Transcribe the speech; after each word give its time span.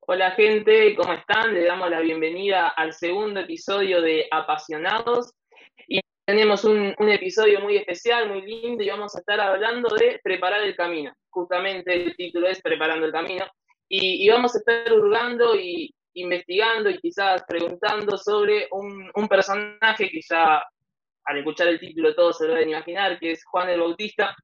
Hola 0.00 0.32
gente, 0.32 0.96
¿cómo 0.96 1.12
están? 1.12 1.54
Le 1.54 1.64
damos 1.64 1.88
la 1.90 2.00
bienvenida 2.00 2.68
al 2.68 2.92
segundo 2.92 3.38
episodio 3.40 4.00
de 4.00 4.26
Apasionados 4.32 5.32
y 5.86 6.00
tenemos 6.24 6.64
un, 6.64 6.94
episodio 6.98 7.60
muy 7.60 7.76
especial, 7.76 8.28
muy 8.28 8.42
lindo 8.42 8.82
y 8.82 8.88
vamos 8.88 9.14
a 9.14 9.20
estar 9.20 9.38
hablando 9.38 9.94
de 9.94 10.18
preparar 10.24 10.62
el 10.62 10.74
camino. 10.74 11.12
Justamente 11.30 11.94
el 11.94 12.16
título 12.16 12.48
es 12.48 12.60
Preparando 12.60 13.06
el 13.06 13.12
Camino 13.12 13.46
y, 13.88 14.28
vamos 14.28 14.56
a 14.56 14.58
estar 14.58 14.92
hurgando 14.92 15.54
y 15.54 15.94
investigando 16.14 16.90
y 16.90 16.98
quizás 16.98 17.44
preguntando 17.46 18.18
sobre 18.18 18.66
un, 18.72 19.28
personaje 19.28 20.10
que 20.10 20.20
ya 20.28 20.64
al 21.26 21.38
escuchar 21.38 21.68
el 21.68 21.78
título 21.78 22.14
todos 22.16 22.38
se 22.38 22.48
lo 22.48 22.54
deben 22.54 22.70
imaginar, 22.70 23.20
que 23.20 23.32
es 23.32 23.44
Juan 23.44 23.68
el 23.68 23.80
Bautista, 23.80 24.34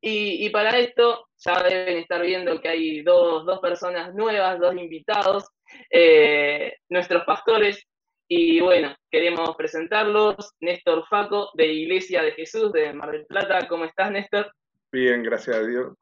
y, 0.00 0.48
para 0.50 0.78
esto 0.78 1.26
ya 1.38 1.62
deben 1.62 1.98
estar 1.98 2.22
viendo 2.22 2.60
que 2.60 2.68
hay 2.68 3.02
dos, 3.02 3.58
personas 3.60 4.14
nuevas, 4.14 4.60
dos 4.60 4.76
invitados, 4.76 5.48
eh, 5.90 6.76
nuestros 6.88 7.24
pastores. 7.24 7.82
Y 8.28 8.60
bueno, 8.60 8.94
queremos 9.10 9.56
presentarlos. 9.56 10.36
Néstor 10.60 11.06
Faco, 11.08 11.50
de 11.54 11.66
Iglesia 11.66 12.22
de 12.22 12.32
Jesús, 12.32 12.72
de 12.72 12.92
Mar 12.92 13.12
del 13.12 13.26
Plata. 13.26 13.66
¿Cómo 13.68 13.84
estás, 13.84 14.10
Néstor? 14.10 14.52
Bien, 14.92 15.22
gracias 15.22 15.56
a 15.56 15.66
Dios. 15.66 15.94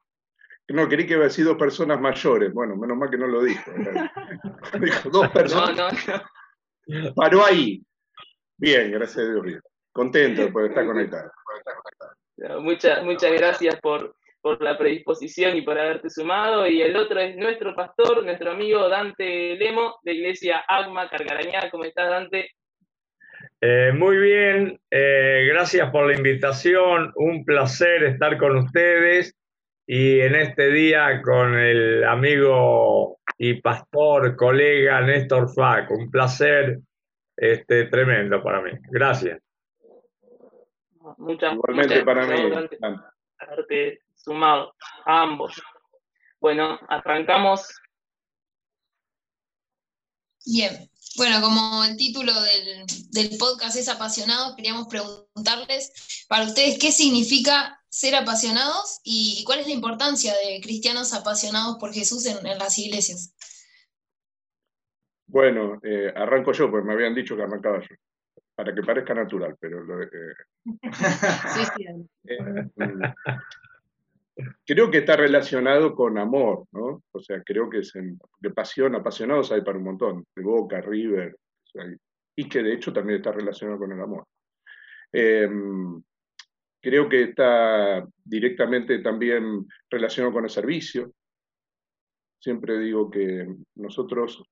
No, 0.69 0.89
quería 0.89 1.07
que 1.07 1.15
hubiera 1.17 1.31
sido 1.31 1.59
personas 1.59 2.01
mayores. 2.01 2.53
Bueno, 2.53 2.77
menos 2.77 2.97
mal 2.97 3.11
que 3.11 3.19
no 3.19 3.27
lo 3.27 3.43
dijo. 3.43 3.71
dijo 4.81 5.11
dos 5.11 5.29
personas. 5.31 6.07
No, 6.07 6.19
no, 7.01 7.15
Paró 7.15 7.45
ahí. 7.45 7.83
Bien, 8.57 8.91
gracias 8.91 9.19
a 9.19 9.31
Dios. 9.31 9.43
Bien. 9.43 9.61
Contento 9.93 10.51
por 10.53 10.65
estar 10.65 10.85
conectado. 10.87 11.31
Muchas, 12.37 13.05
muchas 13.05 13.33
gracias 13.33 13.81
por, 13.81 14.17
la 14.61 14.77
predisposición 14.77 15.57
y 15.57 15.63
por 15.63 15.79
haberte 15.79 16.11
sumado. 16.11 16.67
Y 16.67 16.83
el 16.83 16.95
otro 16.97 17.19
es 17.19 17.35
nuestro 17.37 17.75
pastor, 17.75 18.23
nuestro 18.25 18.51
amigo 18.51 18.89
Dante 18.89 19.57
Lemo, 19.57 19.97
de 20.03 20.13
Iglesia 20.13 20.65
Agma 20.69 21.09
Cargarañá. 21.09 21.71
¿Cómo 21.71 21.85
estás, 21.85 22.11
Dante? 22.11 22.51
Eh, 23.61 23.93
muy 23.95 24.19
bien, 24.19 24.79
eh, 24.91 25.47
gracias 25.49 25.91
por 25.91 26.07
la 26.07 26.17
invitación. 26.17 27.11
Un 27.17 27.45
placer 27.47 28.05
estar 28.05 28.37
con 28.37 28.57
ustedes 28.59 29.35
y 29.87 30.21
en 30.21 30.35
este 30.35 30.71
día 30.71 31.23
con 31.23 31.59
el 31.59 32.05
amigo 32.05 33.19
y 33.39 33.55
pastor, 33.63 34.37
colega 34.37 35.01
Néstor 35.01 35.53
Fac. 35.55 35.91
Un 35.91 36.11
placer 36.11 36.81
este, 37.37 37.85
tremendo 37.87 38.43
para 38.43 38.61
mí. 38.61 38.71
Gracias. 38.91 39.41
Muchas, 41.19 41.55
Igualmente 41.55 42.05
para 42.05 42.27
mí. 42.27 42.51
Haberte 43.39 44.01
sumado 44.15 44.75
a 45.05 45.23
ambos. 45.23 45.61
Bueno, 46.41 46.79
arrancamos. 46.89 47.69
Bien, 50.47 50.91
bueno, 51.17 51.41
como 51.41 51.85
el 51.85 51.97
título 51.97 52.33
del, 52.43 52.85
del, 53.13 53.39
podcast 53.39 53.77
es 53.77 53.89
apasionados, 53.89 54.55
queríamos 54.57 54.89
preguntarles 54.89 56.27
para 56.29 56.45
ustedes 56.45 56.79
qué 56.79 56.93
significa 56.93 57.81
ser 57.89 58.15
apasionados 58.15 59.01
y, 59.05 59.43
cuál 59.47 59.61
es 59.61 59.67
la 59.67 59.73
importancia 59.73 60.35
de 60.35 60.61
cristianos 60.61 61.15
apasionados 61.15 61.79
por 61.79 61.95
Jesús 61.95 62.27
en, 62.27 62.43
las 62.59 62.79
iglesias. 62.79 63.35
Bueno, 65.27 65.81
eh, 65.83 66.13
arranco 66.15 66.53
yo, 66.53 66.71
porque 66.71 66.87
me 66.87 66.93
habían 66.93 67.15
dicho 67.15 67.37
que 67.37 67.43
arrancaba 67.43 67.81
yo 67.81 67.97
para 68.55 68.75
que 68.75 68.83
parezca 68.83 69.15
natural, 69.15 69.57
pero 69.59 69.83
lo, 69.83 70.03
eh, 70.03 70.09
eh, 72.25 72.71
mm, 72.77 73.03
creo 74.65 74.91
que 74.91 74.99
está 74.99 75.17
relacionado 75.17 75.95
con 75.95 76.19
amor, 76.19 76.67
¿no? 76.73 77.03
O 77.11 77.21
sea, 77.21 77.43
creo 77.43 77.69
que 77.69 77.79
es 77.79 77.93
de 77.95 78.51
pasión, 78.51 78.95
apasionados 78.95 79.51
hay 79.53 79.63
para 79.63 79.79
un 79.79 79.85
montón, 79.85 80.27
de 80.35 80.43
Boca, 80.43 80.81
River, 80.81 81.37
y 82.37 82.49
que 82.49 82.63
de 82.63 82.75
hecho 82.75 82.93
también 82.93 83.19
está 83.19 83.33
relacionado 83.33 83.79
con 83.79 83.93
el 83.93 84.01
amor. 84.01 84.25
Em, 85.13 86.03
creo 86.81 87.09
que 87.09 87.23
está 87.25 88.07
directamente 88.25 88.99
también 89.01 89.67
relacionado 89.91 90.33
con 90.33 90.45
el 90.45 90.51
servicio. 90.51 91.13
Siempre 92.39 92.79
digo 92.79 93.11
que 93.11 93.47
nosotros, 93.77 94.43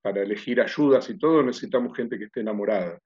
para 0.00 0.22
elegir 0.22 0.60
ayudas 0.60 1.10
y 1.10 1.18
todo, 1.18 1.42
necesitamos 1.42 1.96
gente 1.96 2.16
que 2.18 2.26
esté 2.26 2.40
enamorada 2.40 2.98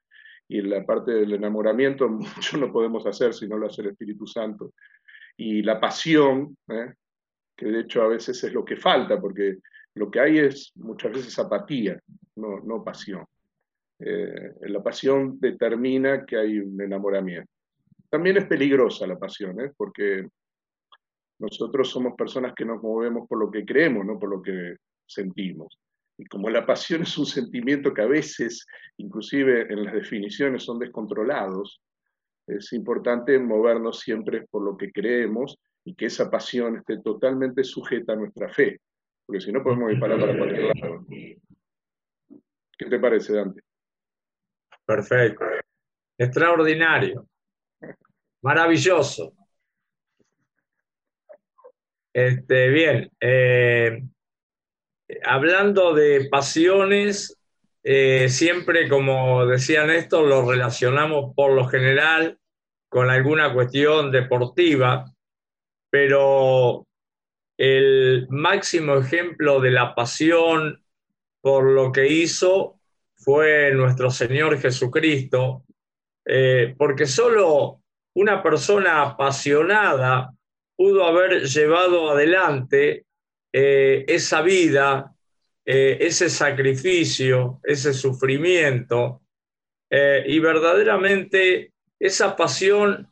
y 0.53 0.61
la 0.61 0.85
parte 0.85 1.13
del 1.13 1.33
enamoramiento 1.33 2.09
mucho 2.11 2.59
no 2.59 2.71
podemos 2.71 3.07
hacer 3.07 3.33
si 3.33 3.49
no 3.49 3.57
lo 3.57 3.69
hace 3.69 3.81
el 3.81 3.89
Espíritu 3.89 4.27
Santo. 4.27 4.75
Y 5.37 5.63
la 5.63 5.81
pasión, 5.81 6.57
¿eh? 6.69 6.93
que 7.57 7.67
de 7.67 7.81
hecho 7.81 8.03
a 8.03 8.09
veces 8.09 8.45
es 8.45 8.53
lo 8.53 8.63
que 8.63 8.77
falta, 8.77 9.19
porque 9.19 9.59
lo 9.95 10.11
que 10.11 10.21
hay 10.21 10.39
es 10.39 10.73
muchas 10.75 11.13
veces 11.13 11.39
apatía, 11.39 11.99
no, 12.37 12.61
no 12.61 12.85
pasión. 12.85 13.25
Eh, 13.99 14.55
la 14.63 14.83
pasión 14.83 15.41
determina 15.41 16.27
que 16.27 16.37
hay 16.37 16.59
un 16.59 16.79
enamoramiento. 16.81 17.51
También 18.11 18.37
es 18.37 18.45
peligrosa 18.45 19.07
la 19.07 19.19
pasión, 19.19 19.59
¿eh? 19.59 19.73
porque 19.75 20.29
nosotros 21.39 21.89
somos 21.89 22.15
personas 22.15 22.53
que 22.55 22.67
nos 22.67 22.83
movemos 22.83 23.27
por 23.27 23.39
lo 23.39 23.51
que 23.51 23.65
creemos, 23.65 24.05
no 24.05 24.19
por 24.19 24.29
lo 24.29 24.43
que 24.43 24.77
sentimos. 25.07 25.79
Y 26.23 26.27
como 26.27 26.49
la 26.51 26.65
pasión 26.65 27.03
es 27.03 27.19
un 27.19 27.27
sentimiento 27.27 27.93
que 27.93 28.03
a 28.03 28.07
veces, 28.07 28.65
inclusive 28.97 29.63
en 29.63 29.85
las 29.85 29.93
definiciones, 29.93 30.63
son 30.63 30.79
descontrolados, 30.79 31.83
es 32.47 32.73
importante 32.73 33.37
movernos 33.41 33.99
siempre 33.99 34.47
por 34.49 34.63
lo 34.63 34.77
que 34.77 34.93
creemos 34.93 35.59
y 35.85 35.97
que 35.97 36.07
esa 36.07 36.31
pasión 36.31 36.77
esté 36.77 37.01
totalmente 37.01 37.65
sujeta 37.65 38.13
a 38.13 38.17
nuestra 38.17 38.49
fe, 38.49 38.79
porque 39.27 39.41
si 39.41 39.51
no 39.51 39.65
podemos 39.65 39.91
disparar 39.91 40.21
para 40.21 40.39
cualquier 40.39 40.77
lado. 40.77 41.07
¿Qué 42.79 42.87
te 42.89 42.99
parece, 43.01 43.33
Dante? 43.33 43.61
Perfecto. 44.87 45.45
Extraordinario. 46.17 47.27
Maravilloso. 48.43 49.33
Este, 52.13 52.69
bien. 52.69 53.11
Eh, 53.19 54.05
hablando 55.25 55.95
de 55.95 56.29
pasiones, 56.31 57.39
eh, 57.85 58.29
siempre, 58.29 58.89
como 58.89 59.47
decía 59.47 59.85
Néstor, 59.85 60.27
lo 60.27 60.49
relacionamos 60.49 61.35
por 61.35 61.53
lo 61.53 61.67
general 61.67 62.39
con 62.89 63.11
alguna 63.11 63.53
cuestión 63.53 64.11
deportiva, 64.11 65.13
pero 65.91 66.87
el 67.57 68.27
máximo 68.31 68.97
ejemplo 68.97 69.61
de 69.61 69.71
la 69.71 69.95
pasión 69.95 70.85
por 71.41 71.65
lo 71.65 71.91
que 71.91 72.07
hizo 72.07 72.79
fue 73.15 73.73
nuestro 73.73 74.11
Señor 74.11 74.59
Jesucristo, 74.59 75.65
eh, 76.25 76.75
porque 76.77 77.07
solo 77.07 77.81
una 78.15 78.43
persona 78.43 79.03
apasionada 79.03 80.33
pudo 80.77 81.05
haber 81.05 81.45
llevado 81.45 82.11
adelante 82.11 83.07
eh, 83.53 84.05
esa 84.09 84.41
vida, 84.41 85.15
eh, 85.65 85.99
ese 86.01 86.31
sacrificio, 86.31 87.61
ese 87.63 87.93
sufrimiento, 87.93 89.21
eh, 89.91 90.25
y 90.27 90.39
verdaderamente 90.39 91.73
esa 91.99 92.35
pasión 92.35 93.09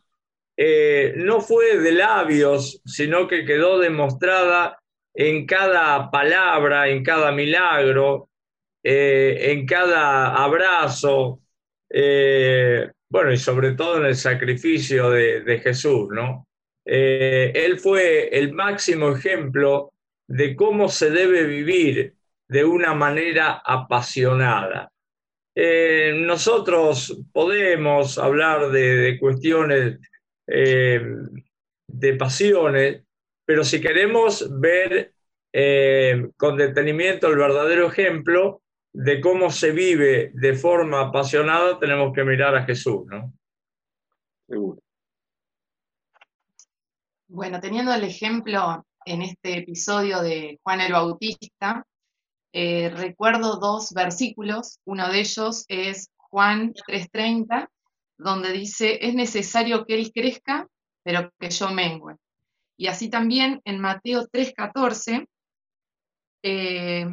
no 1.16 1.40
fue 1.40 1.78
de 1.78 1.92
labios, 1.92 2.82
sino 2.84 3.26
que 3.26 3.46
quedó 3.46 3.78
demostrada 3.78 4.78
en 5.14 5.46
cada 5.46 6.10
palabra, 6.10 6.88
en 6.88 7.02
cada 7.02 7.32
milagro, 7.32 8.28
en 8.82 9.64
cada 9.64 10.34
abrazo, 10.34 11.40
bueno, 13.08 13.32
y 13.32 13.38
sobre 13.38 13.72
todo 13.72 14.00
en 14.00 14.04
el 14.04 14.16
sacrificio 14.16 15.08
de, 15.08 15.40
de 15.40 15.60
Jesús, 15.60 16.08
¿no? 16.10 16.46
él 16.84 17.78
fue 17.78 18.28
el 18.28 18.52
máximo 18.52 19.16
ejemplo 19.16 19.94
de 20.30 20.54
cómo 20.54 20.88
se 20.88 21.10
debe 21.10 21.42
vivir 21.42 22.14
de 22.46 22.64
una 22.64 22.94
manera 22.94 23.62
apasionada. 23.64 24.92
Eh, 25.56 26.12
nosotros 26.24 27.20
podemos 27.32 28.16
hablar 28.16 28.70
de, 28.70 29.18
cuestiones 29.18 29.98
eh, 30.46 31.02
de 31.88 32.14
pasiones, 32.14 33.02
pero 33.44 33.64
si 33.64 33.80
queremos 33.80 34.48
ver 34.60 35.14
eh, 35.52 36.28
con 36.36 36.56
detenimiento 36.56 37.26
el 37.26 37.36
verdadero 37.36 37.88
ejemplo 37.88 38.62
de 38.92 39.20
cómo 39.20 39.50
se 39.50 39.72
vive 39.72 40.30
de 40.34 40.54
forma 40.54 41.00
apasionada, 41.00 41.76
tenemos 41.80 42.12
que 42.14 42.22
mirar 42.22 42.54
a 42.54 42.64
Jesús, 42.64 43.04
¿no? 43.06 43.32
Seguro. 44.46 44.80
Bueno, 47.26 47.60
teniendo 47.60 47.92
el 47.92 48.04
ejemplo 48.04 48.84
en 49.10 49.22
este 49.22 49.58
episodio 49.58 50.22
de 50.22 50.60
Juan 50.62 50.80
el 50.80 50.92
Bautista, 50.92 51.84
eh, 52.52 52.90
recuerdo 52.90 53.56
dos 53.56 53.92
versículos. 53.92 54.78
Uno 54.84 55.08
de 55.08 55.20
ellos 55.20 55.64
es 55.66 56.10
Juan 56.16 56.72
3:30, 56.86 57.68
donde 58.16 58.52
dice, 58.52 59.04
es 59.04 59.14
necesario 59.14 59.84
que 59.84 59.94
Él 59.94 60.12
crezca, 60.12 60.68
pero 61.02 61.30
que 61.40 61.50
yo 61.50 61.70
mengüe. 61.70 62.16
Y 62.76 62.86
así 62.86 63.10
también 63.10 63.60
en 63.64 63.80
Mateo 63.80 64.28
3:14, 64.28 65.26
eh, 66.44 67.06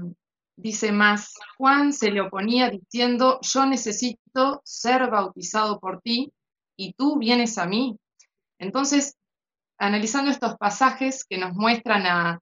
dice 0.56 0.92
más, 0.92 1.34
Juan 1.58 1.94
se 1.94 2.12
le 2.12 2.22
oponía 2.22 2.70
diciendo, 2.70 3.40
yo 3.42 3.66
necesito 3.66 4.62
ser 4.64 5.10
bautizado 5.10 5.80
por 5.80 6.00
ti 6.02 6.32
y 6.76 6.94
tú 6.94 7.18
vienes 7.18 7.58
a 7.58 7.66
mí. 7.66 7.98
Entonces, 8.60 9.17
analizando 9.78 10.32
estos 10.32 10.56
pasajes 10.58 11.26
que 11.26 11.38
nos 11.38 11.54
muestran 11.54 12.06
a, 12.06 12.42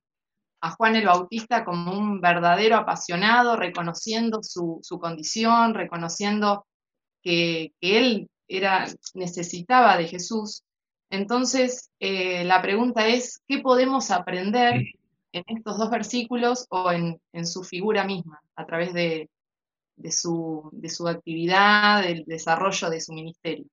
Juan 0.77 0.95
el 0.95 1.05
Bautista 1.05 1.63
como 1.63 1.95
un 1.95 2.19
verdadero 2.21 2.77
apasionado, 2.77 3.55
reconociendo 3.55 4.39
su, 4.41 4.81
condición, 4.99 5.75
reconociendo 5.75 6.65
que, 7.21 7.71
él 7.81 8.27
era, 8.47 8.87
necesitaba 9.13 9.95
de 9.95 10.07
Jesús. 10.07 10.63
Entonces, 11.11 11.91
eh, 11.99 12.43
la 12.45 12.63
pregunta 12.63 13.07
es, 13.07 13.43
¿qué 13.47 13.59
podemos 13.59 14.09
aprender 14.09 14.81
en 15.33 15.43
estos 15.45 15.77
dos 15.77 15.91
versículos 15.91 16.65
o 16.69 16.91
en, 16.91 17.19
su 17.45 17.63
figura 17.63 18.03
misma, 18.03 18.41
a 18.55 18.65
través 18.65 18.91
de, 18.91 19.29
su, 20.09 20.67
de 20.71 20.89
su 20.89 21.07
actividad, 21.07 22.01
del 22.01 22.23
desarrollo 22.25 22.89
de 22.89 23.01
su 23.01 23.13
ministerio? 23.13 23.65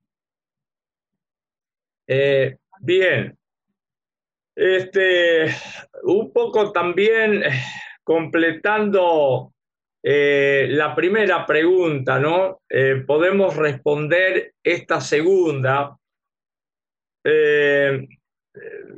Eh, 2.07 2.59
bien, 2.81 3.39
este, 4.55 5.55
un 6.03 6.33
poco 6.33 6.73
también 6.73 7.43
eh, 7.43 7.63
completando 8.03 9.53
eh, 10.03 10.67
la 10.71 10.95
primera 10.95 11.47
pregunta, 11.47 12.19
¿no? 12.19 12.61
podemos 13.07 13.55
responder 13.57 14.55
esta 14.63 15.01
segunda. 15.01 15.97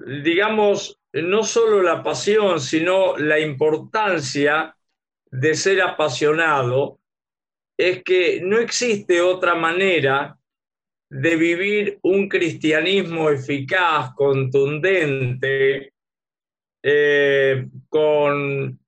digamos, 0.06 0.98
no 1.12 1.42
solo 1.42 1.82
la 1.82 2.02
pasión, 2.02 2.60
sino 2.60 3.16
la 3.18 3.38
importancia 3.38 4.74
de 5.30 5.54
ser 5.54 5.82
apasionado, 5.82 6.98
es 7.76 8.02
que 8.02 8.40
no 8.40 8.58
existe 8.58 9.20
otra 9.20 9.54
manera 9.54 10.36
de 11.10 11.36
vivir 11.36 11.98
un 12.02 12.28
cristianismo 12.28 13.30
eficaz, 13.30 14.14
contundente, 14.14 15.92
eh, 16.82 17.66
con 17.88 18.78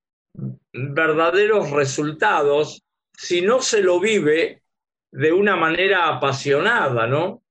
verdaderos 0.73 1.71
resultados, 1.71 2.83
si 3.13 3.41
no 3.41 3.63
se 3.63 3.81
lo 3.81 4.01
vive 4.01 4.63
de 5.11 5.33
una 5.33 5.57
manera 5.57 6.09
apasionada, 6.09 7.07
¿no? 7.07 7.43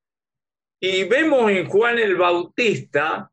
Y 0.79 1.05
vemos 1.05 1.49
en 1.49 1.67
Juan 1.67 1.97
el 1.97 2.15
Bautista 2.15 3.31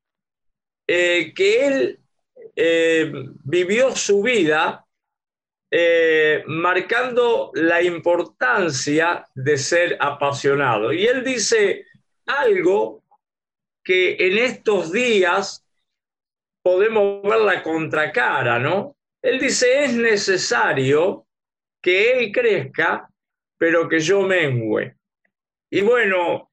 eh, 0.87 1.33
que 1.35 1.67
él 1.67 2.01
eh, 2.57 3.13
vivió 3.45 3.95
su 3.95 4.23
vida 4.23 4.87
eh, 5.75 6.45
marcando 6.49 7.51
la 7.55 7.83
importancia 7.83 9.27
de 9.35 9.57
ser 9.57 9.97
apasionado. 9.99 10.93
Y 10.93 11.07
él 11.07 11.25
dice 11.25 11.87
algo 12.27 13.03
que 13.83 14.17
en 14.19 14.37
estos 14.37 14.93
días 14.93 15.65
podemos 16.63 17.23
ver 17.23 17.41
la 17.41 17.63
contracara, 17.63 18.59
¿no? 18.59 18.95
Él 19.23 19.41
dice, 19.41 19.85
es 19.85 19.95
necesario 19.95 21.27
que 21.81 22.19
él 22.19 22.33
crezca, 22.33 23.09
pero 23.57 23.89
que 23.89 23.99
yo 23.99 24.21
mengüe. 24.21 24.95
Y 25.71 25.81
bueno, 25.81 26.51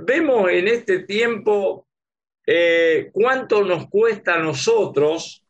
vemos 0.00 0.50
en 0.50 0.66
este 0.66 1.04
tiempo 1.04 1.86
eh, 2.44 3.10
cuánto 3.12 3.62
nos 3.64 3.88
cuesta 3.88 4.34
a 4.34 4.38
nosotros, 4.38 5.44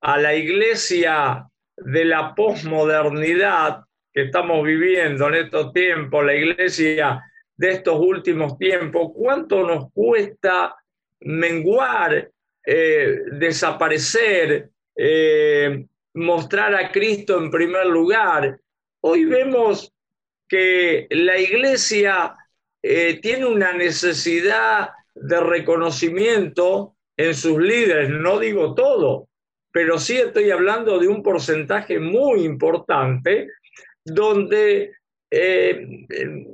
a 0.00 0.18
la 0.18 0.34
iglesia 0.36 1.48
de 1.76 2.04
la 2.04 2.34
posmodernidad 2.34 3.84
que 4.12 4.22
estamos 4.22 4.64
viviendo 4.64 5.28
en 5.28 5.34
estos 5.34 5.72
tiempos, 5.72 6.24
la 6.24 6.34
iglesia 6.34 7.22
de 7.56 7.70
estos 7.70 7.98
últimos 7.98 8.56
tiempos, 8.58 9.12
cuánto 9.14 9.66
nos 9.66 9.90
cuesta 9.92 10.76
menguar, 11.20 12.30
eh, 12.64 13.18
desaparecer, 13.32 14.70
eh, 14.96 15.84
mostrar 16.14 16.74
a 16.74 16.90
Cristo 16.92 17.38
en 17.38 17.50
primer 17.50 17.86
lugar. 17.86 18.58
Hoy 19.00 19.24
vemos 19.24 19.92
que 20.48 21.06
la 21.10 21.38
iglesia 21.38 22.36
tiene 23.22 23.46
una 23.46 23.72
necesidad 23.72 24.90
de 25.14 25.40
reconocimiento 25.40 26.94
en 27.16 27.34
sus 27.34 27.58
líderes, 27.58 28.10
no 28.10 28.38
digo 28.38 28.74
todo, 28.74 29.28
pero 29.74 29.98
sí 29.98 30.16
estoy 30.16 30.52
hablando 30.52 31.00
de 31.00 31.08
un 31.08 31.20
porcentaje 31.20 31.98
muy 31.98 32.44
importante 32.44 33.48
donde 34.04 34.92
eh, 35.28 36.06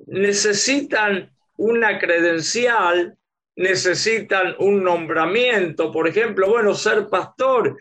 necesitan 0.06 1.30
una 1.58 1.98
credencial, 1.98 3.14
necesitan 3.56 4.54
un 4.58 4.82
nombramiento, 4.82 5.92
por 5.92 6.08
ejemplo, 6.08 6.48
bueno, 6.48 6.72
ser 6.74 7.08
pastor. 7.10 7.76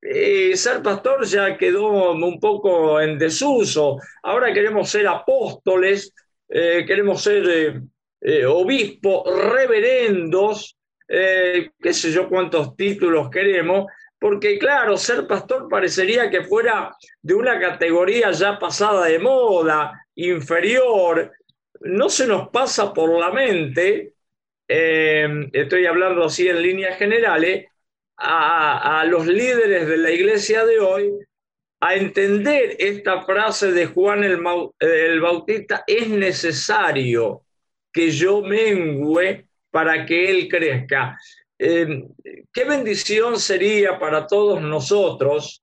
Eh, 0.00 0.56
ser 0.56 0.80
pastor 0.80 1.24
ya 1.24 1.58
quedó 1.58 2.12
un 2.12 2.38
poco 2.38 3.00
en 3.00 3.18
desuso. 3.18 3.98
Ahora 4.22 4.54
queremos 4.54 4.90
ser 4.90 5.08
apóstoles, 5.08 6.14
eh, 6.48 6.84
queremos 6.86 7.20
ser 7.20 7.82
obispos, 8.46 9.24
reverendos, 9.52 10.78
qué 11.08 11.92
sé 11.92 12.12
yo 12.12 12.28
cuántos 12.28 12.76
títulos 12.76 13.28
queremos, 13.28 13.86
porque 14.24 14.58
claro, 14.58 14.96
ser 14.96 15.26
pastor 15.26 15.68
parecería 15.68 16.30
que 16.30 16.44
fuera 16.44 16.96
de 17.20 17.34
una 17.34 17.60
categoría 17.60 18.30
ya 18.30 18.58
pasada 18.58 19.04
de 19.04 19.18
moda, 19.18 20.06
inferior, 20.14 21.30
no 21.82 22.08
se 22.08 22.26
nos 22.26 22.48
pasa 22.48 22.94
por 22.94 23.20
la 23.20 23.30
mente, 23.30 24.14
eh, 24.66 25.28
estoy 25.52 25.84
hablando 25.84 26.24
así 26.24 26.48
en 26.48 26.62
líneas 26.62 26.96
generales, 26.96 27.66
a, 28.16 29.04
los 29.06 29.26
líderes 29.26 29.86
de 29.88 29.98
la 29.98 30.10
iglesia 30.10 30.64
de 30.64 30.80
hoy 30.80 31.12
a 31.80 31.94
entender 31.94 32.76
esta 32.78 33.26
frase 33.26 33.72
de 33.72 33.84
Juan 33.84 34.24
el, 34.24 35.20
Bautista, 35.20 35.84
es 35.86 36.08
necesario 36.08 37.42
que 37.92 38.10
yo 38.10 38.40
mengüe 38.40 39.44
para 39.70 40.06
que 40.06 40.30
Él 40.30 40.48
crezca. 40.48 41.14
Em, 41.66 42.10
qué 42.52 42.64
bendición 42.64 43.40
sería 43.40 43.98
para 43.98 44.26
todos 44.26 44.60
nosotros 44.60 45.62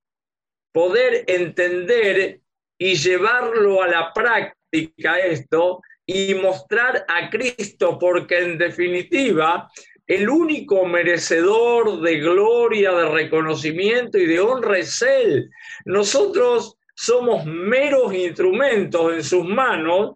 poder 0.71 1.25
entender 1.27 2.39
y 2.75 2.95
llevarlo 2.95 3.83
a 3.83 3.87
la 3.87 4.11
práctica 4.11 5.19
esto 5.19 5.83
y 6.03 6.33
mostrar 6.33 7.05
a 7.07 7.29
Cristo, 7.29 7.99
porque 7.99 8.39
en 8.39 8.57
definitiva 8.57 9.69
el 10.07 10.27
único 10.27 10.87
merecedor 10.87 12.01
de 12.01 12.17
gloria, 12.17 12.93
de 12.93 13.07
reconocimiento 13.07 14.17
y 14.17 14.25
de 14.25 14.39
honra 14.39 14.79
es 14.79 15.03
Él. 15.03 15.51
Nosotros 15.85 16.77
somos 16.95 17.45
meros 17.45 18.11
instrumentos 18.11 19.13
en 19.13 19.23
sus 19.23 19.45
manos, 19.45 20.15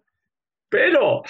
pero 0.68 1.22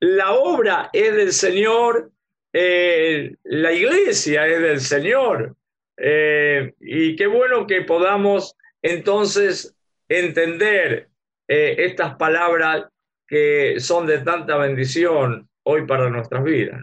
la 0.00 0.32
obra 0.32 0.90
es 0.92 1.14
del 1.14 1.32
Señor, 1.32 2.10
eh, 2.56 3.34
la 3.42 3.72
iglesia 3.72 4.46
es 4.46 4.60
del 4.60 4.80
Señor. 4.80 5.56
Eh, 5.96 6.72
y 6.80 7.16
qué 7.16 7.26
bueno 7.26 7.66
que 7.66 7.82
podamos 7.82 8.54
entonces 8.80 9.74
entender 10.08 11.10
eh, 11.48 11.74
estas 11.78 12.14
palabras 12.14 12.84
que 13.26 13.80
son 13.80 14.06
de 14.06 14.18
tanta 14.20 14.56
bendición 14.56 15.48
hoy 15.64 15.84
para 15.84 16.08
nuestras 16.08 16.44
vidas. 16.44 16.80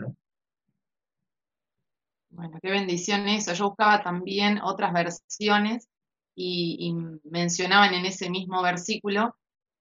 Bueno, 2.31 2.59
qué 2.61 2.69
bendición 2.69 3.29
eso. 3.29 3.53
Yo 3.53 3.69
buscaba 3.69 4.03
también 4.03 4.59
otras 4.61 4.91
versiones 4.91 5.87
y 6.35 6.93
mencionaban 7.23 7.93
en 7.93 8.05
ese 8.05 8.29
mismo 8.29 8.61
versículo 8.61 9.37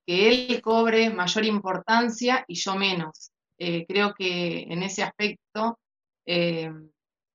que 0.07 0.29
él 0.29 0.61
cobre 0.63 1.11
mayor 1.11 1.45
importancia 1.47 2.45
y 2.47 2.55
yo 2.55 2.77
menos. 2.77 3.33
Creo 3.57 4.15
que 4.15 4.63
en 4.63 4.83
ese 4.83 5.03
aspecto, 5.03 5.80
eh, 6.33 6.71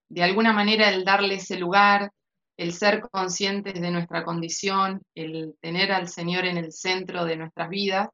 de 0.08 0.24
alguna 0.24 0.54
manera, 0.54 0.88
el 0.88 1.04
darle 1.04 1.36
ese 1.36 1.58
lugar, 1.58 2.12
el 2.56 2.72
ser 2.72 3.02
conscientes 3.12 3.74
de 3.74 3.92
nuestra 3.92 4.24
condición, 4.24 5.02
el 5.16 5.56
tener 5.60 5.92
al 5.92 6.08
Señor 6.08 6.46
en 6.46 6.56
el 6.56 6.72
centro 6.72 7.26
de 7.26 7.36
nuestras 7.36 7.68
vidas, 7.68 8.08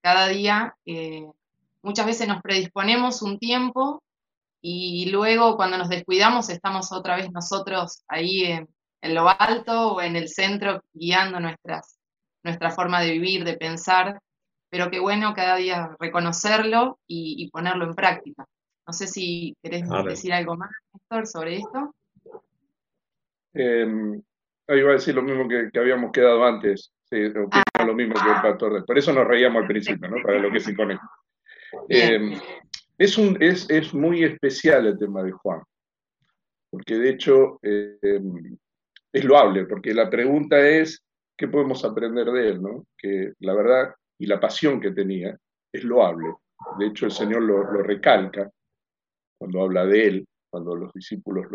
cada 0.00 0.28
día, 0.28 0.76
eh, 0.86 1.26
muchas 1.82 2.06
veces 2.06 2.28
nos 2.28 2.40
predisponemos 2.40 3.20
un 3.22 3.40
tiempo 3.40 4.04
y 4.60 5.10
luego 5.10 5.56
cuando 5.56 5.76
nos 5.76 5.88
descuidamos 5.88 6.48
estamos 6.50 6.92
otra 6.92 7.16
vez 7.16 7.32
nosotros 7.32 8.04
ahí 8.06 8.44
en, 8.44 8.68
lo 9.02 9.28
alto 9.28 9.94
o 9.94 10.00
en 10.00 10.14
el 10.14 10.28
centro 10.28 10.84
guiando 10.92 11.40
nuestra 11.40 12.70
forma 12.70 13.00
de 13.00 13.10
vivir, 13.10 13.42
de 13.42 13.56
pensar, 13.56 14.20
pero 14.70 14.88
qué 14.88 15.00
bueno 15.00 15.34
cada 15.34 15.56
día 15.56 15.96
reconocerlo 15.98 17.00
y, 17.08 17.50
ponerlo 17.50 17.86
en 17.86 17.96
práctica. 17.96 18.46
No 18.86 18.92
sé 18.92 19.06
si 19.06 19.56
querés 19.62 19.84
decir 20.06 20.32
algo 20.32 20.56
más, 20.56 20.70
Néstor, 20.92 21.26
sobre 21.26 21.56
esto. 21.56 21.94
Em, 23.54 24.20
iba 24.68 24.90
a 24.90 24.94
decir 24.94 25.14
lo 25.14 25.22
mismo 25.22 25.46
que, 25.48 25.78
habíamos 25.78 26.10
quedado 26.12 26.44
antes. 26.44 26.92
Sí, 27.04 27.18
ah. 27.52 27.84
lo 27.84 27.94
mismo 27.94 28.14
que 28.14 28.30
el 28.30 28.42
pastor. 28.42 28.84
Por 28.84 28.98
eso 28.98 29.12
nos 29.12 29.26
reíamos 29.26 29.62
al 29.62 29.68
principio, 29.68 30.08
¿no? 30.08 30.16
Para 30.22 30.38
lo 30.38 30.50
que 30.50 30.60
se 30.60 30.74
conecta. 30.74 31.08
Eh, 31.88 32.38
es, 32.98 33.18
un, 33.18 33.40
es, 33.40 33.68
es, 33.70 33.94
muy 33.94 34.24
especial 34.24 34.86
el 34.86 34.98
tema 34.98 35.22
de 35.22 35.32
Juan, 35.32 35.62
porque 36.70 36.96
de 36.96 37.10
hecho 37.10 37.58
eh, 37.62 37.98
es 39.12 39.24
loable, 39.24 39.66
porque 39.66 39.94
la 39.94 40.08
pregunta 40.08 40.60
es, 40.60 41.02
¿qué 41.36 41.48
podemos 41.48 41.84
aprender 41.84 42.30
de 42.30 42.48
él? 42.48 42.62
¿no? 42.62 42.86
Que 42.96 43.32
la 43.40 43.54
verdad 43.54 43.94
y 44.18 44.26
la 44.26 44.40
pasión 44.40 44.80
que 44.80 44.92
tenía 44.92 45.36
es 45.72 45.84
loable. 45.84 46.34
De 46.78 46.86
hecho, 46.86 47.06
el 47.06 47.12
Señor 47.12 47.42
lo, 47.42 47.64
recalca 47.82 48.50
cuando 49.42 49.60
habla 49.60 49.84
de 49.86 50.06
él, 50.06 50.28
cuando 50.48 50.76
los 50.76 50.92
discípulos 50.92 51.46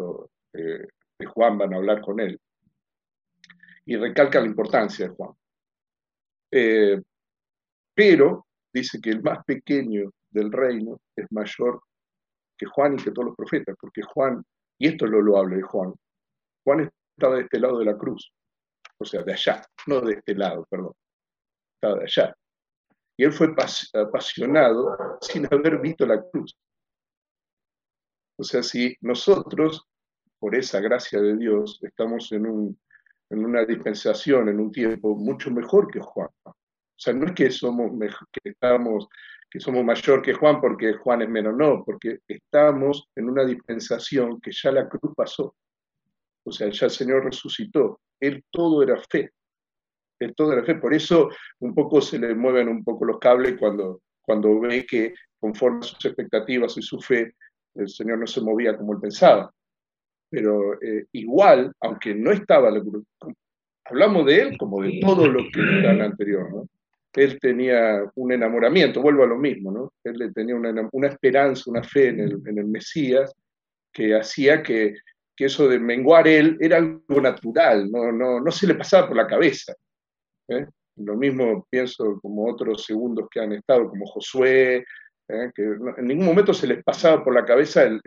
eh, 0.51 0.85
de 1.17 1.25
Juan 1.25 1.57
van 1.57 1.73
a 1.73 1.77
hablar 1.77 2.01
con 2.01 2.19
él, 2.19 2.37
y 3.85 3.95
recalca 3.95 4.41
la 4.41 4.47
importancia 4.47 5.07
de 5.07 5.15
Juan. 5.15 5.31
Eh, 6.51 7.01
pero 7.95 8.45
dice 8.73 8.99
que 8.99 9.11
el 9.11 9.23
más 9.23 9.41
pequeño 9.45 10.11
del 10.29 10.51
reino 10.51 10.99
es 11.15 11.31
mayor 11.31 11.81
que 12.57 12.65
Juan 12.65 12.95
y 12.95 13.03
que 13.03 13.11
todos 13.11 13.27
los 13.27 13.37
profetas, 13.37 13.77
porque 13.79 14.01
Juan, 14.01 14.43
y 14.77 14.89
esto 14.89 15.05
es 15.05 15.11
lo 15.11 15.21
loable 15.21 15.55
de 15.55 15.61
Juan, 15.61 15.93
Juan 16.65 16.91
estaba 17.15 17.35
de 17.35 17.43
este 17.43 17.61
lado 17.61 17.79
de 17.79 17.85
la 17.85 17.97
cruz, 17.97 18.33
o 18.97 19.05
sea, 19.05 19.23
de 19.23 19.31
allá, 19.31 19.63
no 19.85 20.01
de 20.01 20.15
este 20.15 20.35
lado, 20.35 20.67
perdón, 20.69 20.91
estaba 21.75 21.99
de 21.99 22.03
allá. 22.03 22.35
Y 23.15 23.23
él 23.23 23.31
fue 23.31 23.47
apasionado 23.93 25.17
sin 25.21 25.45
haber 25.45 25.79
visto 25.79 26.05
la 26.05 26.21
cruz. 26.21 26.53
O 28.37 28.43
sea, 28.43 28.63
si 28.63 28.95
nosotros, 29.01 29.85
por 30.39 30.55
esa 30.55 30.79
gracia 30.79 31.19
de 31.19 31.35
Dios, 31.37 31.79
estamos 31.81 32.31
en, 32.31 32.47
un, 32.47 32.79
en 33.29 33.45
una 33.45 33.65
dispensación, 33.65 34.49
en 34.49 34.59
un 34.59 34.71
tiempo 34.71 35.15
mucho 35.15 35.49
mejor 35.51 35.91
que 35.91 35.99
Juan. 35.99 36.29
O 36.45 36.99
sea, 36.99 37.13
no 37.13 37.27
es 37.27 37.33
que 37.33 37.51
somos 37.51 37.91
que 38.31 38.49
estamos 38.49 39.07
que 39.49 39.59
somos 39.59 39.83
mayor 39.83 40.21
que 40.21 40.33
Juan 40.33 40.59
porque 40.59 40.93
Juan 40.93 41.21
es 41.21 41.29
menos, 41.29 41.55
no, 41.55 41.83
porque 41.85 42.19
estamos 42.27 43.07
en 43.15 43.29
una 43.29 43.45
dispensación 43.45 44.41
que 44.41 44.51
ya 44.51 44.71
la 44.71 44.89
cruz 44.89 45.13
pasó. 45.15 45.55
O 46.43 46.51
sea, 46.51 46.69
ya 46.69 46.87
el 46.87 46.91
Señor 46.91 47.23
resucitó. 47.23 48.01
Él 48.19 48.43
todo 48.51 48.83
era 48.83 49.01
fe. 49.09 49.31
Él 50.19 50.33
todo 50.35 50.53
era 50.53 50.63
fe. 50.63 50.75
Por 50.75 50.93
eso 50.93 51.29
un 51.59 51.73
poco 51.73 52.01
se 52.01 52.19
le 52.19 52.35
mueven 52.35 52.67
un 52.67 52.83
poco 52.83 53.05
los 53.05 53.19
cables 53.19 53.55
cuando, 53.57 54.01
cuando 54.21 54.59
ve 54.59 54.85
que 54.85 55.13
conforme 55.39 55.79
a 55.79 55.83
sus 55.83 56.03
expectativas 56.05 56.77
y 56.77 56.81
su 56.81 56.99
fe, 56.99 57.33
el 57.77 57.89
Señor 57.89 58.19
no 58.19 58.27
se 58.27 58.41
movía 58.41 58.75
como 58.77 58.93
él 58.93 58.99
pensaba. 58.99 59.51
Pero 60.29 60.73
eh, 60.81 61.05
igual, 61.13 61.71
aunque 61.79 62.13
no 62.13 62.31
estaba 62.31 62.69
hablamos 63.85 64.25
de 64.25 64.41
él 64.41 64.57
como 64.57 64.81
de 64.81 64.99
todo 65.01 65.27
lo 65.27 65.39
que 65.51 65.61
está 65.61 65.93
en 65.93 66.01
anterior, 66.01 66.67
él 67.13 67.39
tenía 67.39 68.03
un 68.15 68.31
enamoramiento, 68.31 69.01
vuelvo 69.01 69.23
a 69.23 69.27
lo 69.27 69.37
mismo, 69.37 69.71
¿no? 69.71 69.93
Él 70.03 70.31
tenía 70.33 70.55
una, 70.55 71.07
esperanza, 71.07 71.69
una 71.69 71.83
fe 71.83 72.09
en 72.09 72.19
el, 72.19 72.65
Mesías 72.65 73.33
que 73.91 74.15
hacía 74.15 74.61
que, 74.61 74.95
eso 75.35 75.67
de 75.67 75.79
menguar 75.79 76.27
él 76.27 76.57
era 76.59 76.77
algo 76.77 77.21
natural, 77.21 77.91
no, 77.91 78.11
no, 78.11 78.39
no 78.39 78.51
se 78.51 78.67
le 78.67 78.75
pasaba 78.75 79.07
por 79.07 79.17
la 79.17 79.27
cabeza. 79.27 79.73
¿eh? 80.47 80.65
Lo 80.97 81.15
mismo 81.15 81.65
pienso 81.69 82.19
como 82.21 82.51
otros 82.51 82.83
segundos 82.85 83.27
que 83.29 83.39
han 83.39 83.53
estado, 83.53 83.87
como 83.87 84.05
Josué, 84.07 84.83
¿eh? 85.29 85.51
que 85.53 85.63
en 85.63 86.07
ningún 86.07 86.25
momento 86.25 86.53
se 86.53 86.67
les 86.67 86.83
pasaba 86.83 87.23
por 87.23 87.33
la 87.33 87.45
cabeza 87.45 87.83
el, 87.83 88.01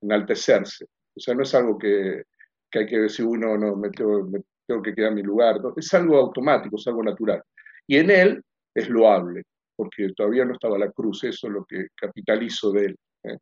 enaltecerse. 0.00 0.86
O 1.16 1.20
sea, 1.20 1.34
no 1.34 1.42
es 1.42 1.54
algo 1.54 1.78
que, 1.78 2.24
hay 2.72 2.86
que 2.86 2.98
decir, 2.98 3.24
uno 3.24 3.56
no, 3.56 3.76
me 3.76 3.90
tengo, 3.90 4.28
tengo 4.66 4.82
que 4.82 4.94
quedar 4.94 5.10
en 5.10 5.16
mi 5.16 5.22
lugar. 5.22 5.60
Es 5.76 5.92
algo 5.94 6.18
automático, 6.18 6.76
es 6.76 6.86
algo 6.86 7.02
natural. 7.02 7.42
Y 7.86 7.96
en 7.96 8.10
él 8.10 8.44
es 8.74 8.88
loable, 8.88 9.42
porque 9.76 10.12
todavía 10.14 10.44
no 10.44 10.52
estaba 10.52 10.78
la 10.78 10.90
cruz, 10.90 11.24
eso 11.24 11.46
es 11.48 11.52
lo 11.52 11.64
que 11.64 11.88
capitalizo 11.94 12.70
de 12.72 12.84
él. 12.86 12.96
¿eh? 13.24 13.38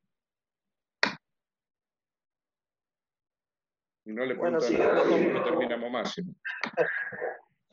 Y 4.06 4.12
no 4.12 4.24
le 4.24 4.34
bueno, 4.34 4.60
sí, 4.60 4.76
cómo 4.76 5.44
terminamos 5.44 5.90
más. 5.90 6.14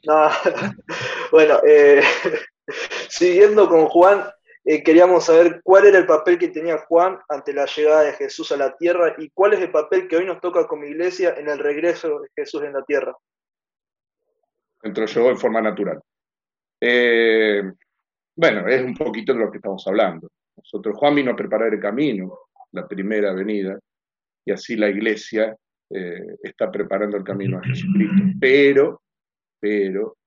No, 0.05 0.27
bueno, 1.31 1.59
eh, 1.65 2.01
siguiendo 3.09 3.67
con 3.67 3.87
Juan, 3.87 4.25
eh, 4.65 4.81
queríamos 4.81 5.25
saber 5.25 5.61
cuál 5.63 5.87
era 5.87 5.97
el 5.97 6.05
papel 6.05 6.37
que 6.37 6.47
tenía 6.47 6.77
Juan 6.77 7.19
ante 7.27 7.53
la 7.53 7.65
llegada 7.65 8.03
de 8.03 8.13
Jesús 8.13 8.51
a 8.53 8.57
la 8.57 8.75
tierra 8.77 9.13
y 9.17 9.29
cuál 9.31 9.53
es 9.53 9.59
el 9.59 9.71
papel 9.71 10.07
que 10.07 10.15
hoy 10.15 10.25
nos 10.25 10.39
toca 10.39 10.67
como 10.67 10.85
iglesia 10.85 11.35
en 11.37 11.49
el 11.49 11.59
regreso 11.59 12.19
de 12.21 12.29
Jesús 12.35 12.63
en 12.63 12.73
la 12.73 12.83
tierra. 12.83 13.13
Entró 14.81 15.05
yo 15.05 15.29
en 15.29 15.37
forma 15.37 15.61
natural. 15.61 15.99
Eh, 16.79 17.63
bueno, 18.35 18.67
es 18.67 18.81
un 18.81 18.95
poquito 18.95 19.33
de 19.33 19.39
lo 19.39 19.51
que 19.51 19.57
estamos 19.57 19.85
hablando. 19.87 20.29
Nosotros, 20.55 20.97
Juan 20.97 21.15
vino 21.15 21.31
a 21.31 21.35
preparar 21.35 21.73
el 21.73 21.79
camino, 21.79 22.39
la 22.71 22.87
primera 22.87 23.33
venida, 23.33 23.77
y 24.45 24.51
así 24.51 24.75
la 24.75 24.89
iglesia 24.89 25.55
eh, 25.89 26.37
está 26.41 26.71
preparando 26.71 27.17
el 27.17 27.23
camino 27.23 27.57
a 27.57 27.63
Jesucristo. 27.63 28.23
Pero, 28.39 29.01
pero, 29.59 30.17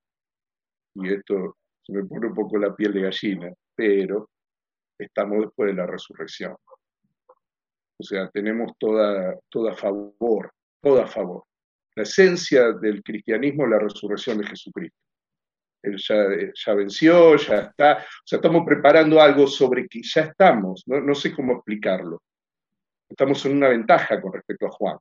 y 0.94 1.12
esto 1.12 1.56
se 1.86 1.92
me 1.92 2.04
pone 2.04 2.26
un 2.26 2.34
poco 2.34 2.58
la 2.58 2.74
piel 2.74 2.92
de 2.92 3.02
gallina, 3.02 3.52
pero 3.74 4.30
estamos 4.98 5.42
después 5.42 5.68
de 5.68 5.74
la 5.74 5.86
resurrección. 5.86 6.56
O 7.98 8.02
sea, 8.02 8.28
tenemos 8.30 8.72
toda, 8.76 9.38
toda 9.48 9.74
favor, 9.74 10.52
toda 10.82 11.06
favor. 11.06 11.44
La 11.94 12.02
esencia 12.02 12.72
del 12.72 13.02
cristianismo 13.02 13.64
es 13.64 13.70
la 13.70 13.78
resurrección 13.78 14.38
de 14.38 14.46
Jesucristo. 14.46 14.98
Él 15.82 15.96
ya, 15.96 16.74
venció, 16.74 17.36
ya 17.36 17.58
está. 17.58 17.98
O 17.98 18.26
sea, 18.26 18.36
estamos 18.38 18.64
preparando 18.66 19.20
algo 19.20 19.46
sobre 19.46 19.86
que 19.86 20.00
ya 20.02 20.22
estamos, 20.22 20.82
no, 20.86 21.14
sé 21.14 21.32
cómo 21.32 21.52
explicarlo. 21.52 22.20
Estamos 23.08 23.46
en 23.46 23.56
una 23.56 23.68
ventaja 23.68 24.20
con 24.20 24.32
respecto 24.32 24.66
a 24.66 24.70
Juan. 24.70 24.98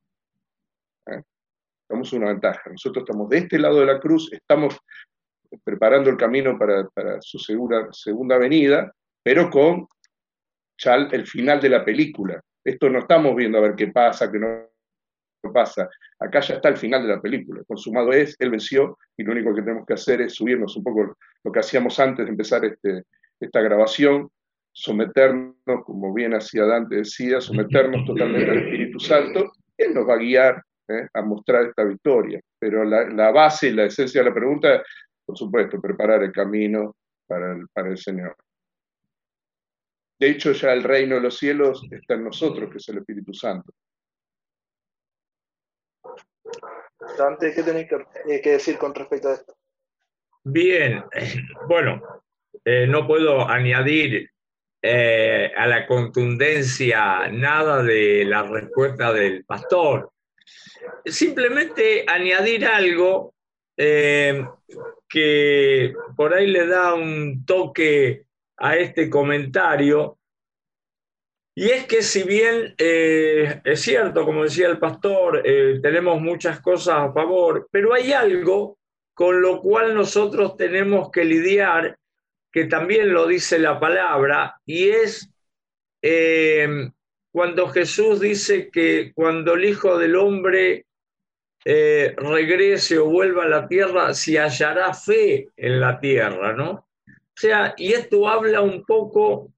¿eh? 1.06 1.22
Estamos 1.82 2.12
en 2.12 2.22
una 2.22 2.30
ventaja. 2.30 2.70
Nosotros 2.70 3.02
estamos 3.02 3.28
de 3.28 3.38
este 3.38 3.58
lado 3.58 3.80
de 3.80 3.86
la 3.86 3.98
cruz, 3.98 4.32
estamos 4.32 4.78
preparando 5.64 6.10
el 6.10 6.16
camino 6.16 6.58
para, 6.58 7.20
su 7.20 7.38
segura, 7.38 7.88
segunda 7.92 8.38
venida, 8.38 8.92
pero 9.22 9.50
con 9.50 9.86
el 11.12 11.26
final 11.26 11.60
de 11.60 11.70
la 11.70 11.84
película. 11.84 12.40
Esto 12.64 12.90
no 12.90 13.00
estamos 13.00 13.34
viendo 13.34 13.58
a 13.58 13.62
ver 13.62 13.74
qué 13.74 13.88
pasa, 13.88 14.30
qué 14.30 14.38
no 14.38 14.66
pasa. 15.52 15.88
Acá 16.18 16.40
ya 16.40 16.56
está 16.56 16.68
el 16.68 16.76
final 16.76 17.02
de 17.02 17.14
la 17.14 17.20
película. 17.20 17.62
Consumado 17.66 18.12
es, 18.12 18.36
él 18.38 18.50
venció 18.50 18.98
y 19.16 19.22
lo 19.22 19.32
único 19.32 19.54
que 19.54 19.62
tenemos 19.62 19.86
que 19.86 19.94
hacer 19.94 20.20
es 20.20 20.34
subirnos 20.34 20.76
un 20.76 20.84
poco 20.84 21.16
lo 21.44 21.52
que 21.52 21.60
hacíamos 21.60 21.98
antes 22.00 22.24
de 22.24 22.30
empezar 22.30 22.64
este, 22.64 23.04
esta 23.40 23.60
grabación, 23.60 24.28
someternos, 24.72 25.84
como 25.84 26.12
bien 26.12 26.34
hacía 26.34 26.64
Dante 26.64 26.96
decía, 26.96 27.40
someternos 27.40 28.04
totalmente 28.04 28.50
al 28.50 28.58
Espíritu 28.58 29.00
Santo. 29.00 29.52
Él 29.76 29.94
nos 29.94 30.08
va 30.08 30.14
a 30.14 30.18
guiar 30.18 30.62
¿eh? 30.88 31.08
a 31.14 31.22
mostrar 31.22 31.66
esta 31.66 31.84
victoria. 31.84 32.40
Pero 32.58 32.84
la, 32.84 33.08
la 33.08 33.30
base 33.30 33.68
y 33.68 33.72
la 33.72 33.84
esencia 33.84 34.22
de 34.22 34.28
la 34.28 34.34
pregunta 34.34 34.82
por 35.26 35.36
supuesto, 35.36 35.80
preparar 35.80 36.22
el 36.22 36.32
camino 36.32 36.96
para 37.26 37.52
el, 37.52 37.68
para 37.68 37.90
el 37.90 37.98
Señor. 37.98 38.36
De 40.18 40.30
hecho, 40.30 40.52
ya 40.52 40.72
el 40.72 40.82
reino 40.82 41.16
de 41.16 41.20
los 41.20 41.36
cielos 41.36 41.86
está 41.90 42.14
en 42.14 42.24
nosotros, 42.24 42.70
que 42.70 42.78
es 42.78 42.88
el 42.88 42.98
Espíritu 42.98 43.34
Santo. 43.34 43.72
Dante, 47.18 47.52
¿qué 47.52 47.62
tenéis 47.62 47.88
eh, 48.28 48.40
que, 48.40 48.50
decir 48.52 48.78
con 48.78 48.94
respecto 48.94 49.28
a 49.28 49.34
esto? 49.34 49.54
Bien, 50.44 51.04
bueno, 51.68 52.00
eh, 52.64 52.86
no 52.86 53.06
puedo 53.06 53.46
añadir 53.46 54.30
eh, 54.80 55.52
a 55.56 55.66
la 55.66 55.86
contundencia 55.86 57.28
nada 57.28 57.82
de 57.82 58.24
la 58.24 58.44
respuesta 58.44 59.12
del 59.12 59.44
pastor. 59.44 60.12
Simplemente 61.04 62.04
añadir 62.06 62.64
algo 62.66 63.34
que 63.76 65.94
por 66.16 66.34
ahí 66.34 66.46
le 66.46 66.66
da 66.66 66.94
un 66.94 67.44
toque 67.44 68.26
a 68.56 68.76
este 68.76 69.10
comentario. 69.10 70.18
Y 71.54 71.70
es 71.70 71.86
que 71.86 72.02
si 72.02 72.22
bien 72.22 72.74
eh, 72.76 73.60
es 73.64 73.80
cierto, 73.80 74.24
como 74.24 74.44
decía 74.44 74.68
el 74.68 74.78
pastor, 74.78 75.42
eh, 75.44 75.80
tenemos 75.82 76.20
muchas 76.20 76.60
cosas 76.60 76.96
a 76.96 77.12
favor, 77.12 77.68
pero 77.70 77.94
hay 77.94 78.12
algo 78.12 78.78
con 79.14 79.40
lo 79.40 79.62
cual 79.62 79.94
nosotros 79.94 80.56
tenemos 80.58 81.10
que 81.10 81.24
lidiar, 81.24 81.98
que 82.52 82.66
también 82.66 83.12
lo 83.12 83.26
dice 83.26 83.58
la 83.58 83.80
palabra, 83.80 84.60
y 84.66 84.88
es 84.88 85.30
eh, 86.02 86.90
cuando 87.32 87.68
Jesús 87.68 88.20
dice 88.20 88.70
que 88.70 89.12
cuando 89.14 89.54
el 89.54 89.64
Hijo 89.64 89.98
del 89.98 90.16
Hombre 90.16 90.85
eh, 91.68 92.14
regrese 92.16 92.96
o 92.96 93.06
vuelva 93.06 93.42
a 93.42 93.48
la 93.48 93.66
tierra, 93.66 94.14
si 94.14 94.36
hallará 94.36 94.94
fe 94.94 95.48
en 95.56 95.80
la 95.80 95.98
tierra, 95.98 96.52
¿no? 96.52 96.70
O 96.70 97.38
sea, 97.38 97.74
y 97.76 97.92
esto 97.92 98.28
habla 98.28 98.60
un 98.60 98.84
poco 98.84 99.52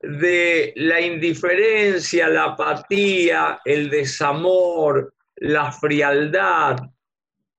de 0.00 0.72
la 0.74 1.00
indiferencia, 1.00 2.28
la 2.28 2.44
apatía, 2.46 3.60
el 3.64 3.90
desamor, 3.90 5.14
la 5.36 5.70
frialdad 5.70 6.78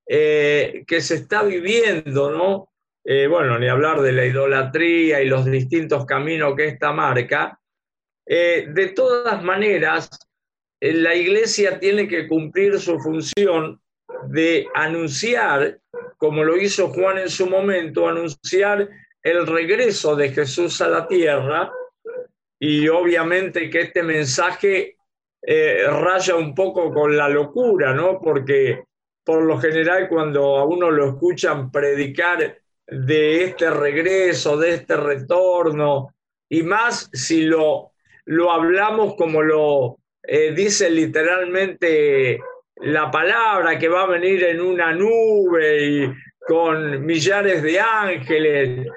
eh, 0.05 0.83
que 0.85 0.99
se 0.99 1.15
está 1.15 1.43
viviendo, 1.43 2.29
¿no? 2.29 2.73
Eh, 3.05 3.27
bueno, 3.27 3.57
ni 3.57 3.69
hablar 3.69 4.01
de 4.01 4.11
la 4.11 4.25
idolatría 4.25 5.21
y 5.21 5.29
los 5.29 5.45
distintos 5.45 6.05
caminos 6.05 6.55
que 6.57 6.67
esta 6.67 6.91
marca. 6.91 7.57
De 8.25 8.93
todas 8.95 9.43
maneras, 9.43 10.09
la 10.79 11.15
iglesia 11.15 11.79
tiene 11.79 12.07
que 12.07 12.27
cumplir 12.27 12.79
su 12.79 12.99
función 12.99 13.81
de 14.27 14.67
anunciar, 14.73 15.79
como 16.17 16.43
lo 16.43 16.57
hizo 16.57 16.89
Juan 16.89 17.17
en 17.17 17.29
su 17.29 17.47
momento, 17.47 18.07
anunciar 18.07 18.89
el 19.21 19.47
regreso 19.47 20.15
de 20.15 20.29
Jesús 20.29 20.81
a 20.81 20.89
la 20.89 21.07
tierra 21.07 21.71
y 22.59 22.87
obviamente 22.87 23.69
que 23.69 23.81
este 23.81 24.03
mensaje 24.03 24.97
eh, 25.41 25.83
raya 25.87 26.35
un 26.35 26.55
poco 26.55 26.93
con 26.93 27.15
la 27.15 27.27
locura, 27.27 27.93
¿no? 27.93 28.19
Porque 28.21 28.83
por 29.23 29.43
lo 29.43 29.57
general 29.59 30.07
cuando 30.09 30.57
a 30.57 30.65
uno 30.65 30.91
lo 30.91 31.09
escuchan 31.09 31.71
predicar 31.71 32.57
de 32.87 33.43
este 33.45 33.69
regreso, 33.69 34.57
de 34.57 34.75
este 34.75 34.97
retorno, 34.97 36.13
y 36.49 36.63
más 36.63 37.09
si 37.13 37.43
lo, 37.43 37.91
lo 38.25 38.51
hablamos 38.51 39.15
como 39.15 39.41
lo 39.41 39.97
eh, 40.21 40.53
dice 40.53 40.89
literalmente 40.89 42.39
la 42.83 43.09
palabra, 43.09 43.79
que 43.79 43.87
va 43.87 44.03
a 44.03 44.07
venir 44.07 44.43
en 44.43 44.59
una 44.59 44.93
nube 44.93 45.85
y 45.85 46.13
con 46.39 47.05
millares 47.05 47.63
de 47.63 47.79
ángeles. 47.79 48.87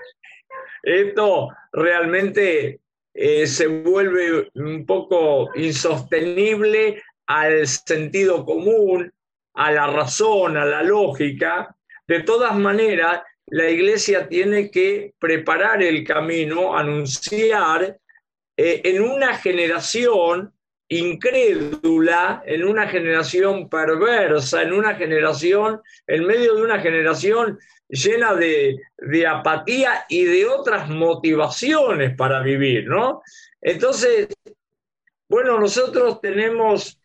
Esto 0.83 1.49
realmente 1.73 2.81
eh, 3.15 3.47
se 3.47 3.67
vuelve 3.69 4.51
un 4.55 4.85
poco 4.85 5.51
insostenible 5.55 7.03
al 7.27 7.67
sentido 7.67 8.45
común, 8.45 9.13
a 9.55 9.71
la 9.71 9.87
razón, 9.87 10.57
a 10.57 10.65
la 10.65 10.83
lógica. 10.83 11.75
De 12.09 12.23
todas 12.23 12.57
maneras, 12.57 13.23
la 13.47 13.71
iglesia 13.71 14.29
tiene 14.29 14.71
que 14.71 15.15
preparar 15.19 15.83
el 15.83 16.05
camino, 16.05 16.77
anunciar 16.77 17.99
eh, 18.57 18.81
en 18.83 19.01
una 19.03 19.37
generación 19.37 20.53
incrédula, 20.89 22.43
en 22.47 22.65
una 22.65 22.87
generación 22.89 23.69
perversa, 23.69 24.63
en 24.63 24.73
una 24.73 24.95
generación, 24.95 25.81
en 26.07 26.27
medio 26.27 26.55
de 26.55 26.63
una 26.63 26.81
generación 26.81 27.59
llena 27.89 28.35
de, 28.35 28.81
de, 28.99 29.27
apatía 29.27 30.05
y 30.09 30.25
de 30.25 30.47
otras 30.47 30.89
motivaciones 30.89 32.17
para 32.17 32.41
vivir, 32.43 32.87
¿no? 32.87 33.23
Entonces, 33.61 34.29
bueno, 35.29 35.59
nosotros 35.59 36.21
tenemos, 36.21 37.01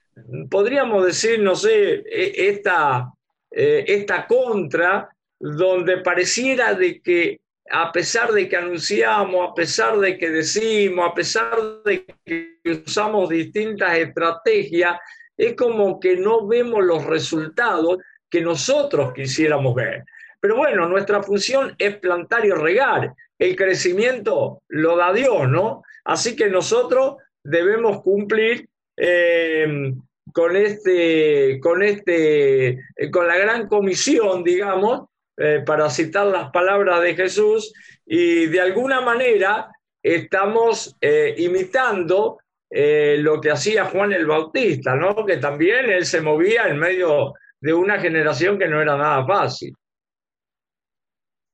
podríamos 0.50 1.05
decir, 1.05 1.39
no 1.39 1.55
sé, 1.55 2.03
e, 2.05 2.50
esta, 2.50 3.11
eh, 3.50 3.83
esta 3.88 4.27
contra, 4.27 5.09
donde 5.39 5.97
pareciera 5.97 6.75
de 6.75 7.01
que 7.01 7.40
a 7.70 7.91
pesar 7.91 8.32
de 8.32 8.50
que 8.50 8.58
anunciamos, 8.58 9.50
a 9.50 9.53
pesar 9.53 9.98
de 10.00 10.18
que 10.18 10.30
decimos, 10.30 11.10
a 11.10 11.13
pesar 11.13 11.84
de 11.86 12.06
que 12.25 12.58
usamos 12.65 13.30
distintas 13.30 13.98
estrategias, 13.98 14.98
es 15.38 15.56
como 15.56 16.00
que 16.00 16.18
no 16.18 16.48
vemos 16.48 16.84
los 16.84 17.06
resultados 17.06 17.98
que 18.30 18.41
nosotros 18.41 19.13
quisiéramos 19.13 19.75
ver. 19.75 20.03
Pero 20.39 20.56
bueno, 20.56 20.88
nuestra 20.88 21.22
función 21.22 21.75
es 21.77 21.98
plantar 21.98 22.46
y 22.46 22.51
regar. 22.51 23.13
El 23.38 23.56
crecimiento 23.56 24.62
lo 24.70 24.98
da 24.98 25.13
Dios, 25.13 25.48
¿no? 25.48 25.84
Así 26.03 26.36
que 26.36 26.50
nosotros 26.50 27.18
debemos 27.44 28.01
cumplir 28.01 28.68
eh, 28.98 29.94
con, 30.34 30.56
este, 30.56 31.60
con, 31.60 31.84
este, 31.84 32.80
con 33.12 33.27
la 33.27 33.38
gran 33.38 33.68
comisión, 33.68 34.44
digamos, 34.44 35.10
eh, 35.43 35.63
para 35.65 35.89
citar 35.89 36.27
las 36.27 36.51
palabras 36.51 37.01
de 37.01 37.15
Jesús, 37.15 37.73
y 38.06 38.45
de 38.45 38.62
alguna 38.62 39.01
manera 39.01 39.71
estamos 40.04 40.95
eh, 41.01 41.34
imitando 41.38 42.38
eh, 42.69 43.17
lo 43.19 43.41
que 43.41 43.49
hacía 43.49 43.86
Juan 43.86 44.13
el 44.13 44.27
Bautista, 44.27 44.95
¿no? 44.95 45.25
que 45.25 45.38
también 45.38 45.89
él 45.89 46.06
se 46.06 46.21
movía 46.21 46.67
en 46.67 46.77
medio 46.77 47.34
de 47.60 47.73
una 47.73 47.99
generación 47.99 48.60
que 48.60 48.67
no 48.67 48.80
era 48.80 48.95
nada 48.95 49.25
fácil. 49.25 49.73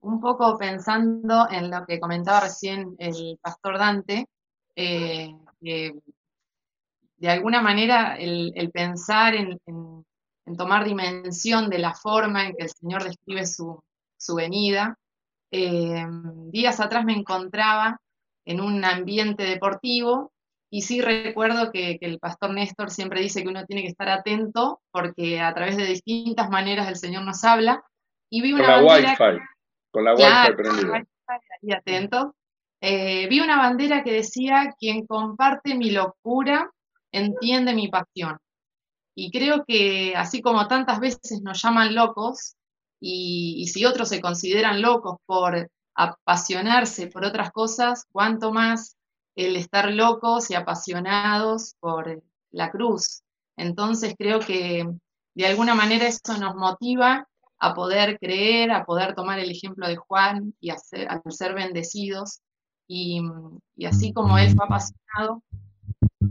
Un 0.02 0.20
poco 0.20 0.58
pensando 0.58 1.48
en 1.50 1.72
lo 1.72 1.86
que 1.86 2.00
comentaba 2.00 2.42
recién 2.42 2.94
el 3.00 3.40
pastor 3.42 3.78
Dante, 3.78 4.26
de 4.76 5.94
alguna 7.30 7.62
manera 7.62 8.18
el, 8.18 8.70
pensar 8.74 9.34
en 9.34 9.58
en 9.66 10.06
tomar 10.56 10.86
dimensión 10.86 11.70
de 11.70 11.80
la 11.80 11.94
forma 11.94 12.46
en 12.46 12.56
que 12.56 12.64
el 12.64 12.70
Señor 12.70 13.04
describe 13.04 13.46
su, 13.46 13.84
venida. 14.36 14.98
Eh, 15.52 16.06
días 16.52 16.80
atrás 16.80 17.06
me 17.06 17.14
encontraba 17.14 18.00
en 18.46 18.62
un 18.62 18.84
ambiente 18.86 19.44
deportivo 19.44 20.32
y 20.70 20.82
sí 20.82 21.02
recuerdo 21.02 21.72
que, 21.72 21.98
el 22.02 22.20
pastor 22.20 22.54
Néstor 22.54 22.92
siempre 22.92 23.22
dice 23.22 23.42
que 23.42 23.50
uno 23.50 23.66
tiene 23.66 23.84
que 23.84 23.90
estar 23.90 24.10
atento 24.10 24.82
porque 24.92 25.40
a 25.40 25.54
través 25.54 25.78
de 25.78 25.86
distintas 25.86 26.50
maneras 26.50 26.88
el 26.88 26.98
Señor 26.98 27.24
nos 27.24 27.44
habla. 27.44 27.84
Y 28.30 28.42
vi 28.42 28.54
una 28.54 28.66
con 28.66 28.86
la 28.86 28.94
Wi-Fi, 28.94 29.42
con 29.92 30.04
la 30.04 30.14
Wi-Fi 30.14 30.56
prendida. 30.56 31.04
Ahí 31.28 31.72
atento. 31.72 32.36
Eh, 32.82 33.28
vi 33.28 33.40
una 33.40 33.58
bandera 33.58 34.04
que 34.04 34.12
decía, 34.12 34.76
quien 34.78 35.06
comparte 35.08 35.76
mi 35.76 35.92
locura, 35.92 36.70
entiende 37.12 37.74
mi 37.74 37.88
pasión. 37.88 38.38
Y 39.20 39.32
creo 39.32 39.66
que 39.66 40.16
así 40.16 40.44
como 40.44 40.68
tantas 40.68 41.00
veces 41.00 41.42
nos 41.42 41.60
llaman 41.60 41.96
locos, 41.96 42.56
y, 43.00 43.66
si 43.74 43.84
otros 43.84 44.10
se 44.10 44.22
consideran 44.22 44.80
locos 44.80 45.18
por 45.26 45.72
apasionarse 45.96 47.08
por 47.08 47.26
otras 47.26 47.52
cosas, 47.52 48.06
cuánto 48.12 48.54
más 48.54 48.96
el 49.36 49.56
estar 49.56 49.92
locos 49.92 50.52
y 50.52 50.54
apasionados 50.54 51.74
por 51.80 52.22
la 52.52 52.70
cruz. 52.70 53.24
Entonces 53.56 54.14
creo 54.16 54.40
que 54.40 54.88
de 55.34 55.46
alguna 55.48 55.74
manera 55.74 56.06
eso 56.06 56.38
nos 56.38 56.54
motiva 56.56 57.28
a 57.58 57.74
poder 57.74 58.20
creer, 58.20 58.70
a 58.70 58.86
poder 58.86 59.16
tomar 59.16 59.40
el 59.40 59.50
ejemplo 59.50 59.88
de 59.88 59.96
Juan 59.96 60.54
y 60.60 60.70
a 60.70 60.78
ser, 60.78 61.08
ser 61.30 61.56
bendecidos. 61.56 62.42
Y, 62.88 63.24
y 63.76 63.86
así 63.88 64.14
como 64.14 64.38
él 64.38 64.56
fue 64.56 64.66
apasionado, 64.66 65.42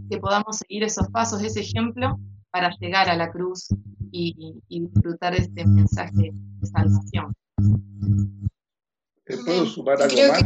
que 0.09 0.18
podamos 0.18 0.59
seguir 0.59 0.85
esos 0.85 1.09
pasos, 1.09 1.42
ese 1.42 1.62
ejemplo, 1.62 2.16
para 2.57 2.71
llegar 2.81 3.11
a 3.11 3.16
la 3.16 3.31
cruz 3.31 3.69
y, 4.11 4.62
disfrutar 4.66 5.35
de 5.35 5.40
este 5.42 5.66
mensaje 5.66 6.31
de 6.33 6.66
salvación. 6.66 7.35
¿Puedo 9.45 9.66
sumar 9.66 10.01
algo 10.01 10.16
más? 10.29 10.42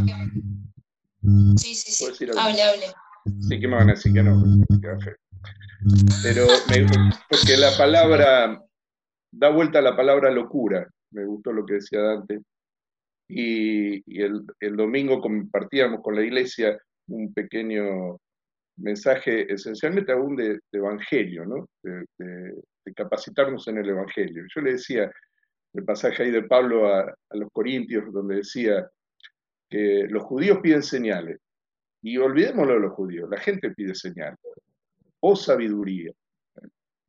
Sí, 1.62 1.76
sí, 1.76 1.92
sí. 1.92 2.24
Hable, 2.36 2.62
hable. 2.62 2.86
Sí, 3.48 3.60
que 3.60 3.68
me 3.68 3.76
van 3.76 3.90
a 3.90 3.92
decir 3.92 4.12
que 4.12 4.24
no, 4.24 4.42
Pero 6.24 6.46
me, 6.68 7.10
porque 7.28 7.56
la 7.56 7.76
palabra, 7.78 8.60
da 9.30 9.50
vuelta 9.50 9.78
a 9.78 9.82
la 9.82 9.94
palabra 9.94 10.32
locura, 10.32 10.90
me 11.12 11.24
gustó 11.26 11.52
lo 11.52 11.64
que 11.64 11.74
decía 11.74 12.00
Dante. 12.00 12.40
Y, 13.28 14.02
y 14.12 14.22
el, 14.22 14.44
el, 14.58 14.76
domingo 14.76 15.20
compartíamos 15.20 16.00
con 16.02 16.16
la 16.16 16.22
iglesia 16.22 16.76
un 17.06 17.32
pequeño 17.32 18.18
mensaje 18.80 19.52
esencialmente 19.52 20.12
aún 20.12 20.36
de, 20.36 20.60
evangelio. 20.72 21.68
De, 21.82 22.54
capacitarnos 22.96 23.68
en 23.68 23.78
el 23.78 23.88
evangelio. 23.88 24.44
Yo 24.52 24.60
le 24.62 24.72
decía 24.72 25.10
el 25.74 25.84
pasaje 25.84 26.24
ahí 26.24 26.30
de 26.32 26.42
Pablo 26.42 26.92
a, 26.92 27.14
los 27.30 27.48
Corintios, 27.52 28.12
donde 28.12 28.36
decía 28.36 28.88
que 29.68 30.06
los 30.08 30.24
judíos 30.24 30.58
piden 30.60 30.82
señales, 30.82 31.38
y 32.02 32.16
olvidémoslo 32.16 32.74
de 32.74 32.80
los 32.80 32.92
judíos, 32.92 33.30
la 33.30 33.38
gente 33.38 33.70
pide 33.70 33.94
señales, 33.94 34.38
o 35.20 35.36
sabiduría. 35.36 36.10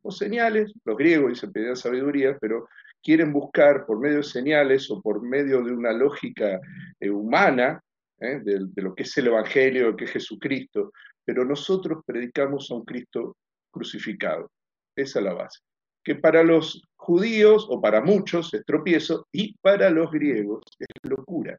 O 0.03 0.11
señales, 0.11 0.71
los 0.85 0.97
griegos 0.97 1.29
dicen 1.29 1.51
pedían 1.51 1.75
sabiduría, 1.75 2.37
pero 2.39 2.67
quieren 3.01 3.33
buscar 3.33 3.85
por 3.85 3.99
medio 3.99 4.17
de 4.17 4.23
señales 4.23 4.89
o 4.91 5.01
por 5.01 5.21
medio 5.23 5.63
de 5.63 5.71
una 5.71 5.93
lógica 5.93 6.59
eh, 6.99 7.09
humana 7.09 7.81
¿eh? 8.19 8.39
de, 8.43 8.67
de, 8.67 8.81
lo 8.81 8.93
que 8.93 9.03
es 9.03 9.17
el 9.17 9.27
Evangelio, 9.27 9.85
de 9.85 9.91
lo 9.91 9.97
que 9.97 10.05
es 10.05 10.11
Jesucristo, 10.11 10.91
pero 11.25 11.45
nosotros 11.45 12.03
predicamos 12.05 12.69
a 12.71 12.75
un 12.75 12.85
Cristo 12.85 13.37
crucificado. 13.71 14.49
Esa 14.95 15.19
es 15.19 15.25
la 15.25 15.33
base. 15.33 15.59
Que 16.03 16.15
para 16.15 16.43
los 16.43 16.81
judíos, 16.95 17.67
o 17.69 17.79
para 17.79 18.01
muchos, 18.01 18.53
es 18.53 18.65
tropiezo, 18.65 19.27
y 19.31 19.55
para 19.57 19.89
los 19.89 20.11
griegos 20.11 20.63
es 20.79 20.87
locura. 21.09 21.57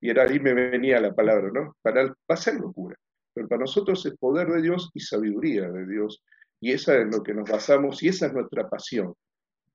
Y 0.00 0.08
ahora 0.08 0.24
ahí 0.24 0.40
me 0.40 0.52
venía 0.52 1.00
la 1.00 1.14
palabra, 1.14 1.50
¿no? 1.52 1.76
Para, 1.80 2.06
va 2.06 2.14
a 2.28 2.36
ser 2.36 2.54
locura, 2.54 2.96
pero 3.32 3.48
para 3.48 3.60
nosotros 3.60 4.04
es 4.04 4.16
poder 4.16 4.48
de 4.48 4.62
Dios 4.62 4.90
y 4.92 5.00
sabiduría 5.00 5.70
de 5.70 5.86
Dios. 5.86 6.22
Y 6.60 6.72
esa 6.72 6.96
es 6.96 7.06
lo 7.06 7.22
que 7.22 7.34
nos 7.34 7.48
basamos 7.48 8.02
y 8.02 8.08
esa 8.08 8.26
es 8.26 8.32
nuestra 8.32 8.68
pasión. 8.68 9.14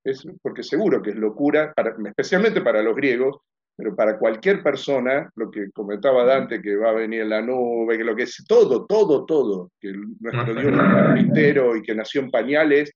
Es, 0.04 0.26
porque 0.42 0.64
seguro 0.64 1.02
que 1.02 1.12
es 1.12 1.16
locura, 1.16 1.74
especialmente 2.06 2.62
para 2.62 2.82
los 2.82 2.96
griegos, 2.96 3.38
pero 3.80 3.96
para 3.96 4.20
cualquier 4.20 4.62
persona, 4.62 5.32
lo 5.38 5.50
que 5.50 5.72
comentaba 5.72 6.26
Dante, 6.26 6.62
que 6.62 6.76
va 6.76 6.90
a 6.90 6.96
venir 6.96 7.22
en 7.22 7.30
la 7.30 7.42
nube, 7.42 7.98
que 7.98 8.04
lo 8.04 8.14
que 8.14 8.24
es 8.24 8.44
todo, 8.46 8.86
todo, 8.86 9.26
todo, 9.26 9.72
que 9.80 9.94
nuestro 10.20 10.54
Dios 10.54 10.74
es 10.74 10.78
carpintero 10.78 11.78
y 11.78 11.82
que 11.82 11.96
nació 11.96 12.20
en 12.20 12.30
pañales, 12.30 12.92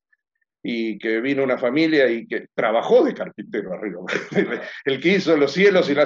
y 0.62 0.98
que 0.98 1.22
vino 1.22 1.42
una 1.42 1.58
familia 1.58 2.10
y 2.12 2.28
que 2.28 2.48
trabajó 2.54 3.02
de 3.02 3.14
carpintero 3.14 3.74
arriba. 3.74 4.02
El 4.84 5.00
que 5.00 5.16
hizo 5.16 5.38
los 5.38 5.54
cielos 5.54 5.90
y 5.90 5.96
la, 5.96 6.06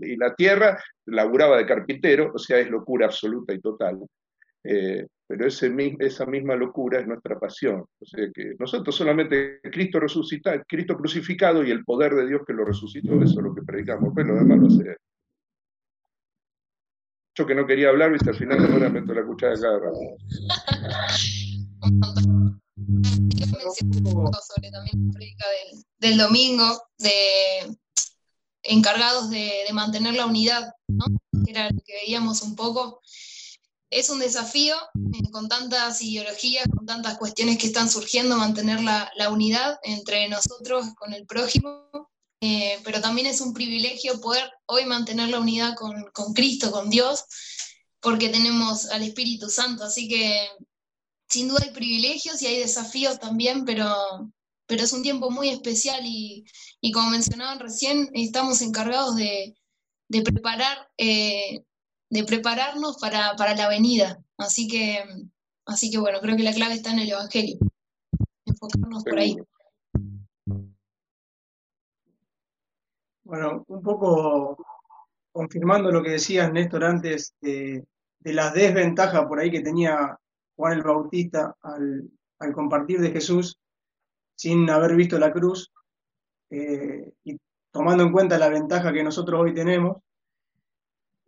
y 0.00 0.16
la 0.16 0.34
tierra 0.34 0.82
laburaba 1.04 1.58
de 1.58 1.66
carpintero, 1.66 2.32
o 2.34 2.38
sea, 2.38 2.60
es 2.60 2.70
locura 2.70 3.04
absoluta 3.04 3.52
y 3.52 3.60
total. 3.60 3.98
Eh, 4.64 5.06
pero 5.28 5.46
ese, 5.46 5.70
esa 5.98 6.24
misma 6.24 6.56
locura 6.56 7.00
es 7.00 7.06
nuestra 7.06 7.38
pasión. 7.38 7.84
O 8.00 8.06
sea 8.06 8.26
que 8.34 8.54
nosotros 8.58 8.96
solamente 8.96 9.60
Cristo 9.60 10.00
resucitado, 10.00 10.62
Cristo 10.66 10.96
crucificado 10.96 11.62
y 11.62 11.70
el 11.70 11.84
poder 11.84 12.14
de 12.14 12.26
Dios 12.26 12.40
que 12.46 12.54
lo 12.54 12.64
resucitó, 12.64 13.22
eso 13.22 13.38
es 13.38 13.44
lo 13.44 13.54
que 13.54 13.62
predicamos, 13.62 14.14
pero 14.16 14.28
lo 14.28 14.36
demás 14.36 14.58
lo 14.58 14.66
hace 14.68 14.96
Yo 17.36 17.46
que 17.46 17.54
no 17.54 17.66
quería 17.66 17.90
hablar, 17.90 18.10
viste, 18.10 18.30
al 18.30 18.36
final 18.36 18.58
me 18.58 18.88
meto 18.88 19.12
la 19.12 19.26
cuchara 19.26 19.54
cada 19.60 19.78
rato. 19.78 19.98
sobre 24.40 24.70
también 24.70 25.08
la 25.08 25.12
predica 25.12 25.44
del, 25.98 26.16
domingo, 26.16 26.64
de 26.98 27.76
encargados 28.62 29.28
de, 29.28 29.64
de 29.66 29.72
mantener 29.74 30.14
la 30.14 30.24
unidad, 30.24 30.72
¿no? 30.88 31.04
que 31.44 31.50
era 31.50 31.68
lo 31.70 31.80
que 31.84 31.92
veíamos 32.02 32.42
un 32.42 32.56
poco 32.56 33.02
es 33.90 34.10
un 34.10 34.18
desafío 34.18 34.76
eh, 34.76 35.30
con 35.30 35.48
tantas 35.48 36.02
ideologías, 36.02 36.66
con 36.74 36.86
tantas 36.86 37.16
cuestiones 37.18 37.58
que 37.58 37.66
están 37.66 37.88
surgiendo, 37.88 38.36
mantener 38.36 38.80
la, 38.82 39.30
unidad 39.30 39.78
entre 39.82 40.28
nosotros 40.28 40.86
con 40.96 41.12
el 41.12 41.26
prójimo, 41.26 41.88
eh, 42.40 42.78
pero 42.84 43.00
también 43.00 43.26
es 43.26 43.40
un 43.40 43.52
privilegio 43.52 44.20
poder 44.20 44.50
hoy 44.66 44.84
mantener 44.84 45.28
la 45.28 45.40
unidad 45.40 45.74
con, 45.74 46.32
Cristo, 46.34 46.70
con 46.70 46.90
Dios, 46.90 47.24
porque 48.00 48.28
tenemos 48.28 48.86
al 48.86 49.02
Espíritu 49.02 49.48
Santo, 49.48 49.84
así 49.84 50.08
que 50.08 50.48
sin 51.28 51.48
duda 51.48 51.60
hay 51.64 51.70
privilegios 51.70 52.40
y 52.42 52.46
hay 52.46 52.58
desafíos 52.58 53.18
también, 53.18 53.64
pero, 53.64 53.86
pero 54.66 54.82
es 54.82 54.92
un 54.92 55.02
tiempo 55.02 55.30
muy 55.30 55.48
especial 55.48 56.00
y, 56.04 56.44
como 56.92 57.10
mencionaban 57.10 57.58
recién, 57.58 58.10
estamos 58.14 58.60
encargados 58.62 59.16
de, 59.16 59.54
preparar 60.24 60.88
eh, 60.96 61.64
de 62.10 62.24
prepararnos 62.24 62.98
para, 62.98 63.34
la 63.54 63.68
venida. 63.68 64.18
Así 64.36 64.68
que, 64.68 65.04
así 65.66 65.90
que 65.90 65.98
bueno, 65.98 66.20
creo 66.20 66.36
que 66.36 66.42
la 66.42 66.52
clave 66.52 66.74
está 66.74 66.92
en 66.92 67.00
el 67.00 67.10
Evangelio. 67.10 67.58
Enfocarnos 68.44 69.04
por 69.04 69.18
ahí. 69.18 69.36
Bueno, 73.24 73.64
un 73.68 73.82
poco 73.82 74.56
confirmando 75.32 75.90
lo 75.90 76.02
que 76.02 76.12
decías, 76.12 76.50
Néstor, 76.50 76.84
antes 76.84 77.34
de, 77.40 77.84
la 78.24 78.50
desventaja 78.50 79.28
por 79.28 79.38
ahí 79.38 79.50
que 79.50 79.60
tenía 79.60 80.18
Juan 80.56 80.72
el 80.72 80.82
Bautista 80.82 81.54
al, 81.62 82.10
compartir 82.54 83.00
de 83.00 83.10
Jesús 83.10 83.58
sin 84.34 84.68
haber 84.70 84.94
visto 84.96 85.18
la 85.18 85.32
cruz, 85.32 85.72
eh, 86.50 87.12
y 87.24 87.36
tomando 87.70 88.04
en 88.04 88.12
cuenta 88.12 88.38
la 88.38 88.48
ventaja 88.48 88.92
que 88.92 89.02
nosotros 89.02 89.40
hoy 89.40 89.52
tenemos, 89.52 89.98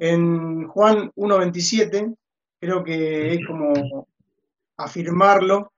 en 0.01 0.67
Juan 0.67 1.13
1.27, 1.15 2.17
creo 2.59 2.83
que 2.83 3.35
es 3.35 3.47
como 3.47 4.09
afirmarlo, 4.79 5.73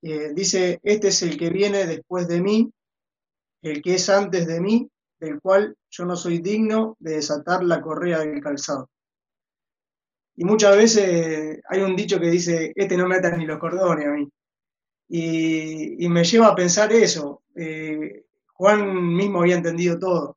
eh, 0.00 0.32
dice, 0.34 0.80
este 0.82 1.08
es 1.08 1.20
el 1.22 1.36
que 1.36 1.50
viene 1.50 1.84
después 1.84 2.26
de 2.26 2.40
mí, 2.40 2.72
el 3.60 3.82
que 3.82 3.96
es 3.96 4.08
antes 4.08 4.46
de 4.46 4.62
mí, 4.62 4.88
del 5.20 5.42
cual 5.42 5.76
yo 5.90 6.06
no 6.06 6.16
soy 6.16 6.38
digno 6.38 6.96
de 7.00 7.16
desatar 7.16 7.62
la 7.64 7.82
correa 7.82 8.20
del 8.20 8.40
calzado. 8.40 8.88
Y 10.36 10.44
muchas 10.44 10.74
veces 10.74 11.60
hay 11.68 11.82
un 11.82 11.96
dicho 11.96 12.18
que 12.18 12.30
dice, 12.30 12.72
este 12.74 12.96
no 12.96 13.06
me 13.06 13.16
ata 13.16 13.36
ni 13.36 13.44
los 13.44 13.58
cordones 13.58 14.06
a 14.06 14.10
mí. 14.10 14.28
Y, 15.08 16.08
me 16.08 16.24
lleva 16.24 16.48
a 16.48 16.54
pensar 16.54 16.92
eso. 16.92 17.42
Eh, 17.54 18.24
Juan 18.54 19.14
mismo 19.14 19.40
había 19.40 19.56
entendido 19.56 19.98
todo. 19.98 20.35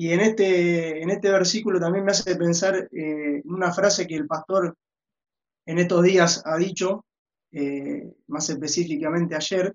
Y 0.00 0.12
en 0.12 0.20
este, 0.20 1.02
en 1.02 1.10
este 1.10 1.28
versículo 1.28 1.80
también 1.80 2.04
me 2.04 2.12
hace 2.12 2.36
pensar 2.36 2.88
eh, 2.92 3.42
una 3.46 3.72
frase 3.72 4.06
que 4.06 4.14
el 4.14 4.28
pastor 4.28 4.76
en 5.66 5.78
estos 5.80 6.04
días 6.04 6.40
ha 6.46 6.56
dicho, 6.56 7.04
eh, 7.50 8.08
más 8.28 8.48
específicamente 8.48 9.34
ayer, 9.34 9.74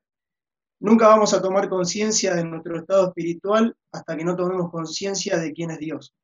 nunca 0.80 1.10
vamos 1.10 1.34
a 1.34 1.42
tomar 1.42 1.68
conciencia 1.68 2.36
de 2.36 2.46
nuestro 2.46 2.78
estado 2.78 3.10
espiritual 3.10 3.76
hasta 3.92 4.16
que 4.16 4.24
no 4.24 4.38
tomemos 4.38 4.72
conciencia 4.72 5.38
de 5.38 5.52
quién 5.52 5.72
es 5.72 5.80
Dios. 5.80 6.16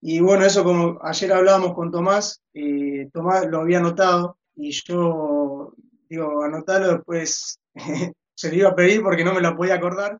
Y 0.00 0.20
bueno, 0.20 0.46
eso 0.46 0.64
como 0.64 0.98
ayer 1.02 1.34
hablábamos 1.34 1.74
con 1.74 1.90
Tomás, 1.90 2.40
eh, 2.54 3.10
Tomás 3.12 3.46
lo 3.48 3.60
había 3.60 3.80
anotado 3.80 4.38
y 4.54 4.70
yo 4.70 5.74
digo, 6.08 6.42
anotarlo 6.42 6.94
después 6.94 7.60
se 8.34 8.48
lo 8.48 8.56
iba 8.56 8.70
a 8.70 8.74
pedir 8.74 9.02
porque 9.02 9.24
no 9.24 9.34
me 9.34 9.42
lo 9.42 9.54
podía 9.54 9.74
acordar, 9.74 10.18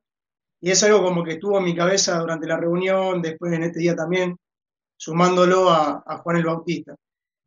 y 0.61 0.71
es 0.71 0.83
algo 0.83 1.03
como 1.03 1.23
que 1.23 1.33
estuvo 1.33 1.59
en 1.59 1.65
mi 1.65 1.75
cabeza 1.75 2.19
durante 2.19 2.47
la 2.47 2.57
reunión, 2.57 3.21
después 3.23 3.53
en 3.53 3.65
este 3.65 3.81
día 3.81 3.95
también, 3.95 4.37
sumándolo 4.97 5.71
a, 5.71 6.19
Juan 6.23 6.39
el 6.39 6.47
Bautista. 6.47 6.97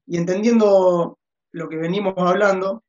Y 0.06 0.17
entendiendo 0.17 1.17
lo 1.52 1.69
que 1.69 1.78
venimos 1.78 2.13
hablando, 2.17 2.84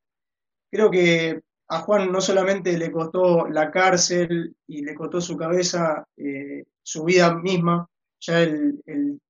creo 0.71 0.91
que 0.91 1.41
a 1.69 1.81
Juan 1.81 2.13
no 2.13 2.21
solamente 2.21 2.77
le 2.77 2.91
costó 2.91 3.47
la 3.49 3.71
cárcel 3.71 4.55
y 4.67 4.83
le 4.83 4.95
costó 4.95 5.21
su 5.21 5.37
cabeza, 5.37 6.07
eh, 6.17 6.65
su 6.83 7.05
vida 7.05 7.35
misma, 7.35 7.89
ya 8.21 8.43
el, 8.43 9.21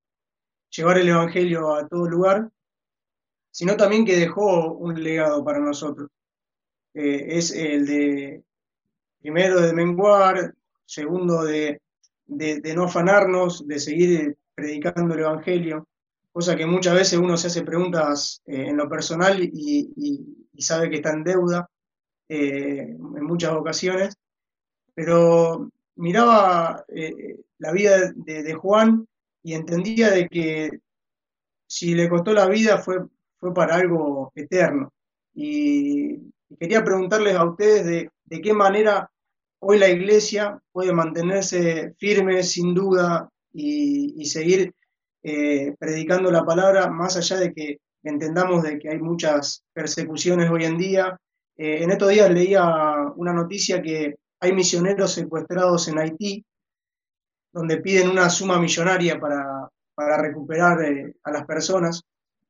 llevar 0.71 0.99
el 0.99 1.09
Evangelio 1.09 1.75
a 1.75 1.87
todo 1.87 2.09
lugar, 2.09 2.51
sino 3.51 3.77
también 3.77 4.05
que 4.05 4.17
dejó 4.17 4.73
un 4.73 5.03
legado 5.03 5.45
para 5.45 5.59
nosotros. 5.59 6.09
Eh, 6.95 7.39
es 7.39 7.53
el 7.53 7.87
de, 7.87 8.45
primero 9.21 9.61
de 9.61 9.73
menguar, 9.73 10.55
segundo 10.91 11.45
de, 11.45 11.81
no 12.75 12.85
afanarnos, 12.85 13.67
de 13.67 13.79
seguir 13.79 14.37
predicando 14.55 15.15
el 15.15 15.21
Evangelio, 15.21 15.87
cosa 16.33 16.57
que 16.57 16.67
muchas 16.67 16.95
veces 16.95 17.19
uno 17.19 17.37
se 17.37 17.47
hace 17.47 17.63
preguntas 17.63 18.43
eh, 18.47 18.67
en 18.69 18.77
lo 18.77 18.89
personal 18.89 19.41
y, 19.41 20.37
sabe 20.59 20.91
que 20.91 20.97
está 20.97 21.13
en 21.13 21.25
deuda 21.25 21.71
eh, 22.29 22.81
en 22.91 23.25
muchas 23.25 23.53
ocasiones, 23.53 24.15
pero 24.95 25.71
miraba 25.97 26.85
eh, 26.89 27.39
la 27.57 27.73
vida 27.73 28.13
de, 28.15 28.53
Juan 28.53 29.07
y 29.43 29.55
entendía 29.55 30.11
de 30.11 30.29
que 30.29 30.81
si 31.67 31.95
le 31.95 32.11
costó 32.11 32.35
la 32.35 32.47
vida 32.47 32.77
fue, 32.77 33.07
fue 33.39 33.55
para 33.55 33.77
algo 33.77 34.33
eterno. 34.35 34.93
Y, 35.33 36.31
quería 36.59 36.85
preguntarles 36.85 37.37
a 37.37 37.45
ustedes 37.45 37.87
de, 37.87 38.11
de 38.25 38.41
qué 38.43 38.53
manera 38.53 39.11
hoy 39.61 39.79
la 39.79 39.89
iglesia 39.89 40.59
puede 40.73 40.93
mantenerse 40.93 41.95
firme 41.99 42.43
sin 42.43 42.75
duda 42.75 43.29
y, 43.53 44.25
seguir 44.27 44.75
eh, 45.23 45.75
predicando 45.79 46.31
la 46.31 46.45
palabra, 46.45 46.89
más 46.91 47.17
allá 47.17 47.37
de 47.37 47.53
que 47.53 47.79
entendamos 48.03 48.63
de 48.63 48.79
que 48.79 48.89
hay 48.89 48.99
muchas 48.99 49.65
persecuciones 49.73 50.51
hoy 50.51 50.65
en 50.65 50.79
día. 50.79 51.19
Eh, 51.57 51.83
en 51.83 51.91
estos 51.91 52.11
días 52.11 52.31
leía 52.31 52.63
una 53.17 53.33
noticia 53.33 53.83
que 53.83 54.17
hay 54.41 54.53
misioneros 54.53 55.13
secuestrados 55.13 55.89
en 55.89 55.99
Haití, 55.99 56.45
donde 57.53 57.79
piden 57.79 58.09
una 58.09 58.31
suma 58.31 58.59
millonaria 58.59 59.19
para, 59.21 59.69
recuperar 60.17 60.83
eh, 60.83 61.15
a 61.25 61.31
las 61.31 61.45
personas. 61.45 62.03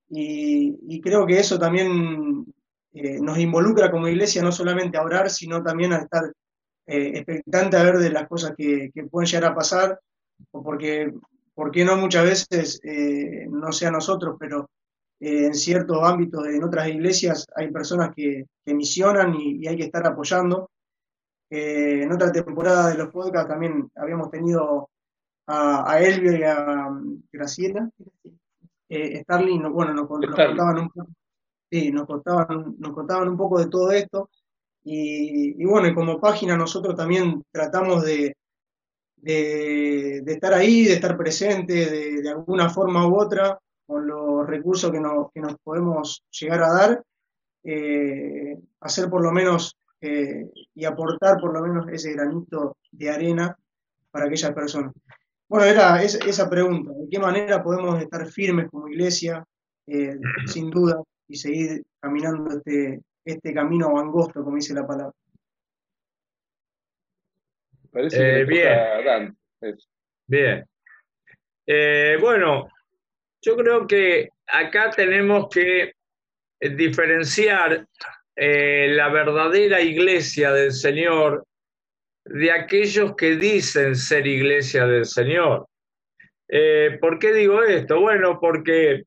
Y, 0.09 1.01
creo 1.01 1.27
que 1.27 1.39
eso 1.39 1.59
también 1.59 2.45
nos 2.93 3.39
involucra 3.39 3.91
como 3.91 4.09
iglesia 4.09 4.43
no 4.43 4.53
solamente 4.53 4.99
a 4.99 5.03
orar, 5.03 5.31
sino 5.31 5.63
también 5.63 5.93
a 5.93 5.99
estar 5.99 6.33
eh, 6.93 7.19
expectante 7.19 7.77
a 7.77 7.85
ver 7.85 7.99
de 7.99 8.11
las 8.11 8.27
cosas 8.27 8.53
que, 8.57 8.91
pueden 9.09 9.29
llegar 9.29 9.53
a 9.53 9.55
pasar, 9.55 10.01
o 10.51 10.61
porque, 10.61 11.15
porque 11.55 11.85
no 11.85 11.97
muchas 11.97 12.25
veces, 12.25 12.81
eh, 12.83 13.47
no 13.49 13.71
sea 13.71 13.93
nosotros, 13.93 14.35
pero 14.41 14.69
eh, 15.21 15.47
en 15.47 15.55
ciertos 15.55 16.03
ámbitos, 16.03 16.45
en 16.49 16.65
otras 16.65 16.89
iglesias, 16.89 17.47
hay 17.55 17.71
personas 17.71 18.13
que, 18.13 18.45
misionan 18.67 19.37
y, 19.37 19.69
hay 19.69 19.77
que 19.77 19.85
estar 19.85 20.05
apoyando. 20.05 20.69
en 21.49 22.11
otra 22.11 22.33
temporada 22.33 22.91
de 22.91 22.99
los 22.99 23.09
podcasts 23.13 23.49
también 23.49 23.89
habíamos 23.95 24.29
tenido 24.31 24.89
a, 25.47 25.93
a 25.93 26.01
Elvio 26.01 26.37
y 26.37 26.43
a 26.43 26.89
um, 26.89 27.23
Graciela. 27.33 27.89
Starling, 28.89 29.73
bueno, 29.73 29.95
nos, 29.95 30.09
contaban 30.09 30.79
un 30.79 30.91
poco. 30.91 31.11
nos 31.71 32.07
contaban, 32.07 32.75
nos 32.79 32.93
contaban 32.93 33.29
un 33.29 33.37
poco 33.37 33.61
de 33.61 33.69
todo 33.69 33.93
esto. 33.93 34.29
Y, 34.83 35.65
bueno, 35.65 35.89
y 35.89 35.95
como 35.95 36.21
página 36.21 36.57
nosotros 36.57 36.97
también 36.97 37.43
tratamos 37.51 38.05
de, 38.05 38.35
de, 39.17 40.23
estar 40.27 40.55
ahí, 40.55 40.85
de 40.85 40.95
estar 40.95 41.17
presente 41.17 42.21
de, 42.23 42.29
alguna 42.31 42.71
forma 42.71 43.07
u 43.07 43.21
otra 43.21 43.59
con 43.87 44.07
los 44.07 44.47
recursos 44.47 44.91
que 44.91 45.01
nos, 45.01 45.31
que 45.33 45.41
nos 45.41 45.57
podemos 45.63 46.23
llegar 46.31 46.63
a 46.63 46.73
dar, 46.73 47.05
eh, 47.63 48.59
hacer 48.81 49.11
por 49.11 49.23
lo 49.23 49.33
menos 49.33 49.77
eh, 50.01 50.49
y 50.75 50.85
aportar 50.85 51.39
por 51.39 51.53
lo 51.53 51.61
menos 51.61 51.87
ese 51.89 52.13
granito 52.13 52.79
de 52.91 53.11
arena 53.11 53.57
para 54.11 54.27
aquellas 54.27 54.53
personas. 54.53 54.95
Bueno, 55.49 55.67
era 55.67 56.01
esa 56.03 56.49
pregunta, 56.49 56.93
¿de 56.93 57.09
qué 57.11 57.19
manera 57.19 57.63
podemos 57.63 58.01
estar 58.01 58.25
firmes 58.27 58.71
como 58.71 58.89
iglesia, 58.89 59.45
eh, 59.87 60.17
sin 60.47 60.71
duda, 60.71 61.03
y 61.27 61.37
seguir 61.37 61.85
caminando 62.01 62.57
este, 62.57 63.03
este 63.25 63.53
camino 63.55 63.99
angosto, 63.99 64.43
como 64.43 64.57
dice 64.57 64.75
la 64.75 64.87
palabra. 64.87 65.13
Parece 67.93 68.17
que 68.19 68.41
Eh, 68.41 68.45
bien. 68.45 68.79
Dante. 69.05 69.39
Es- 69.61 69.89
Bien. 70.27 70.65
Eh, 71.67 72.17
bueno, 72.21 72.69
yo 73.43 73.57
creo 73.57 73.87
que 73.87 74.29
acá 74.47 74.91
tenemos 74.91 75.49
que 75.49 75.93
diferenciar 76.61 77.87
eh, 78.37 78.89
la 78.95 79.09
verdadera 79.09 79.81
iglesia 79.81 80.53
del 80.53 80.73
Señor 80.73 81.45
de 82.25 82.53
aquellos 82.53 83.15
que 83.17 83.37
dicen 83.37 83.97
ser 83.97 84.27
iglesia 84.27 84.87
del 84.87 85.05
Señor. 85.05 85.67
Eh, 86.49 86.97
¿Por 87.01 87.19
qué 87.19 87.33
digo 87.33 87.63
esto? 87.63 88.01
Bueno, 88.01 88.39
porque 88.41 89.03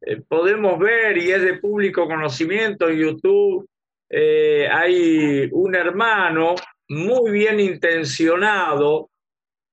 eh, 0.00 0.20
podemos 0.28 0.78
ver 0.78 1.16
y 1.18 1.30
es 1.30 1.42
de 1.42 1.58
público 1.58 2.06
conocimiento 2.06 2.88
en 2.88 2.98
YouTube, 2.98 3.68
eh, 4.08 4.68
hay 4.70 5.48
un 5.52 5.74
hermano 5.74 6.54
muy 6.88 7.30
bien 7.32 7.58
intencionado 7.58 9.10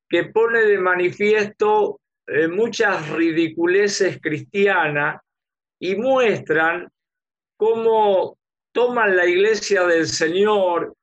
que 0.09 0.25
pone 0.25 0.61
de 0.61 0.77
manifiesto 0.79 1.99
eh, 2.27 2.47
muchas 2.47 3.09
ridiculeces 3.09 4.19
cristianas 4.21 5.21
y 5.79 5.95
muestran 5.95 6.89
cómo 7.57 8.37
toman 8.71 9.15
la 9.15 9.25
iglesia 9.25 9.85
del 9.85 10.07
Señor 10.07 10.95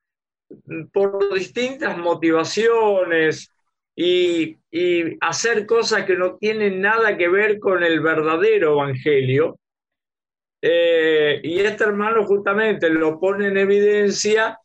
mm, 0.65 0.87
por 0.87 1.33
distintas 1.33 1.97
motivaciones 1.97 3.51
y, 4.03 4.57
hacer 5.19 5.65
cosas 5.65 6.05
que 6.05 6.15
no 6.15 6.37
tienen 6.37 6.81
nada 6.81 7.17
que 7.17 7.27
ver 7.27 7.59
con 7.59 7.83
el 7.83 7.99
verdadero 7.99 8.73
evangelio. 8.73 9.59
Eh, 10.61 11.39
y 11.43 11.59
este 11.59 11.83
hermano 11.83 12.25
justamente 12.25 12.89
lo 12.89 13.19
pone 13.19 13.47
en 13.47 13.57
evidencia 13.57 14.57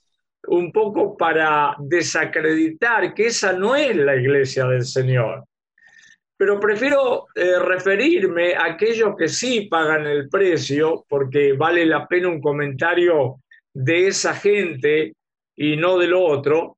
un 0.49 0.71
poco 0.71 1.17
para 1.17 1.75
desacreditar 1.79 3.15
que 3.15 3.27
esa 3.27 3.53
no 3.53 3.75
es 3.75 3.97
la 3.97 4.15
iglesia 4.15 4.67
del 4.67 4.85
Señor. 4.85 5.45
Pero 6.37 6.61
prefiero 6.61 7.27
eh, 7.35 7.59
referirme 7.59 8.55
a 8.55 8.67
aquellos 8.67 9.17
que 9.17 9.27
sí 9.29 9.69
pagan 9.71 10.07
el 10.07 10.29
precio, 10.29 11.05
porque 11.09 11.55
vale 11.55 11.85
la 11.85 12.07
pena 12.07 12.29
un 12.29 12.41
comentario 12.41 13.41
de 13.75 14.07
esa 14.07 14.35
gente 14.35 15.15
y 15.57 15.77
no 15.77 15.99
del 15.99 16.15
otro. 16.15 16.76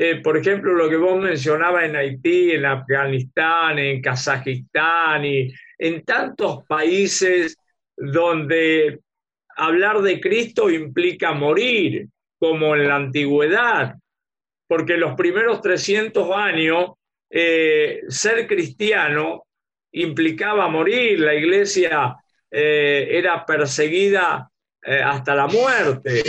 Eh, 0.00 0.20
por 0.22 0.36
ejemplo, 0.36 0.74
lo 0.74 0.88
que 0.88 0.94
vos 0.94 1.20
mencionabas 1.20 1.82
en 1.82 1.96
Haití, 1.96 2.52
en 2.52 2.64
Afganistán, 2.66 3.80
en 3.80 4.00
Kazajistán 4.00 5.24
y 5.24 5.52
en 5.76 6.04
tantos 6.04 6.64
países 6.68 7.56
donde 7.96 9.00
hablar 9.56 10.00
de 10.02 10.20
Cristo 10.20 10.70
implica 10.70 11.32
morir, 11.32 12.06
como 12.38 12.76
en 12.76 12.86
la 12.86 12.94
antigüedad, 12.94 13.96
porque 14.68 14.96
los 14.96 15.16
primeros 15.16 15.60
300 15.62 16.30
años 16.30 16.92
eh, 17.28 18.02
ser 18.06 18.46
cristiano 18.46 19.46
implicaba 19.90 20.68
morir, 20.68 21.18
la 21.18 21.34
iglesia 21.34 22.14
eh, 22.48 23.08
era 23.10 23.44
perseguida 23.44 24.48
hasta 24.80 25.34
la 25.34 25.48
muerte. 25.48 26.22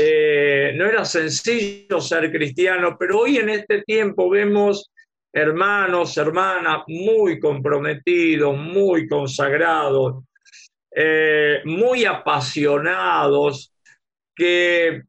Eh, 0.00 0.72
no 0.76 0.86
era 0.86 1.04
sencillo 1.04 2.00
ser 2.00 2.30
cristiano, 2.30 2.96
pero 2.96 3.20
hoy 3.20 3.38
en 3.38 3.48
este 3.48 3.82
tiempo 3.82 4.30
vemos 4.30 4.92
hermanos, 5.32 6.16
hermanas 6.16 6.84
muy 6.86 7.40
comprometidos, 7.40 8.56
muy 8.56 9.08
consagrados, 9.08 10.22
eh, 10.94 11.62
muy 11.64 12.04
apasionados, 12.04 13.72
que 14.36 15.02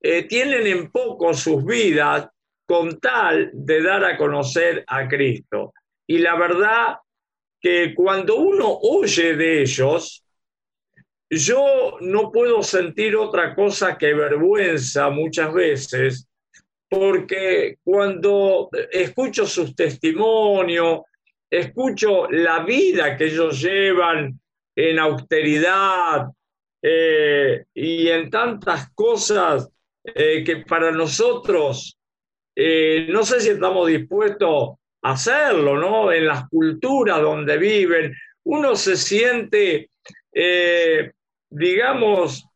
eh, 0.00 0.22
tienen 0.28 0.66
en 0.68 0.92
poco 0.92 1.34
sus 1.34 1.64
vidas 1.64 2.28
con 2.66 3.00
tal 3.00 3.50
de 3.52 3.82
dar 3.82 4.04
a 4.04 4.16
conocer 4.16 4.84
a 4.86 5.08
Cristo. 5.08 5.74
Y 6.06 6.18
la 6.18 6.36
verdad 6.36 6.98
que 7.60 7.94
cuando 7.96 8.36
uno 8.36 8.78
oye 8.80 9.34
de 9.34 9.62
ellos, 9.62 10.23
yo 11.36 11.98
no 12.00 12.30
puedo 12.30 12.62
sentir 12.62 13.16
otra 13.16 13.54
cosa 13.54 13.96
que 13.96 14.14
vergüenza 14.14 15.10
muchas 15.10 15.52
veces, 15.52 16.28
porque 16.88 17.78
cuando 17.82 18.68
escucho 18.90 19.46
sus 19.46 19.74
testimonios, 19.74 21.00
escucho 21.50 22.30
la 22.30 22.64
vida 22.64 23.16
que 23.16 23.26
ellos 23.26 23.60
llevan 23.60 24.38
en 24.76 24.98
austeridad 24.98 26.26
eh, 26.82 27.64
y 27.74 28.08
en 28.08 28.30
tantas 28.30 28.90
cosas 28.92 29.68
eh, 30.04 30.44
que 30.44 30.58
para 30.58 30.90
nosotros 30.90 31.96
eh, 32.56 33.06
no 33.08 33.24
sé 33.24 33.40
si 33.40 33.50
estamos 33.50 33.88
dispuestos 33.88 34.74
a 35.02 35.12
hacerlo, 35.12 35.76
¿no? 35.78 36.12
En 36.12 36.26
las 36.26 36.48
culturas 36.48 37.20
donde 37.20 37.58
viven, 37.58 38.14
uno 38.44 38.76
se 38.76 38.96
siente, 38.96 39.90
digamos, 41.54 42.46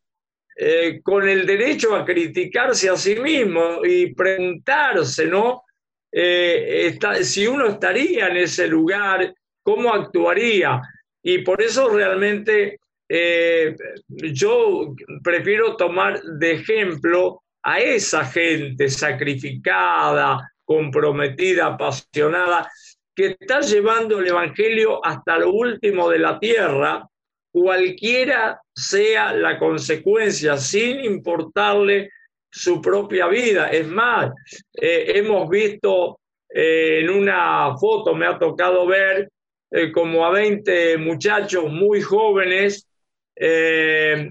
eh, 0.57 1.01
con 1.03 1.29
el 1.29 1.47
derecho 1.47 1.95
a 1.95 2.05
criticarse 2.05 2.91
a 2.91 2.97
sí 2.97 3.15
mismo 3.17 3.85
y 3.85 4.13
preguntarse, 4.15 5.27
¿no? 5.27 5.63
Eh, 6.11 6.99
si 7.23 7.47
uno 7.47 7.67
estaría 7.67 8.29
en 8.29 8.39
ese 8.39 8.67
lugar, 8.67 9.33
¿cómo 9.63 9.93
actuaría? 9.93 10.81
Y 11.23 11.39
por 11.39 11.63
eso 11.63 11.89
realmente 11.89 12.81
eh, 13.09 13.77
yo 14.09 14.95
prefiero 15.23 15.77
tomar 15.77 16.21
de 16.23 16.53
ejemplo 16.53 17.43
a 17.63 17.79
esa 17.79 18.25
gente 18.25 18.89
sacrificada, 18.89 20.53
comprometida, 20.65 21.67
apasionada, 21.67 22.71
que 23.15 23.37
está 23.39 23.61
llevando 23.61 24.19
el 24.21 24.29
Evangelio 24.29 25.05
hasta 25.05 25.39
lo 25.39 25.51
último 25.53 26.09
de 26.09 26.19
la 26.19 26.39
tierra, 26.39 27.07
cualquiera 27.51 28.61
sea 28.75 29.33
la 29.33 29.59
consecuencia, 29.59 30.57
sin 30.57 31.01
importarle 31.01 32.11
su 32.51 32.81
propia 32.81 33.27
vida. 33.27 33.71
Es 33.71 33.87
más, 33.87 34.33
eh, 34.73 35.13
hemos 35.15 35.49
visto 35.49 36.21
eh, 36.49 37.01
en 37.01 37.11
una 37.11 37.77
foto, 37.77 38.15
me 38.15 38.27
ha 38.27 38.39
tocado 38.39 38.87
ver 38.87 39.31
eh, 39.71 39.93
como 39.93 40.25
a 40.25 40.31
20 40.31 40.97
muchachos 40.99 41.71
muy 41.71 42.01
jóvenes, 42.01 42.85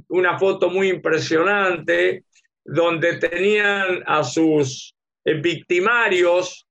una 0.09 0.37
foto 0.37 0.69
muy 0.69 0.89
impresionante, 0.89 2.25
donde 2.65 3.19
tenían 3.19 4.03
a 4.05 4.21
sus 4.21 4.93
victimarios 5.23 6.67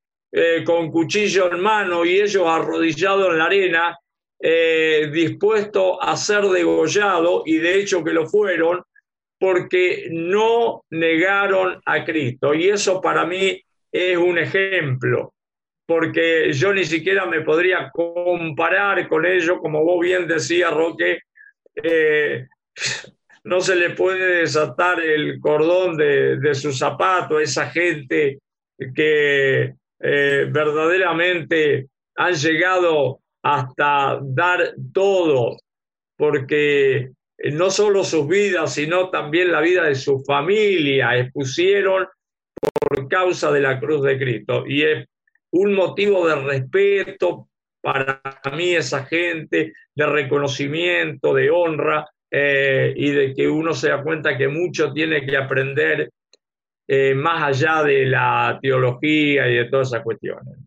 con 0.66 0.90
cuchillo 0.90 1.50
en 1.50 1.61
mano 1.61 2.04
y 2.04 2.20
ellos 2.20 2.46
arrodillados 2.46 3.30
en 3.30 3.38
la 3.38 3.46
arena, 3.46 3.98
eh, 4.40 5.11
dispuestos 5.12 5.99
a 6.01 6.16
ser 6.16 6.44
degollados, 6.44 7.42
y 7.46 7.59
de 7.59 7.81
hecho 7.81 8.05
que 8.05 8.12
lo 8.12 8.27
fueron, 8.27 8.83
porque 9.38 10.09
no 10.11 10.85
negaron 10.90 11.81
a 11.85 12.05
Cristo. 12.05 12.55
Y 12.55 12.68
eso 12.68 13.01
para 13.01 13.25
mí 13.27 13.61
es 13.92 14.16
un 14.16 14.38
ejemplo, 14.38 15.35
porque 15.87 16.53
yo 16.53 16.72
ni 16.72 16.85
siquiera 16.85 17.27
me 17.27 17.42
podría 17.42 17.90
comparar 17.90 19.09
con 19.09 19.27
ellos, 19.27 19.59
como 19.61 19.85
vos 19.85 20.01
bien 20.01 20.27
decías, 20.27 20.72
Roque, 20.72 21.20
eh, 21.83 22.46
no 23.44 23.61
se 23.61 23.77
le 23.77 23.90
puede 23.90 24.40
desatar 24.40 25.01
el 25.01 25.38
cordón 25.40 25.96
de, 25.96 26.37
de 26.38 26.55
su 26.55 26.72
zapato 26.72 27.37
a 27.37 27.42
esa 27.42 27.70
gente 27.70 28.38
que 28.94 29.75
eh, 30.01 30.46
verdaderamente 30.51 31.88
han 32.16 32.35
llegado 32.35 33.20
hasta 33.46 34.18
dar 34.22 34.74
todo, 34.92 35.56
porque 36.16 37.12
no 37.52 37.70
solo 37.70 38.02
sus 38.02 38.26
vidas, 38.26 38.74
sino 38.74 39.09
también 39.11 39.52
la 39.52 39.61
vida 39.61 39.85
de 39.85 39.94
su 39.94 40.24
familia 40.24 41.16
expusieron 41.16 42.09
por 42.80 43.09
causa 43.09 43.52
de 43.52 43.61
la 43.61 43.78
cruz 43.78 44.02
de 44.02 44.18
Cristo. 44.18 44.64
Y 44.66 44.82
es 44.82 45.06
un 45.52 45.74
motivo 45.74 46.26
de 46.26 46.35
respeto 46.35 47.48
para 47.80 48.20
mí 48.52 48.74
esa 48.74 49.06
gente, 49.06 49.74
de 49.94 50.06
reconocimiento, 50.06 51.32
de 51.32 51.48
honra, 51.48 52.04
eh, 52.28 52.92
y 52.96 53.11
de 53.11 53.32
que 53.32 53.46
uno 53.48 53.74
se 53.74 53.90
da 53.90 54.02
cuenta 54.02 54.37
que 54.37 54.48
mucho 54.48 54.92
tiene 54.92 55.24
que 55.24 55.37
aprender 55.37 56.11
eh, 56.88 57.14
más 57.14 57.44
allá 57.44 57.85
de 57.85 58.06
la 58.06 58.59
teología 58.61 59.48
y 59.48 59.54
de 59.54 59.64
todas 59.66 59.88
esas 59.88 60.02
cuestiones. 60.02 60.59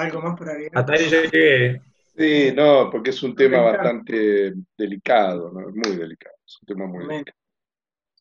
¿Algo 0.00 0.20
más 0.22 0.38
por 0.38 0.48
agregar? 0.48 0.78
Hasta 0.78 0.92
ahí 0.94 1.08
llegué. 1.08 1.80
Sí, 2.16 2.52
no, 2.54 2.90
porque 2.90 3.10
es 3.10 3.22
un 3.22 3.34
tema 3.34 3.60
bastante 3.62 4.52
delicado, 4.76 5.50
¿no? 5.52 5.60
Muy 5.70 5.96
delicado, 5.96 6.34
es 6.44 6.58
un 6.60 6.66
tema 6.66 6.86
muy 6.86 7.04
Amén. 7.04 7.24
delicado. 7.24 7.38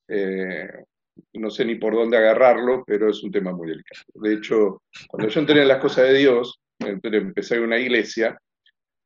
Eh, 0.08 0.86
no 1.34 1.50
sé 1.50 1.65
ni 1.65 1.76
por 1.76 1.94
dónde 1.94 2.18
agarrarlo, 2.18 2.84
pero 2.86 3.10
es 3.10 3.24
un 3.24 3.32
tema 3.32 3.52
muy 3.52 3.68
delicado. 3.70 4.04
De 4.15 4.34
hecho, 4.34 4.84
cuando 5.08 5.30
yo 5.30 5.39
entré 5.39 5.62
en 5.62 5.68
las 5.68 5.80
cosas 5.80 6.08
de 6.08 6.13
Dios, 6.13 6.60
empecé 6.80 7.56
en 7.56 7.63
una 7.63 7.78
iglesia, 7.78 8.38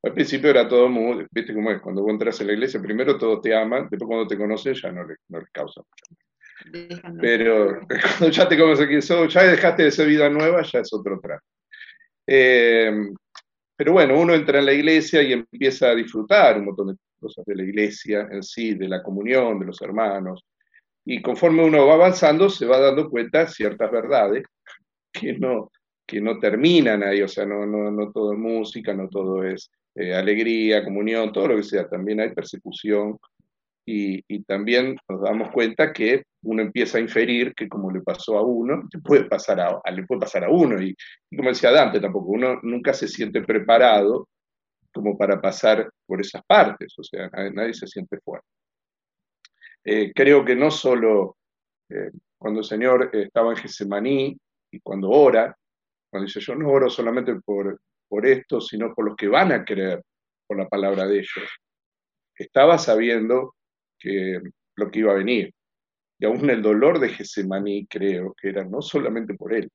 Al 0.02 0.12
principio 0.12 0.50
era 0.50 0.68
todo 0.68 0.88
muy, 0.88 1.26
viste 1.30 1.54
cómo 1.54 1.70
es, 1.70 1.80
cuando 1.80 2.02
vos 2.02 2.10
entras 2.12 2.40
en 2.40 2.48
la 2.48 2.52
iglesia, 2.52 2.80
primero 2.80 3.16
todos 3.18 3.40
te 3.42 3.54
aman, 3.56 3.88
después 3.90 4.06
cuando 4.06 4.26
te 4.28 4.36
conocen 4.36 4.74
ya 4.74 4.92
no, 4.92 5.04
les, 5.04 5.18
no 5.28 5.40
les 5.40 5.50
causa 5.50 5.80
mucho. 5.80 7.20
Pero 7.20 7.80
cuando 8.18 8.30
ya 8.30 8.48
te 8.48 8.58
conoces 8.58 8.86
quién 8.86 9.02
sos, 9.02 9.32
ya 9.32 9.44
dejaste 9.44 9.84
de 9.84 9.90
ser 9.90 10.06
vida 10.08 10.28
nueva, 10.28 10.62
ya 10.62 10.80
es 10.80 10.92
otro 10.92 11.18
trato. 11.20 11.44
Eh, 12.26 12.92
pero 13.76 13.92
bueno, 13.92 14.18
uno 14.18 14.34
entra 14.34 14.60
en 14.60 14.66
la 14.66 14.72
iglesia 14.72 15.22
y 15.22 15.32
empieza 15.32 15.90
a 15.90 15.94
disfrutar 15.94 16.58
un 16.58 16.66
montón 16.66 16.88
de 16.88 16.96
cosas 17.18 17.44
de 17.44 17.56
la 17.56 17.64
iglesia 17.64 18.28
en 18.30 18.42
sí, 18.42 18.74
de 18.74 18.88
la 18.88 19.02
comunión, 19.02 19.58
de 19.58 19.66
los 19.66 19.80
hermanos. 19.82 20.44
Y 21.04 21.20
conforme 21.20 21.64
uno 21.64 21.86
va 21.86 21.94
avanzando, 21.94 22.48
se 22.48 22.66
va 22.66 22.78
dando 22.78 23.10
cuenta 23.10 23.46
ciertas 23.46 23.90
verdades 23.90 24.44
que 25.12 25.34
no, 25.34 25.70
que 26.06 26.20
no 26.20 26.38
terminan 26.38 27.02
ahí, 27.02 27.22
o 27.22 27.28
sea, 27.28 27.46
no, 27.46 27.66
no, 27.66 27.90
no 27.90 28.12
todo 28.12 28.32
es 28.32 28.38
música, 28.38 28.94
no 28.94 29.08
todo 29.08 29.44
es 29.44 29.70
eh, 29.94 30.14
alegría, 30.14 30.84
comunión, 30.84 31.32
todo 31.32 31.48
lo 31.48 31.56
que 31.56 31.62
sea, 31.62 31.88
también 31.88 32.20
hay 32.20 32.30
persecución 32.32 33.18
y, 33.86 34.24
y, 34.28 34.42
también 34.44 34.96
nos 35.08 35.22
damos 35.22 35.50
cuenta 35.50 35.92
que 35.92 36.24
uno 36.42 36.62
empieza 36.62 36.98
a 36.98 37.02
inferir 37.02 37.54
que 37.54 37.68
como 37.68 37.90
le 37.90 38.00
pasó 38.00 38.38
a 38.38 38.42
uno, 38.42 38.88
le 38.92 39.00
puede 39.00 39.24
pasar 39.24 39.60
a, 39.60 39.90
le 39.90 40.06
puede 40.06 40.22
pasar 40.22 40.44
a 40.44 40.50
uno 40.50 40.80
y, 40.82 40.94
y 41.30 41.36
como 41.36 41.50
decía 41.50 41.70
Dante 41.70 42.00
tampoco, 42.00 42.32
uno 42.32 42.60
nunca 42.62 42.94
se 42.94 43.08
siente 43.08 43.42
preparado 43.42 44.28
como 44.92 45.18
para 45.18 45.40
pasar 45.40 45.90
por 46.06 46.20
esas 46.20 46.42
partes, 46.46 46.94
o 46.98 47.02
sea, 47.02 47.28
nadie, 47.28 47.50
nadie 47.50 47.74
se 47.74 47.86
siente 47.86 48.18
fuerte. 48.20 48.46
Eh, 49.84 50.12
creo 50.14 50.44
que 50.44 50.56
no 50.56 50.70
solo 50.70 51.36
eh, 51.90 52.10
cuando 52.38 52.60
el 52.60 52.66
Señor 52.66 53.10
estaba 53.12 53.50
en 53.50 53.56
Getsemaní 53.56 54.38
y 54.70 54.80
cuando 54.80 55.10
ora, 55.10 55.54
cuando 56.10 56.26
dice 56.26 56.40
yo 56.40 56.54
no 56.54 56.70
oro 56.70 56.88
solamente 56.88 57.34
por, 57.44 57.78
por 58.08 58.26
esto, 58.26 58.60
sino 58.60 58.94
por 58.94 59.06
los 59.06 59.16
que 59.16 59.28
van 59.28 59.52
a 59.52 59.64
creer 59.64 60.02
por 60.46 60.58
la 60.58 60.68
palabra 60.68 61.06
de 61.06 61.18
ellos, 61.18 61.50
estaba 62.36 62.78
sabiendo 62.78 63.54
lo 64.76 64.90
que 64.90 64.98
iba 64.98 65.12
a 65.12 65.16
venir. 65.16 65.52
Y 66.18 66.26
aún 66.26 66.48
el 66.48 66.62
dolor 66.62 66.98
de 66.98 67.08
Getsemaní 67.08 67.86
creo 67.86 68.34
que 68.40 68.48
era 68.48 68.64
no 68.64 68.80
solamente 68.82 69.34
por 69.34 69.52
él, 69.52 69.70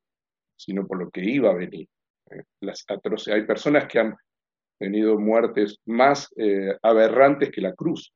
sino 0.55 0.87
por 0.87 0.99
lo 0.99 1.09
que 1.09 1.23
iba 1.23 1.51
a 1.51 1.55
venir. 1.55 1.87
Eh, 2.31 2.43
las 2.61 2.83
atrocidades. 2.87 3.41
Hay 3.41 3.47
personas 3.47 3.87
que 3.87 3.99
han 3.99 4.15
tenido 4.77 5.17
muertes 5.19 5.77
más 5.85 6.29
eh, 6.37 6.77
aberrantes 6.81 7.51
que 7.51 7.61
la 7.61 7.73
cruz, 7.73 8.13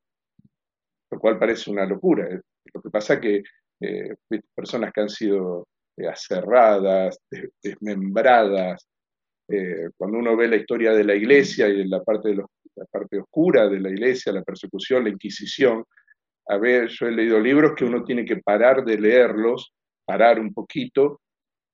lo 1.12 1.20
cual 1.20 1.40
parece 1.40 1.72
una 1.72 1.86
locura. 1.86 2.28
Eh. 2.30 2.42
Lo 2.74 2.82
que 2.82 2.90
pasa 2.90 3.20
que 3.20 3.44
personas 4.56 4.94
que 4.94 5.02
han 5.02 5.10
sido 5.10 5.68
aserradas, 6.10 7.20
desmembradas, 7.62 8.88
cuando 9.98 10.20
uno 10.20 10.38
ve 10.38 10.48
la 10.48 10.56
historia 10.56 10.94
de 10.94 11.04
la 11.04 11.16
iglesia 11.16 11.68
y 11.68 11.86
la 11.90 12.02
parte, 12.02 12.30
de 12.30 12.36
la 12.76 12.86
parte 12.86 13.20
oscura 13.20 13.68
de 13.68 13.82
la 13.82 13.90
iglesia, 13.90 14.32
la 14.32 14.42
persecución, 14.42 15.04
la 15.04 15.10
inquisición, 15.10 15.84
a 16.48 16.58
ver, 16.58 16.90
yo 16.90 17.08
he 17.08 17.12
leído 17.12 17.40
libros 17.40 17.74
que 17.76 17.86
uno 17.86 18.04
tiene 18.04 18.26
que 18.26 18.38
parar 18.38 18.84
de 18.84 18.98
leerlos, 18.98 19.74
parar 20.06 20.40
un 20.40 20.54
poquito, 20.54 21.22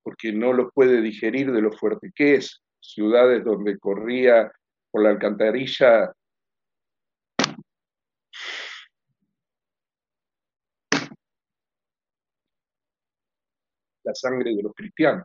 porque 0.02 0.32
no 0.32 0.52
los 0.52 0.72
puede 0.72 1.00
digerir 1.00 1.52
de 1.52 1.60
lo 1.60 1.72
fuerte 1.72 2.12
que 2.14 2.36
es. 2.36 2.62
Ciudades 2.80 3.44
donde 3.44 3.78
corría 3.78 4.50
por 4.90 5.02
la 5.02 5.10
alcantarilla 5.10 6.12
la 14.02 14.14
sangre 14.14 14.54
de 14.54 14.62
los 14.62 14.72
cristianos. 14.74 15.24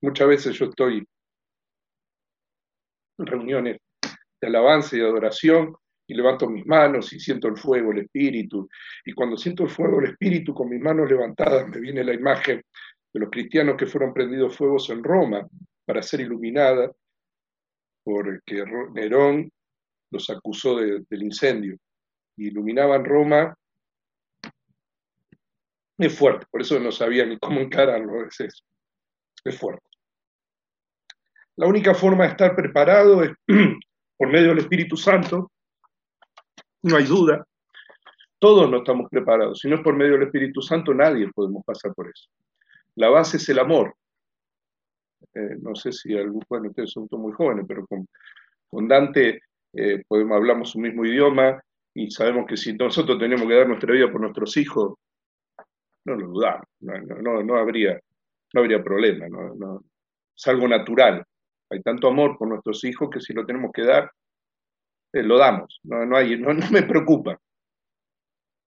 Muchas 0.00 0.28
veces 0.28 0.56
yo 0.56 0.66
estoy 0.66 1.06
en 3.18 3.26
reuniones 3.26 3.78
de 4.40 4.48
alabanza 4.48 4.96
y 4.96 5.00
de 5.00 5.06
adoración 5.06 5.76
y 6.12 6.14
levanto 6.14 6.46
mis 6.48 6.66
manos 6.66 7.10
y 7.14 7.18
siento 7.18 7.48
el 7.48 7.56
fuego, 7.56 7.90
el 7.90 8.00
espíritu. 8.00 8.68
Y 9.04 9.12
cuando 9.12 9.36
siento 9.36 9.62
el 9.62 9.70
fuego, 9.70 9.98
el 10.00 10.10
espíritu 10.10 10.52
con 10.52 10.68
mis 10.68 10.80
manos 10.80 11.08
levantadas, 11.08 11.66
me 11.68 11.80
viene 11.80 12.04
la 12.04 12.12
imagen 12.12 12.62
de 13.12 13.20
los 13.20 13.30
cristianos 13.30 13.76
que 13.76 13.86
fueron 13.86 14.12
prendidos 14.12 14.54
fuegos 14.54 14.90
en 14.90 15.02
Roma 15.02 15.48
para 15.86 16.02
ser 16.02 16.20
iluminada 16.20 16.92
porque 18.04 18.64
Nerón 18.92 19.50
los 20.10 20.28
acusó 20.28 20.76
de, 20.76 21.02
del 21.08 21.22
incendio. 21.22 21.78
Iluminaban 22.36 23.04
Roma. 23.04 23.56
Es 25.96 26.18
fuerte, 26.18 26.46
por 26.50 26.60
eso 26.60 26.78
no 26.78 26.92
sabía 26.92 27.24
ni 27.24 27.38
cómo 27.38 27.60
encararlo, 27.60 28.26
es 28.26 28.38
eso. 28.40 28.64
Es 29.44 29.58
fuerte. 29.58 29.86
La 31.56 31.66
única 31.66 31.94
forma 31.94 32.24
de 32.24 32.30
estar 32.30 32.54
preparado 32.56 33.22
es 33.22 33.30
por 34.18 34.28
medio 34.28 34.48
del 34.48 34.58
Espíritu 34.58 34.96
Santo, 34.96 35.51
no 36.82 36.96
hay 36.96 37.04
duda. 37.04 37.46
Todos 38.38 38.68
no 38.70 38.78
estamos 38.78 39.08
preparados. 39.10 39.60
Si 39.60 39.68
no 39.68 39.76
es 39.76 39.82
por 39.82 39.94
medio 39.94 40.14
del 40.14 40.24
Espíritu 40.24 40.60
Santo, 40.62 40.92
nadie 40.92 41.30
podemos 41.32 41.64
pasar 41.64 41.94
por 41.94 42.08
eso. 42.08 42.28
La 42.96 43.08
base 43.08 43.36
es 43.36 43.48
el 43.48 43.58
amor. 43.58 43.94
Eh, 45.34 45.56
no 45.60 45.74
sé 45.74 45.92
si 45.92 46.16
algún, 46.16 46.42
bueno, 46.48 46.68
ustedes 46.68 46.90
son 46.90 47.06
muy 47.12 47.32
jóvenes, 47.32 47.64
pero 47.66 47.86
con, 47.86 48.06
con 48.68 48.88
Dante 48.88 49.40
eh, 49.72 50.02
podemos, 50.06 50.36
hablamos 50.36 50.74
un 50.74 50.82
mismo 50.82 51.04
idioma 51.06 51.62
y 51.94 52.10
sabemos 52.10 52.46
que 52.46 52.56
si 52.56 52.74
nosotros 52.74 53.18
tenemos 53.18 53.46
que 53.46 53.54
dar 53.54 53.68
nuestra 53.68 53.92
vida 53.92 54.10
por 54.10 54.20
nuestros 54.20 54.56
hijos, 54.56 54.94
no 56.04 56.16
lo 56.16 56.26
dudamos, 56.26 56.66
no, 56.80 56.98
no, 56.98 57.42
no 57.42 57.56
habría, 57.56 57.98
no 58.52 58.60
habría 58.60 58.82
problema, 58.82 59.26
es 60.36 60.46
algo 60.48 60.66
natural. 60.66 61.24
Hay 61.70 61.80
tanto 61.80 62.08
amor 62.08 62.36
por 62.36 62.48
nuestros 62.48 62.84
hijos 62.84 63.08
que 63.08 63.20
si 63.20 63.32
lo 63.32 63.46
tenemos 63.46 63.70
que 63.72 63.82
dar, 63.82 64.10
eh, 65.12 65.22
lo 65.22 65.38
damos, 65.38 65.80
no, 65.84 66.04
no, 66.06 66.16
hay, 66.16 66.38
no, 66.38 66.52
no 66.54 66.70
me 66.70 66.82
preocupa. 66.82 67.38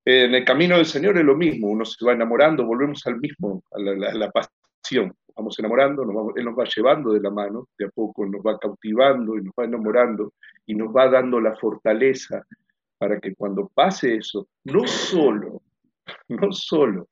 En 0.08 0.36
el 0.36 0.46
camino 0.46 0.78
del 0.78 0.86
Señor 0.86 1.18
es 1.18 1.26
lo 1.26 1.36
mismo, 1.36 1.68
uno 1.68 1.84
se 1.84 2.06
va 2.06 2.14
enamorando, 2.14 2.66
volvemos 2.66 3.06
al 3.08 3.20
mismo, 3.20 3.64
a 3.72 3.80
la, 3.80 4.32
pasión 4.32 5.12
vamos 5.36 5.58
enamorando, 5.58 6.04
Él 6.36 6.46
nos 6.46 6.58
va 6.58 6.64
llevando 6.64 7.12
de 7.12 7.20
la 7.20 7.32
mano, 7.32 7.68
de 7.78 7.86
a 7.86 7.90
poco 7.90 8.26
nos 8.26 8.42
va 8.42 8.58
cautivando 8.60 9.36
y 9.36 9.44
nos 9.44 9.54
va 9.60 9.66
enamorando 9.66 10.34
y 10.66 10.76
nos 10.76 10.96
va 10.96 11.10
dando 11.10 11.42
la 11.42 11.56
fortaleza 11.56 12.46
para 12.98 13.20
que 13.20 13.36
cuando 13.36 13.70
pase 13.74 14.16
eso, 14.16 14.48
no 14.64 14.86
solo, 14.86 15.62
no 16.30 16.52
solo 16.52 17.08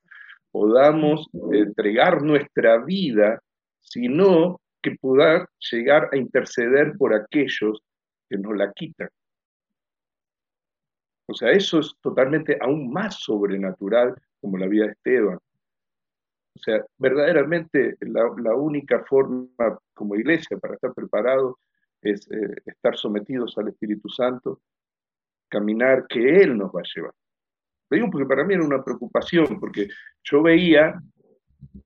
podamos 0.53 1.27
entregar 1.51 2.21
nuestra 2.21 2.77
vida, 2.77 3.41
sino 3.81 4.61
que 4.83 4.95
pueda 5.01 5.49
llegar 5.71 6.09
a 6.11 6.17
interceder 6.17 6.93
por 6.95 7.13
aquellos 7.13 7.81
que 8.29 8.37
nos 8.37 8.55
la 8.55 8.71
quitan. 8.71 9.09
O 11.27 11.33
sea, 11.33 11.51
eso 11.51 11.79
es 11.79 11.95
totalmente 12.01 12.57
aún 12.59 12.91
más 12.91 13.15
sobrenatural 13.15 14.15
como 14.41 14.57
la 14.57 14.67
vida 14.67 14.85
de 14.85 14.91
Esteban. 14.91 15.39
O 16.55 16.59
sea, 16.59 16.85
verdaderamente 16.97 17.97
la, 18.01 18.55
única 18.55 19.03
forma 19.05 19.47
como 19.93 20.15
iglesia 20.15 20.57
para 20.57 20.75
estar 20.75 20.93
preparados 20.93 21.55
es 22.01 22.29
eh, 22.29 22.55
estar 22.65 22.95
sometidos 22.97 23.57
al 23.57 23.69
Espíritu 23.69 24.09
Santo, 24.09 24.61
caminar 25.49 26.05
que 26.07 26.41
Él 26.41 26.57
nos 26.57 26.71
va 26.71 26.81
a 26.81 26.89
llevar. 26.95 27.13
Lo 27.89 27.95
digo 27.95 28.09
porque 28.11 28.27
para 28.27 28.43
mí 28.43 28.53
era 28.53 28.63
una 28.63 28.83
preocupación, 28.83 29.59
porque 29.59 29.87
yo 30.23 30.43
veía, 30.43 31.01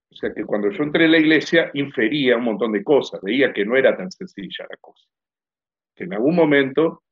o 0.10 0.16
sea, 0.16 0.34
que 0.34 0.44
cuando 0.44 0.70
yo 0.72 0.84
entré 0.84 1.06
en 1.06 1.12
la 1.12 1.20
iglesia 1.20 1.70
infería 1.74 2.38
un 2.38 2.46
montón 2.46 2.72
de 2.72 2.84
cosas, 2.84 3.22
veía 3.22 3.54
que 3.54 3.66
no 3.66 3.76
era 3.76 3.96
tan 3.96 4.12
sencilla 4.12 4.66
la 4.70 4.78
cosa, 4.78 5.08
que 5.96 6.06
en 6.06 6.14
algún 6.14 6.36
momento 6.36 7.04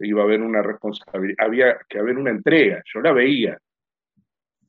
iba 0.00 0.22
a 0.22 0.24
haber 0.24 0.42
una 0.42 0.62
responsabilidad, 0.62 1.36
había 1.38 1.78
que 1.88 1.98
haber 1.98 2.18
una 2.18 2.30
entrega, 2.30 2.82
yo 2.92 3.00
la 3.00 3.12
veía, 3.12 3.58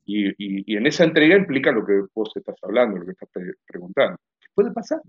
y, 0.04 0.28
y, 0.28 0.64
y, 0.66 0.76
en 0.76 0.86
esa 0.86 1.04
entrega 1.04 1.36
implica 1.36 1.70
lo 1.70 1.84
que 1.86 2.02
vos 2.14 2.32
estás 2.34 2.56
hablando, 2.62 2.98
lo 2.98 3.04
que 3.04 3.12
estás 3.12 3.28
preguntando. 3.64 4.18
¿Qué 4.40 4.48
puede 4.54 4.72
pasar? 4.72 5.00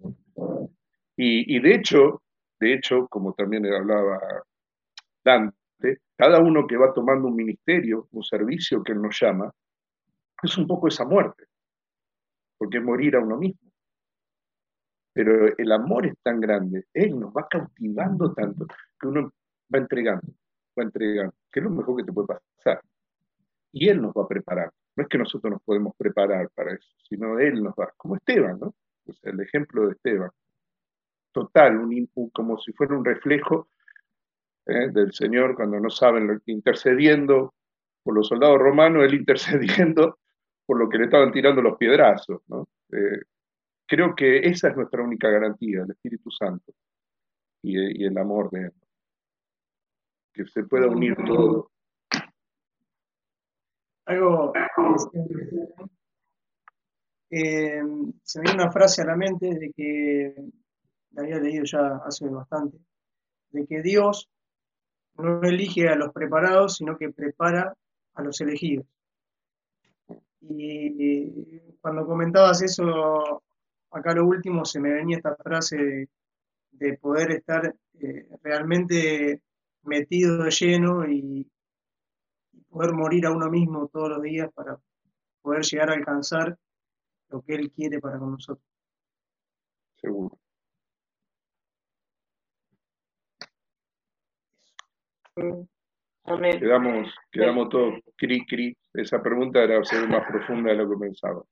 Y, 1.18 1.56
y, 1.56 1.60
de 1.60 1.74
hecho, 1.74 2.22
de 2.60 2.76
hecho, 2.76 3.08
como 3.08 3.34
también 3.34 3.66
hablaba 3.66 4.20
Dante, 5.24 6.02
cada 6.16 6.39
uno 6.39 6.68
que 6.68 6.78
va 6.78 6.93
tomando 6.93 7.28
un 7.28 7.36
ministerio, 7.36 8.08
un 8.12 8.24
servicio 8.24 8.84
que 8.84 8.91
él 8.91 9.02
nos 9.02 9.20
llama, 9.20 9.52
es 10.43 10.58
un 10.58 10.68
poco 10.68 10.88
esa 10.88 11.06
muerte, 11.06 11.45
porque 12.58 12.78
es 12.78 12.84
morir 12.84 13.16
a 13.16 13.20
uno 13.20 13.38
mismo. 13.38 13.72
Pero 15.14 15.48
el 15.58 15.72
amor 15.72 16.06
es 16.06 16.14
tan 16.22 16.39
grande, 16.39 16.86
él 16.93 17.20
nos 17.20 17.34
va 17.34 17.48
cautivando 17.50 18.34
tanto, 18.34 18.68
que 19.00 19.08
uno 19.08 19.32
va 19.74 19.80
entregando, 19.80 20.28
va 20.78 20.84
entregando, 20.84 21.34
que 21.51 21.59
es 21.59 21.63
lo 21.63 21.69
mejor 21.72 21.97
que 21.97 22.03
te 22.03 22.13
puede 22.13 22.28
pasar. 22.28 22.82
Y 23.72 23.89
él 23.89 24.01
nos 24.01 24.13
va 24.13 24.24
a 24.24 24.28
preparar. 24.28 24.72
No 24.95 25.03
es 25.03 25.09
que 25.09 25.17
nosotros 25.17 25.51
nos 25.51 25.61
podemos 25.63 25.95
preparar 25.95 26.49
para 26.49 26.74
eso, 26.74 26.89
sino 27.07 27.39
Él 27.39 27.63
nos 27.63 27.74
va, 27.74 27.93
como 27.95 28.15
Esteban, 28.15 28.59
¿no? 28.59 28.76
El 29.24 29.39
ejemplo 29.39 29.88
de 29.88 29.93
Esteban. 29.93 30.30
Total, 31.32 31.78
un, 31.78 32.09
como 32.34 32.57
si 32.59 32.74
fuera 32.74 32.95
un 32.95 33.05
reflejo 33.05 33.69
¿eh? 34.65 34.89
del 34.91 35.13
Señor 35.13 35.55
cuando 35.55 35.80
no 35.80 35.89
saben, 35.89 36.41
intercediendo 36.45 37.53
por 38.03 38.15
los 38.15 38.28
soldados 38.28 38.59
romanos, 38.59 39.03
Él 39.05 39.13
intercediendo 39.22 40.19
por 40.65 40.78
lo 40.78 40.89
que 40.89 40.97
le 40.97 41.05
estaban 41.05 41.32
tirando 41.32 41.61
los 41.61 41.78
piedrazos, 41.78 42.41
¿no? 42.47 42.67
Eh, 42.91 43.22
creo 43.88 44.13
que 44.15 44.39
esa 44.39 44.69
es 44.69 44.76
nuestra 44.76 45.01
única 45.03 45.30
garantía, 45.30 45.84
el 45.84 45.91
Espíritu 45.91 46.30
Santo. 46.32 46.74
y, 47.63 48.05
el 48.05 48.17
amor 48.17 48.49
de 48.51 48.65
Él. 48.65 48.74
Que 50.34 50.46
se 50.46 50.64
pueda 50.64 50.88
unir 50.88 51.16
todo. 51.26 51.72
Algo, 54.06 54.54
eh, 57.30 57.82
se 58.24 58.40
me 58.40 58.44
viene 58.44 58.64
una 58.64 58.72
frase 58.72 59.02
a 59.02 59.06
la 59.06 59.16
mente 59.16 59.54
de 59.54 59.72
que 59.72 60.36
la 61.12 61.24
había 61.24 61.40
leído 61.40 61.64
ya 61.64 62.02
hace 62.06 62.28
bastante, 62.28 62.78
de 63.52 63.66
que 63.66 63.82
Dios 63.82 64.30
no 65.16 65.42
elige 65.44 65.88
a 65.88 65.96
los 65.96 66.12
preparados, 66.12 66.76
sino 66.76 66.98
que 66.98 67.12
prepara 67.12 67.74
a 68.16 68.22
los 68.22 68.42
elegidos. 68.42 68.86
Y 70.42 71.60
cuando 71.80 72.06
comentabas 72.06 72.62
eso, 72.64 73.44
acá 73.92 74.14
lo 74.14 74.26
último 74.26 74.66
se 74.66 74.80
me 74.80 74.92
venía 74.92 75.18
esta 75.18 75.36
frase 75.36 76.10
de, 76.72 76.98
poder 76.98 77.32
estar 77.32 77.76
eh, 78.00 78.28
realmente 78.42 79.42
metido 79.84 80.44
de 80.44 80.52
lleno 80.52 81.08
y, 81.10 81.50
poder 82.70 82.94
morir 82.94 83.26
a 83.26 83.32
uno 83.32 83.50
mismo 83.50 83.90
todos 83.90 84.10
los 84.10 84.22
días 84.22 84.50
para 84.54 84.80
poder 85.42 85.64
llegar 85.64 85.90
a 85.90 85.94
alcanzar 85.94 86.58
lo 87.30 87.42
que 87.42 87.56
Él 87.56 87.72
quiere 87.72 88.00
para 88.00 88.18
con 88.18 88.32
nosotros. 88.32 88.66
Seguro. 89.98 90.38
Quedamos, 96.26 97.14
quedamos 97.32 97.70
todos 97.70 97.94
cri 98.16 98.46
cri. 98.46 98.78
Esa 98.94 99.22
pregunta 99.22 99.64
era 99.64 99.84
ser 99.84 100.08
más 100.08 100.26
profunda 100.28 100.72
de 100.72 100.78
lo 100.78 100.90
que 100.90 100.98
pensaba. 100.98 101.44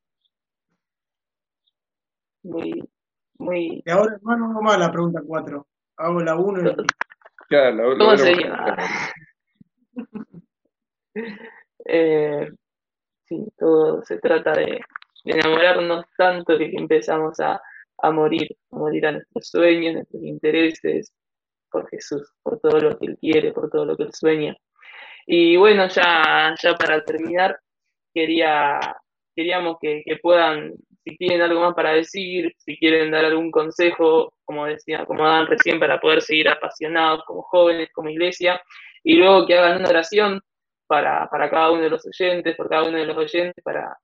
Muy, 2.44 2.90
muy. 3.38 3.84
Y 3.86 3.90
ahora, 3.90 4.16
hermano, 4.16 4.48
no 4.54 4.62
más 4.62 4.80
la 4.80 4.92
pregunta 4.92 5.22
4. 5.26 5.68
Hago 5.98 6.22
la 6.22 6.36
1 6.38 6.62
y. 6.62 6.76
Claro, 7.50 7.98
¿Cómo 7.98 8.18
sería? 8.18 8.78
eh, 11.86 12.48
sí, 13.26 13.48
todo 13.58 14.04
se 14.04 14.20
trata 14.20 14.54
de, 14.54 14.80
enamorarnos 15.26 16.06
tanto 16.18 16.58
que 16.58 16.72
empezamos 16.76 17.40
a, 17.40 17.62
a 17.98 18.12
morir, 18.12 18.48
a 18.72 18.76
morir 18.78 19.08
a 19.08 19.12
nuestros 19.14 19.48
sueños, 19.50 19.96
nuestros 19.96 20.24
intereses, 20.24 21.12
por 21.72 21.90
Jesús, 21.90 22.32
por 22.42 22.60
todo 22.60 22.80
lo 22.80 22.98
que 22.98 23.08
Él 23.08 23.18
quiere, 23.20 23.52
por 23.52 23.70
todo 23.70 23.86
lo 23.86 23.98
que 23.98 24.04
Él 24.04 24.14
sueña. 24.14 24.56
Y 25.26 25.58
bueno, 25.58 25.88
ya, 25.88 26.56
ya 26.62 26.76
para 26.76 27.04
terminar, 27.04 27.60
quería, 28.14 28.80
queríamos 29.36 29.78
que, 29.82 30.04
puedan, 30.22 30.74
si 31.04 31.16
tienen 31.18 31.42
algo 31.42 31.62
más 31.62 31.74
para 31.74 31.94
decir, 31.94 32.54
si 32.58 32.78
quieren 32.78 33.12
dar 33.12 33.26
algún 33.26 33.52
consejo, 33.52 34.34
como 34.46 34.66
decía, 34.66 35.06
como 35.06 35.26
dan 35.26 35.48
recién, 35.48 35.80
para 35.80 36.00
poder 36.00 36.22
seguir 36.22 36.50
apasionados 36.50 37.24
como 37.26 37.42
jóvenes, 37.44 37.90
como 37.94 38.10
iglesia, 38.10 38.62
y 39.04 39.16
luego 39.16 39.46
que 39.46 39.58
hagan 39.58 39.80
una 39.80 39.90
oración 39.90 40.42
para, 40.88 41.28
para 41.30 41.50
cada 41.50 41.72
uno 41.72 41.84
de 41.84 41.90
los 41.90 42.06
oyentes, 42.06 42.56
por 42.56 42.70
cada 42.70 42.84
uno 42.84 42.98
de 42.98 43.06
los 43.06 43.18
oyentes, 43.18 43.64
para, 43.64 43.98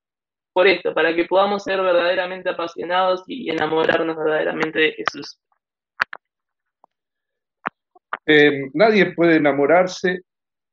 por 0.54 0.68
esto, 0.68 0.93
para 0.93 1.14
que 1.16 1.26
podamos 1.26 1.64
ser 1.64 1.82
verdaderamente 1.82 2.50
apasionados 2.50 3.24
y 3.28 3.50
enamorarnos 3.50 4.16
verdaderamente 4.16 4.80
de 4.80 4.91
Jesús. 4.93 5.39
Eh, 8.26 8.70
nadie 8.74 9.14
puede 9.14 9.36
enamorarse 9.36 10.22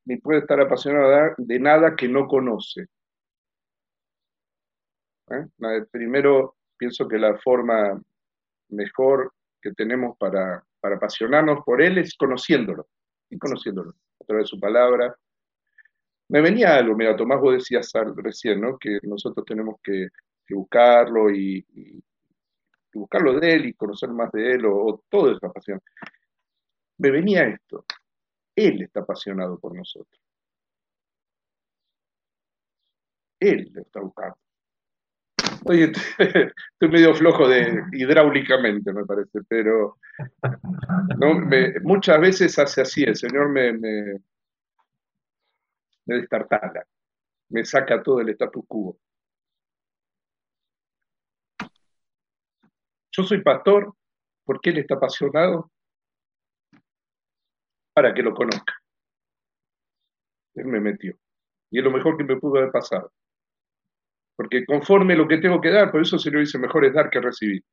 ni 0.05 0.17
puede 0.17 0.39
estar 0.39 0.59
apasionado 0.59 1.33
de 1.37 1.59
nada 1.59 1.95
que 1.95 2.07
no 2.07 2.27
conoce. 2.27 2.87
¿Eh? 5.29 5.85
Primero, 5.91 6.55
pienso 6.77 7.07
que 7.07 7.17
la 7.17 7.37
forma 7.37 8.01
mejor 8.69 9.33
que 9.61 9.71
tenemos 9.71 10.17
para, 10.17 10.63
apasionarnos 10.81 11.63
por 11.65 11.81
Él 11.81 11.97
es 11.97 12.15
conociéndolo, 12.15 12.87
y 13.29 13.37
conociéndolo, 13.37 13.91
a 14.19 14.25
través 14.25 14.45
de 14.45 14.49
su 14.49 14.59
palabra. 14.59 15.15
Me 16.29 16.41
venía 16.41 16.75
algo, 16.75 16.95
mira, 16.95 17.15
Tomás, 17.15 17.39
vos 17.39 17.53
decías 17.53 17.91
recién, 18.15 18.59
¿no? 18.61 18.77
Que 18.77 18.99
nosotros 19.03 19.45
tenemos 19.45 19.79
que, 19.81 20.07
buscarlo 20.49 21.31
y, 21.31 21.65
buscarlo 22.93 23.39
de 23.39 23.53
Él 23.53 23.65
y 23.67 23.73
conocer 23.73 24.09
más 24.09 24.31
de 24.31 24.51
Él, 24.51 24.65
o, 24.65 24.75
o 24.85 25.03
toda 25.09 25.33
esa 25.33 25.49
pasión 25.51 25.81
me 26.97 27.11
venía 27.11 27.43
esto. 27.43 27.85
Él 28.55 28.83
está 28.83 29.01
apasionado 29.01 29.59
por 29.59 29.75
nosotros. 29.75 30.21
Él 33.39 33.69
lo 33.73 33.81
está 33.81 33.99
buscando. 33.99 34.37
Oye, 35.65 35.91
estoy 36.17 36.89
medio 36.89 37.15
flojo 37.15 37.47
de 37.47 37.83
hidráulicamente, 37.93 38.91
me 38.91 39.05
parece, 39.05 39.39
pero 39.47 39.97
muchas 41.83 42.19
veces 42.19 42.59
hace 42.59 42.81
así, 42.81 43.03
el 43.03 43.15
Señor 43.15 43.49
me, 43.49 43.71
me, 43.73 44.19
me 46.05 46.15
destartala, 46.15 46.85
me 47.49 47.63
saca 47.63 48.01
todo 48.03 48.19
el 48.21 48.29
status 48.29 48.65
quo. 48.67 48.97
Yo 53.11 53.23
soy 53.23 53.41
pastor 53.41 53.93
porque 54.43 54.71
Él 54.71 54.79
está 54.79 54.95
apasionado 54.95 55.71
para 57.93 58.13
que 58.13 58.23
lo 58.23 58.33
conozca. 58.33 58.73
Él 60.55 60.65
me 60.65 60.79
metió. 60.79 61.15
Y 61.69 61.79
es 61.79 61.83
lo 61.83 61.91
mejor 61.91 62.17
que 62.17 62.23
me 62.23 62.37
pudo 62.37 62.57
haber 62.57 62.71
pasado. 62.71 63.11
Porque 64.35 64.65
conforme 64.65 65.15
lo 65.15 65.27
que 65.27 65.37
tengo 65.37 65.61
que 65.61 65.69
dar, 65.69 65.91
por 65.91 66.01
eso 66.01 66.17
se 66.17 66.31
lo 66.31 66.39
dice 66.39 66.57
mejor 66.57 66.85
es 66.85 66.93
dar 66.93 67.09
que 67.09 67.21
recibir. 67.21 67.63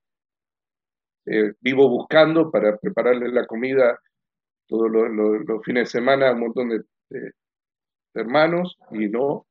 Eh, 1.26 1.52
vivo 1.60 1.88
buscando 1.88 2.50
para 2.50 2.76
prepararle 2.76 3.28
la 3.28 3.46
comida 3.46 3.98
todos 4.66 4.90
los, 4.90 5.64
fines 5.64 5.84
de 5.84 5.90
semana 6.00 6.28
a 6.28 6.32
un 6.32 6.40
montón 6.40 6.68
de, 6.70 6.82
hermanos 8.14 8.76
y 8.90 9.08
no. 9.08 9.46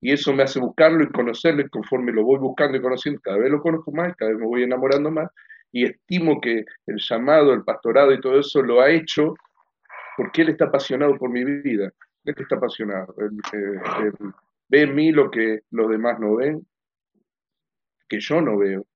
Y 0.00 0.12
eso 0.12 0.32
me 0.32 0.42
hace 0.42 0.60
buscarlo 0.60 1.02
y 1.02 1.10
conocerlo 1.10 1.62
y 1.62 1.68
conforme 1.68 2.12
lo 2.12 2.24
voy 2.24 2.38
buscando 2.38 2.76
y 2.76 2.82
conociendo, 2.82 3.20
cada 3.22 3.38
vez 3.38 3.50
lo 3.50 3.60
conozco 3.60 3.90
más, 3.92 4.14
cada 4.16 4.30
vez 4.30 4.40
me 4.40 4.46
voy 4.46 4.62
enamorando 4.62 5.10
más 5.10 5.30
y 5.72 5.84
estimo 5.84 6.40
que 6.40 6.64
el 6.86 6.96
llamado, 6.98 7.52
el 7.52 7.64
pastorado 7.64 8.12
y 8.12 8.20
todo 8.20 8.38
eso 8.38 8.62
lo 8.62 8.80
ha 8.80 8.90
hecho 8.90 9.34
porque 10.16 10.42
Él 10.42 10.50
está 10.50 10.66
apasionado 10.66 11.18
por 11.18 11.30
mi 11.30 11.44
vida. 11.44 11.92
Él 12.24 12.34
está 12.38 12.56
apasionado. 12.56 13.14
Ve 14.68 14.82
en 14.82 14.94
mí 14.94 15.12
lo 15.12 15.30
que 15.30 15.60
los 15.70 15.88
demás 15.88 16.18
no 16.18 16.36
ven, 16.36 16.66
que 18.08 18.20
yo 18.20 18.40
no 18.40 18.58
veo, 18.58 18.86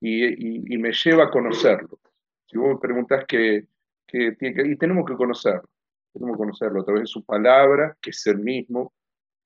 y, 0.00 0.78
me 0.78 0.92
lleva 0.92 1.24
a 1.24 1.30
conocerlo. 1.30 1.98
Si 2.46 2.56
vos 2.56 2.74
me 2.74 2.78
preguntás 2.78 3.24
qué, 3.26 3.66
tiene 4.06 4.36
que, 4.36 4.62
y 4.66 4.76
tenemos 4.76 5.04
que 5.04 5.14
conocerlo, 5.14 5.68
tenemos 6.12 6.36
que 6.36 6.38
conocerlo 6.38 6.80
a 6.80 6.84
través 6.84 7.02
de 7.02 7.06
su 7.06 7.24
palabra, 7.24 7.96
que 8.00 8.10
es 8.10 8.26
el 8.26 8.38
mismo, 8.38 8.92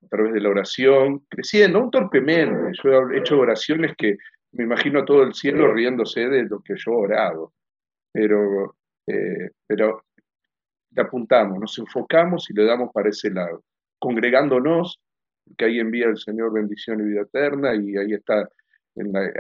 a 0.05 0.09
través 0.09 0.35
de 0.35 0.41
la 0.41 0.51
oración, 0.51 1.21
creciendo, 1.29 1.81
no 1.81 1.91
torpemente. 1.91 2.79
Yo 2.83 3.11
he 3.11 3.19
hecho 3.19 3.39
oraciones 3.39 3.97
que 3.97 4.17
me 4.53 4.65
imagino 4.65 5.01
a 5.01 5.05
todo 5.05 5.23
el 5.23 5.35
cielo 5.35 5.73
riéndose 5.73 6.29
de 6.29 6.45
lo 6.45 6.61
que 6.61 6.75
yo 6.77 6.93
he 6.93 6.97
orado, 6.97 7.55
pero, 8.13 8.77
eh, 9.07 9.51
pero 9.67 10.05
le 10.91 11.03
apuntamos, 11.03 11.59
nos 11.59 11.79
enfocamos 11.79 12.51
y 12.51 12.55
le 12.55 12.65
damos 12.65 12.91
para 12.93 13.09
ese 13.09 13.31
lado, 13.31 13.65
congregándonos, 14.03 15.01
que 15.57 15.67
ahí 15.67 15.79
envía 15.79 16.07
el 16.07 16.19
Señor 16.19 16.53
bendición 16.53 17.01
y 17.01 17.05
vida 17.05 17.23
eterna, 17.23 17.73
y 17.75 17.97
ahí 17.97 18.13
está. 18.15 18.49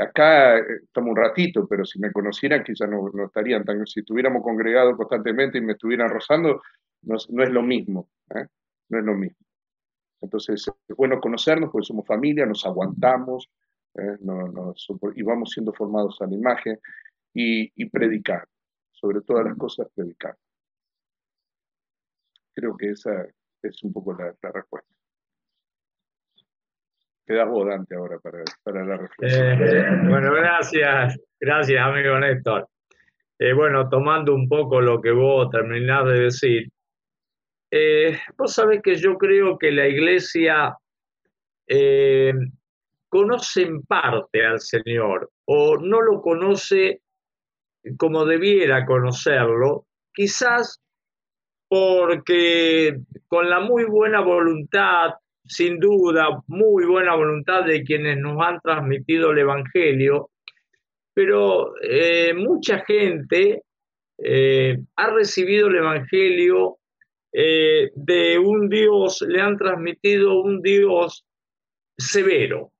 acá 0.00 0.58
estamos 0.58 1.10
un 1.10 1.16
ratito, 1.16 1.66
pero 1.66 1.84
si 1.84 1.98
me 1.98 2.12
conocieran 2.12 2.62
quizás 2.62 2.88
no, 2.88 3.10
no 3.12 3.26
estarían 3.26 3.64
tan, 3.64 3.84
si 3.86 4.00
estuviéramos 4.00 4.42
congregados 4.42 4.96
constantemente 4.96 5.58
y 5.58 5.62
me 5.62 5.72
estuvieran 5.72 6.08
rozando, 6.08 6.62
no, 7.02 7.16
es 7.16 7.50
lo 7.50 7.62
mismo, 7.62 8.08
¿eh? 8.36 8.46
no 8.90 8.98
es 8.98 9.04
lo 9.04 9.14
mismo. 9.14 9.44
Entonces 10.20 10.64
es 10.88 10.96
bueno 10.96 11.20
conocernos 11.20 11.70
porque 11.70 11.86
somos 11.86 12.06
familia, 12.06 12.46
nos 12.46 12.64
aguantamos 12.64 13.50
¿eh? 13.96 14.16
y 15.16 15.22
vamos 15.24 15.50
siendo 15.50 15.72
formados 15.72 16.22
a 16.22 16.26
la 16.26 16.34
imagen 16.34 16.78
y, 17.34 17.72
y 17.74 17.86
predicar, 17.86 18.46
sobre 18.92 19.22
todas 19.22 19.44
las 19.44 19.56
cosas 19.56 19.88
predicar. 19.92 20.36
Creo 22.54 22.76
que 22.76 22.90
esa 22.90 23.26
es 23.62 23.82
un 23.82 23.92
poco 23.92 24.14
la, 24.14 24.34
respuesta. 24.50 24.88
Queda 27.24 27.44
vos, 27.44 27.66
Dante, 27.66 27.94
ahora 27.94 28.18
para, 28.18 28.84
la 28.84 28.96
reflexión. 28.96 29.62
Eh, 29.62 30.08
bueno, 30.08 30.32
gracias, 30.32 31.18
gracias, 31.40 31.80
amigo 31.80 32.18
Néstor. 32.18 32.68
Eh, 33.38 33.52
bueno, 33.52 33.88
tomando 33.88 34.34
un 34.34 34.48
poco 34.48 34.80
lo 34.80 35.00
que 35.00 35.12
vos 35.12 35.50
terminás 35.50 36.04
de 36.06 36.20
decir, 36.20 36.68
eh, 37.70 38.18
vos 38.36 38.52
sabés 38.52 38.82
que 38.82 38.96
yo 38.96 39.16
creo 39.16 39.56
que 39.58 39.70
la 39.70 39.88
iglesia 39.88 40.76
conoce 43.08 43.62
en 43.62 43.82
parte 43.82 44.44
al 44.44 44.60
Señor 44.60 45.30
o 45.46 45.78
no 45.78 46.02
lo 46.02 46.20
conoce 46.20 47.00
como 47.96 48.26
debiera 48.26 48.84
conocerlo, 48.84 49.86
quizás 50.12 50.81
porque 51.72 52.98
con 53.28 53.48
la 53.48 53.58
muy 53.60 53.84
buena 53.84 54.20
voluntad, 54.20 55.14
sin 55.42 55.80
duda, 55.80 56.42
muy 56.46 56.84
buena 56.84 57.14
voluntad 57.14 57.64
de 57.64 57.82
quienes 57.82 58.18
nos 58.18 58.36
han 58.46 58.60
transmitido 58.60 59.30
el 59.30 59.38
Evangelio, 59.38 60.28
pero 61.14 61.72
eh, 61.80 62.34
mucha 62.34 62.84
gente 62.84 63.62
eh, 64.18 64.80
ha 64.96 65.10
recibido 65.12 65.68
el 65.68 65.76
Evangelio 65.76 66.76
eh, 67.32 67.90
de 67.94 68.38
un 68.38 68.68
Dios, 68.68 69.24
le 69.26 69.40
han 69.40 69.56
transmitido 69.56 70.42
un 70.42 70.60
Dios 70.60 71.24
severo, 71.96 72.70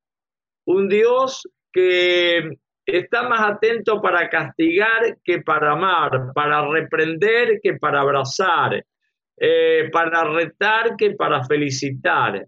un 0.66 0.90
Dios 0.90 1.48
que 1.72 2.58
está 2.86 3.28
más 3.28 3.40
atento 3.52 4.00
para 4.00 4.28
castigar 4.28 5.18
que 5.24 5.40
para 5.42 5.72
amar, 5.72 6.32
para 6.34 6.66
reprender 6.68 7.60
que 7.62 7.74
para 7.74 8.00
abrazar, 8.00 8.84
eh, 9.36 9.88
para 9.92 10.24
retar 10.24 10.96
que 10.96 11.12
para 11.12 11.44
felicitar. 11.44 12.46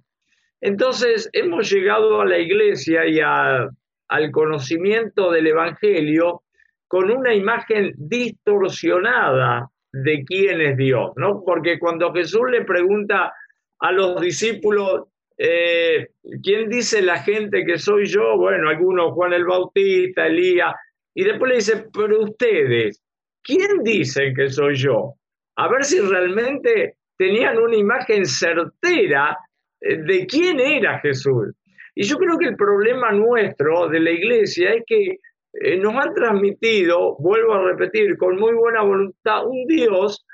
Entonces 0.61 1.29
hemos 1.33 1.71
llegado 1.71 2.21
a 2.21 2.25
la 2.25 2.39
iglesia 2.39 3.07
y 3.07 3.21
al 3.21 4.31
conocimiento 4.33 5.31
del 5.31 5.49
Evangelio 5.49 6.43
con 6.89 7.11
una 7.11 7.35
imagen 7.35 7.93
distorsionada 7.97 9.69
de 9.93 10.25
quién 10.25 10.61
es 10.61 10.77
Dios, 10.77 11.13
¿no? 11.17 11.43
Porque 11.45 11.79
cuando 11.79 12.13
Jesús 12.13 12.51
le 12.51 12.65
pregunta 12.65 13.33
a 13.79 13.93
los 13.93 14.21
discípulos, 14.21 15.09
eh, 15.37 16.09
¿quién 16.43 16.69
dice 16.69 17.03
la 17.03 17.19
gente 17.23 17.65
que 17.65 17.79
soy 17.79 18.07
yo? 18.07 18.37
Bueno, 18.37 18.69
algunos 18.69 19.13
Juan 19.13 19.33
el 19.33 19.45
Bautista, 19.45 20.27
Elías, 20.27 20.75
y 21.15 21.25
después 21.25 21.51
le 21.51 21.57
dice, 21.57 21.87
pero 21.93 22.23
ustedes, 22.23 23.03
¿quién 23.43 23.83
dicen 23.83 24.35
que 24.35 24.49
soy 24.49 24.77
yo? 24.77 25.15
A 25.57 25.69
ver 25.69 25.85
si 25.85 26.01
realmente 26.01 26.97
tenían 27.17 27.59
una 27.59 27.77
imagen 27.77 28.27
certera 28.27 29.37
eh, 29.81 29.99
de 29.99 30.27
quién 30.27 30.61
era 30.61 31.01
Jesús. 31.01 31.55
Y 31.97 32.05
yo 32.05 32.17
creo 32.17 32.39
que 32.39 32.47
el 32.47 32.57
problema 32.57 33.13
nuestro 33.13 33.89
de 33.89 34.01
la 34.01 34.11
iglesia 34.11 34.75
es 34.75 34.83
que 34.87 35.19
eh, 35.53 35.77
nos 35.79 35.95
han 35.95 36.13
transmitido, 36.15 37.17
vuelvo 37.19 37.55
a 37.55 37.71
repetir, 37.71 38.17
con 38.17 38.37
muy 38.37 38.53
buena 38.55 38.83
voluntad, 38.83 39.47
un 39.47 39.67
Dios 39.67 40.25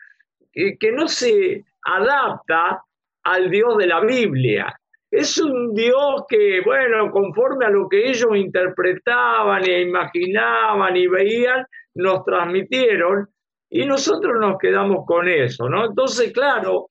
que 0.52 0.92
no 0.92 1.06
se 1.06 1.64
adapta 1.84 2.82
al 3.22 3.50
Dios 3.50 3.78
de 3.78 3.86
la 3.86 4.00
Biblia. 4.00 4.79
Es 5.10 5.38
un 5.38 5.74
Dios 5.74 6.24
que, 6.28 6.60
bueno, 6.64 7.10
conforme 7.10 7.66
a 7.66 7.70
lo 7.70 7.88
que 7.88 8.08
ellos 8.08 8.36
interpretaban 8.36 9.68
e 9.68 9.82
imaginaban 9.82 10.96
y 10.96 11.08
veían, 11.08 11.66
nos 11.94 12.24
transmitieron 12.24 13.28
y 13.68 13.86
nosotros 13.86 14.34
nos 14.40 14.58
quedamos 14.58 15.04
con 15.06 15.28
eso, 15.28 15.68
¿no? 15.68 15.86
Entonces, 15.86 16.32
claro, 16.32 16.90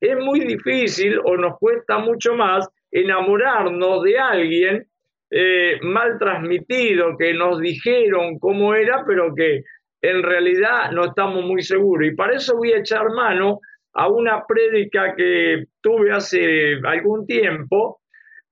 es 0.00 0.16
muy 0.16 0.40
difícil 0.40 1.18
o 1.24 1.36
nos 1.36 1.58
cuesta 1.58 1.98
mucho 1.98 2.34
más 2.34 2.68
enamorarnos 2.90 4.02
de 4.02 4.18
alguien 4.18 4.86
eh, 5.30 5.80
mal 5.82 6.18
transmitido, 6.18 7.16
que 7.18 7.34
nos 7.34 7.60
dijeron 7.60 8.38
cómo 8.38 8.74
era, 8.74 9.04
pero 9.04 9.34
que 9.34 9.62
en 10.02 10.22
realidad 10.22 10.92
no 10.92 11.06
estamos 11.06 11.44
muy 11.44 11.62
seguros. 11.62 12.08
Y 12.08 12.14
para 12.14 12.36
eso 12.36 12.56
voy 12.56 12.72
a 12.72 12.78
echar 12.78 13.10
mano 13.10 13.60
a 13.96 14.08
una 14.08 14.44
prédica 14.46 15.14
que 15.16 15.64
tuve 15.80 16.12
hace 16.12 16.78
algún 16.84 17.26
tiempo, 17.26 18.00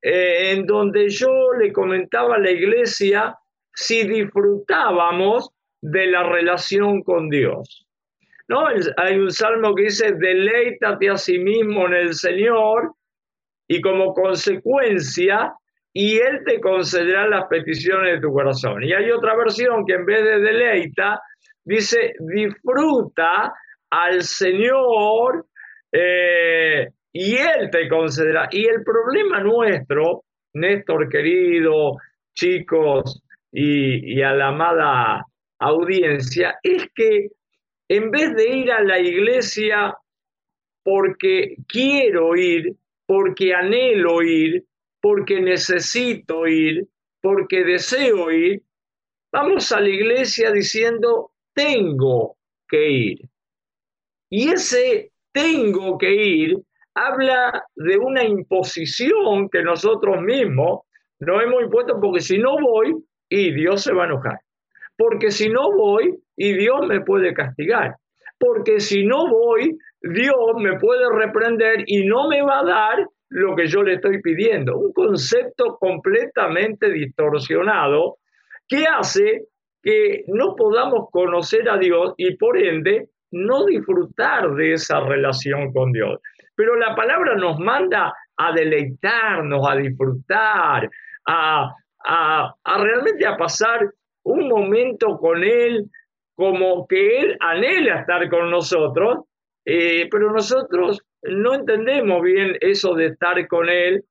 eh, 0.00 0.52
en 0.52 0.66
donde 0.66 1.08
yo 1.10 1.52
le 1.58 1.72
comentaba 1.72 2.36
a 2.36 2.38
la 2.38 2.50
iglesia 2.50 3.36
si 3.74 4.06
disfrutábamos 4.06 5.50
de 5.82 6.06
la 6.06 6.22
relación 6.22 7.02
con 7.02 7.28
Dios. 7.28 7.86
¿No? 8.48 8.66
Hay 8.96 9.18
un 9.18 9.30
salmo 9.30 9.74
que 9.74 9.84
dice, 9.84 10.12
deleítate 10.12 11.10
a 11.10 11.16
sí 11.16 11.38
mismo 11.38 11.86
en 11.86 11.94
el 11.94 12.14
Señor 12.14 12.92
y 13.66 13.80
como 13.80 14.12
consecuencia 14.12 15.54
y 15.92 16.18
Él 16.18 16.42
te 16.44 16.60
concederá 16.60 17.26
las 17.28 17.46
peticiones 17.48 18.14
de 18.14 18.20
tu 18.20 18.32
corazón. 18.32 18.82
Y 18.82 18.92
hay 18.92 19.10
otra 19.10 19.36
versión 19.36 19.86
que 19.86 19.94
en 19.94 20.04
vez 20.04 20.24
de 20.24 20.40
deleita, 20.40 21.20
dice, 21.64 22.14
disfruta 22.18 23.54
al 24.02 24.22
Señor 24.22 25.46
eh, 25.92 26.88
y 27.12 27.36
Él 27.36 27.70
te 27.70 27.88
concederá. 27.88 28.48
Y 28.50 28.66
el 28.66 28.82
problema 28.82 29.40
nuestro, 29.40 30.24
Néstor 30.54 31.08
querido, 31.08 31.96
chicos 32.34 33.22
y, 33.52 34.18
y 34.18 34.22
a 34.22 34.32
la 34.32 34.48
amada 34.48 35.24
audiencia, 35.60 36.58
es 36.62 36.88
que 36.94 37.28
en 37.88 38.10
vez 38.10 38.34
de 38.34 38.48
ir 38.48 38.72
a 38.72 38.82
la 38.82 38.98
iglesia 38.98 39.94
porque 40.82 41.56
quiero 41.68 42.34
ir, 42.36 42.74
porque 43.06 43.54
anhelo 43.54 44.22
ir, 44.22 44.64
porque 45.00 45.40
necesito 45.40 46.48
ir, 46.48 46.88
porque 47.22 47.62
deseo 47.62 48.32
ir, 48.32 48.62
vamos 49.30 49.70
a 49.70 49.80
la 49.80 49.88
iglesia 49.88 50.50
diciendo, 50.50 51.30
tengo 51.54 52.36
que 52.68 52.90
ir. 52.90 53.33
Y 54.36 54.48
ese 54.48 55.12
tengo 55.32 55.96
que 55.96 56.12
ir 56.12 56.56
habla 56.92 57.64
de 57.76 57.96
una 57.98 58.24
imposición 58.24 59.48
que 59.48 59.62
nosotros 59.62 60.22
mismos 60.22 60.80
nos 61.20 61.40
hemos 61.40 61.62
impuesto, 61.62 62.00
porque 62.00 62.18
si 62.18 62.38
no 62.38 62.56
voy, 62.60 62.96
y 63.28 63.52
Dios 63.52 63.84
se 63.84 63.92
va 63.92 64.02
a 64.02 64.06
enojar. 64.06 64.40
Porque 64.96 65.30
si 65.30 65.48
no 65.48 65.70
voy, 65.70 66.18
y 66.36 66.52
Dios 66.54 66.84
me 66.88 67.00
puede 67.02 67.32
castigar. 67.32 67.94
Porque 68.36 68.80
si 68.80 69.06
no 69.06 69.28
voy, 69.28 69.78
Dios 70.00 70.54
me 70.56 70.80
puede 70.80 71.04
reprender 71.12 71.84
y 71.86 72.04
no 72.04 72.26
me 72.26 72.42
va 72.42 72.58
a 72.58 72.64
dar 72.64 73.08
lo 73.28 73.54
que 73.54 73.68
yo 73.68 73.84
le 73.84 73.94
estoy 73.94 74.20
pidiendo. 74.20 74.76
Un 74.76 74.92
concepto 74.92 75.78
completamente 75.78 76.90
distorsionado 76.90 78.16
que 78.66 78.84
hace 78.84 79.44
que 79.80 80.24
no 80.26 80.56
podamos 80.56 81.08
conocer 81.12 81.68
a 81.70 81.78
Dios 81.78 82.14
y 82.16 82.34
por 82.36 82.58
ende 82.60 83.10
no 83.34 83.64
disfrutar 83.66 84.54
de 84.54 84.74
esa 84.74 85.00
relación 85.00 85.72
con 85.72 85.92
Dios. 85.92 86.20
Pero 86.54 86.76
la 86.76 86.94
palabra 86.94 87.34
nos 87.34 87.58
manda 87.58 88.14
a 88.36 88.52
deleitarnos, 88.52 89.68
a 89.68 89.76
disfrutar, 89.76 90.88
a, 91.26 91.74
realmente 92.78 93.26
a 93.26 93.36
pasar 93.36 93.90
un 94.22 94.48
momento 94.48 95.18
con 95.18 95.42
Él 95.42 95.84
como 96.36 96.86
que 96.86 97.20
Él 97.20 97.36
anhela 97.40 98.00
estar 98.00 98.28
con 98.28 98.50
nosotros, 98.50 99.24
eh, 99.64 100.08
pero 100.10 100.32
nosotros 100.32 101.02
no 101.22 101.54
entendemos 101.54 102.22
bien 102.22 102.56
eso 102.60 102.94
de 102.94 103.06
estar 103.06 103.46
con 103.48 103.68
Él. 103.68 104.04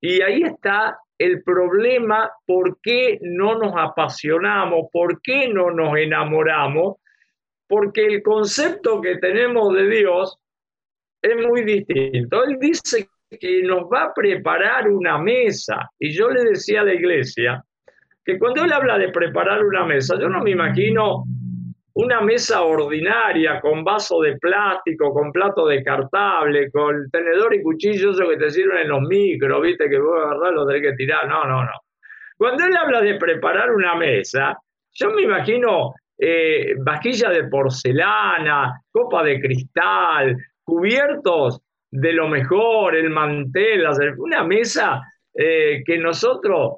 Y 0.00 0.22
ahí 0.22 0.42
está 0.42 0.98
el 1.18 1.42
problema, 1.42 2.30
por 2.46 2.78
qué 2.82 3.18
no 3.22 3.58
nos 3.58 3.74
apasionamos, 3.76 4.88
por 4.92 5.20
qué 5.22 5.48
no 5.48 5.70
nos 5.70 5.96
enamoramos, 5.96 6.96
porque 7.72 8.04
el 8.04 8.22
concepto 8.22 9.00
que 9.00 9.16
tenemos 9.16 9.74
de 9.74 9.88
Dios 9.88 10.38
es 11.22 11.34
muy 11.48 11.64
distinto. 11.64 12.44
Él 12.44 12.58
dice 12.60 13.08
que 13.40 13.62
nos 13.62 13.84
va 13.84 14.02
a 14.02 14.12
preparar 14.14 14.90
una 14.90 15.16
mesa 15.16 15.88
y 15.98 16.12
yo 16.12 16.28
le 16.28 16.44
decía 16.44 16.82
a 16.82 16.84
la 16.84 16.92
iglesia 16.92 17.64
que 18.22 18.38
cuando 18.38 18.62
él 18.62 18.72
habla 18.74 18.98
de 18.98 19.08
preparar 19.08 19.64
una 19.64 19.86
mesa, 19.86 20.20
yo 20.20 20.28
no 20.28 20.42
me 20.42 20.50
imagino 20.50 21.24
una 21.94 22.20
mesa 22.20 22.60
ordinaria 22.60 23.58
con 23.58 23.82
vaso 23.82 24.20
de 24.20 24.36
plástico, 24.36 25.14
con 25.14 25.32
plato 25.32 25.66
descartable, 25.66 26.70
con 26.70 27.08
tenedor 27.10 27.54
y 27.54 27.62
cuchillo, 27.62 28.10
eso 28.10 28.28
que 28.28 28.36
te 28.36 28.50
sirven 28.50 28.82
en 28.82 28.88
los 28.90 29.00
micros, 29.00 29.62
viste, 29.62 29.88
que 29.88 29.98
vos 29.98 30.14
agarrás 30.26 30.52
lo 30.52 30.66
tenés 30.66 30.82
que 30.82 30.96
tirar. 30.96 31.26
No, 31.26 31.44
no, 31.44 31.64
no. 31.64 31.72
Cuando 32.36 32.66
él 32.66 32.76
habla 32.76 33.00
de 33.00 33.14
preparar 33.14 33.70
una 33.70 33.94
mesa, 33.94 34.58
yo 34.92 35.08
me 35.08 35.22
imagino 35.22 35.94
eh, 36.24 36.76
vajilla 36.78 37.30
de 37.30 37.48
porcelana, 37.48 38.80
copa 38.92 39.24
de 39.24 39.40
cristal, 39.40 40.36
cubiertos 40.62 41.60
de 41.90 42.12
lo 42.12 42.28
mejor, 42.28 42.94
el 42.94 43.10
mantel, 43.10 43.84
una 44.18 44.44
mesa 44.44 45.02
eh, 45.34 45.82
que 45.84 45.98
nosotros 45.98 46.76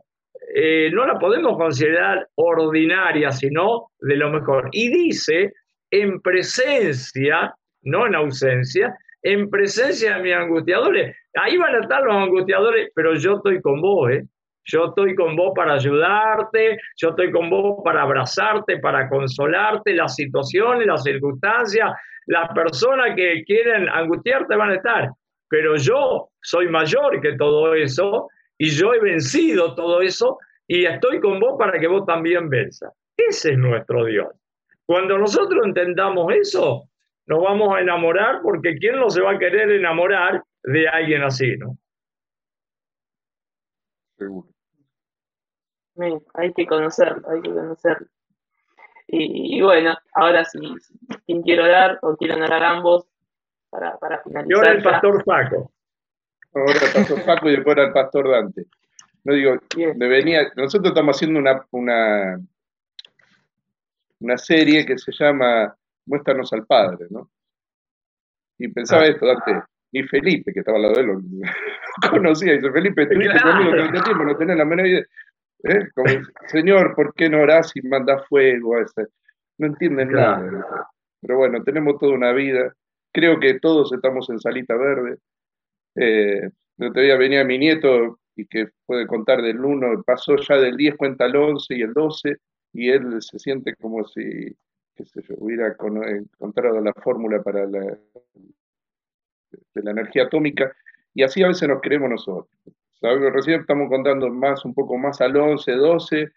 eh, 0.54 0.90
no 0.90 1.06
la 1.06 1.18
podemos 1.18 1.58
considerar 1.58 2.26
ordinaria, 2.36 3.32
sino 3.32 3.90
de 4.00 4.16
lo 4.16 4.30
mejor. 4.30 4.70
Y 4.72 4.88
dice, 4.88 5.52
en 5.90 6.22
presencia, 6.22 7.54
no 7.82 8.06
en 8.06 8.14
ausencia, 8.14 8.96
en 9.22 9.50
presencia 9.50 10.16
de 10.16 10.22
mis 10.22 10.34
angustiadores. 10.34 11.14
Ahí 11.34 11.58
van 11.58 11.74
a 11.74 11.80
estar 11.80 12.02
los 12.02 12.16
angustiadores, 12.16 12.90
pero 12.94 13.14
yo 13.14 13.34
estoy 13.34 13.60
con 13.60 13.82
vos, 13.82 14.10
¿eh? 14.10 14.24
Yo 14.64 14.86
estoy 14.86 15.14
con 15.14 15.36
vos 15.36 15.52
para 15.54 15.74
ayudarte, 15.74 16.78
yo 16.96 17.10
estoy 17.10 17.30
con 17.30 17.50
vos 17.50 17.82
para 17.84 18.02
abrazarte, 18.02 18.78
para 18.78 19.08
consolarte, 19.08 19.94
las 19.94 20.14
situaciones, 20.14 20.86
las 20.86 21.02
circunstancias, 21.02 21.92
las 22.26 22.48
personas 22.52 23.14
que 23.14 23.44
quieren 23.44 23.88
angustiarte 23.88 24.56
van 24.56 24.70
a 24.70 24.74
estar. 24.76 25.10
Pero 25.48 25.76
yo 25.76 26.30
soy 26.40 26.68
mayor 26.68 27.20
que 27.20 27.36
todo 27.36 27.74
eso 27.74 28.28
y 28.56 28.70
yo 28.70 28.94
he 28.94 29.00
vencido 29.00 29.74
todo 29.74 30.00
eso 30.00 30.38
y 30.66 30.86
estoy 30.86 31.20
con 31.20 31.38
vos 31.38 31.56
para 31.58 31.78
que 31.78 31.86
vos 31.86 32.06
también 32.06 32.48
venzas. 32.48 32.92
Ese 33.16 33.52
es 33.52 33.58
nuestro 33.58 34.06
Dios. 34.06 34.28
Cuando 34.86 35.18
nosotros 35.18 35.64
entendamos 35.64 36.32
eso, 36.34 36.88
nos 37.26 37.42
vamos 37.42 37.74
a 37.74 37.80
enamorar 37.80 38.40
porque 38.42 38.76
¿quién 38.76 38.96
no 38.96 39.10
se 39.10 39.22
va 39.22 39.32
a 39.32 39.38
querer 39.38 39.70
enamorar 39.70 40.42
de 40.62 40.88
alguien 40.88 41.22
así, 41.22 41.56
no? 41.56 41.76
Seguro. 44.18 44.53
Hay 46.34 46.52
que 46.52 46.66
conocerlo, 46.66 47.28
hay 47.28 47.40
que 47.42 47.50
conocerlo. 47.50 48.06
Y, 49.06 49.60
bueno, 49.60 49.96
ahora 50.14 50.44
sí, 50.44 50.58
quien 51.26 51.42
quiero 51.42 51.64
orar 51.64 51.98
o 52.02 52.16
quieren 52.16 52.42
orar 52.42 52.64
ambos 52.64 53.06
para, 53.70 53.96
para 53.98 54.22
finalizar. 54.22 54.50
Y 54.50 54.54
ahora 54.54 54.72
el 54.72 54.82
pastor 54.82 55.24
Paco. 55.24 55.72
Ahora 56.54 56.72
el 56.72 56.92
pastor 56.92 57.24
Paco 57.24 57.48
y 57.48 57.56
después 57.56 57.76
el 57.76 57.92
pastor 57.92 58.30
Dante. 58.30 58.66
No 59.24 59.34
digo, 59.34 59.56
me 59.96 60.08
venía, 60.08 60.52
nosotros 60.56 60.90
estamos 60.90 61.16
haciendo 61.16 61.38
una, 61.38 61.64
una, 61.70 62.40
una 64.20 64.38
serie 64.38 64.84
que 64.84 64.98
se 64.98 65.12
llama 65.12 65.74
Muéstranos 66.06 66.52
al 66.52 66.66
Padre, 66.66 67.06
¿no? 67.10 67.30
Y 68.58 68.68
pensaba 68.68 69.02
ah. 69.02 69.06
esto, 69.06 69.26
Dante, 69.26 69.62
y 69.92 70.02
Felipe, 70.02 70.52
que 70.52 70.60
estaba 70.60 70.76
al 70.76 70.82
lado 70.82 70.94
de 70.94 71.00
él, 71.02 71.06
lo, 71.06 71.20
conocía, 72.10 72.52
y 72.52 72.56
dice, 72.56 72.72
Felipe, 72.72 73.02
estuviste 73.02 73.40
conmigo 73.40 73.70
todo 73.70 73.84
este 73.84 74.00
tiempo, 74.00 74.24
no 74.24 74.36
tenés 74.36 74.56
la 74.56 74.64
menor 74.64 74.86
idea. 74.86 75.04
¿Eh? 75.64 75.88
Como, 75.94 76.08
Señor, 76.48 76.94
¿por 76.94 77.14
qué 77.14 77.28
no 77.28 77.40
orás 77.40 77.72
y 77.74 77.82
mandas 77.82 78.26
fuego? 78.28 78.76
A 78.76 78.82
ese? 78.82 79.06
No 79.58 79.68
entienden 79.68 80.12
nada. 80.12 80.88
Pero 81.20 81.38
bueno, 81.38 81.62
tenemos 81.62 81.98
toda 81.98 82.12
una 82.12 82.32
vida. 82.32 82.74
Creo 83.12 83.40
que 83.40 83.60
todos 83.60 83.92
estamos 83.92 84.28
en 84.30 84.40
salita 84.40 84.76
verde. 84.76 85.18
Eh, 85.96 86.50
el 86.78 86.88
otro 86.88 87.02
día 87.02 87.16
venía 87.16 87.44
mi 87.44 87.58
nieto 87.58 88.18
y 88.36 88.46
que 88.46 88.68
puede 88.84 89.06
contar 89.06 89.42
del 89.42 89.64
1, 89.64 90.02
pasó 90.02 90.36
ya 90.36 90.56
del 90.56 90.76
10, 90.76 90.96
cuenta 90.96 91.26
el 91.26 91.36
11 91.36 91.76
y 91.76 91.82
el 91.82 91.92
12, 91.92 92.36
y 92.72 92.90
él 92.90 93.22
se 93.22 93.38
siente 93.38 93.76
como 93.76 94.04
si 94.08 94.56
qué 94.94 95.04
sé 95.04 95.22
yo, 95.22 95.34
hubiera 95.38 95.68
encontrado 95.68 96.80
la 96.80 96.92
fórmula 96.94 97.42
para 97.42 97.66
la, 97.66 97.98
de 99.50 99.82
la 99.82 99.90
energía 99.90 100.24
atómica, 100.24 100.74
y 101.14 101.22
así 101.22 101.42
a 101.42 101.48
veces 101.48 101.68
nos 101.68 101.80
creemos 101.80 102.10
nosotros. 102.10 102.48
Recién 103.32 103.60
estamos 103.60 103.90
contando 103.90 104.30
más, 104.30 104.64
un 104.64 104.72
poco 104.72 104.96
más 104.96 105.20
al 105.20 105.36
11, 105.36 105.72
12, 105.72 106.32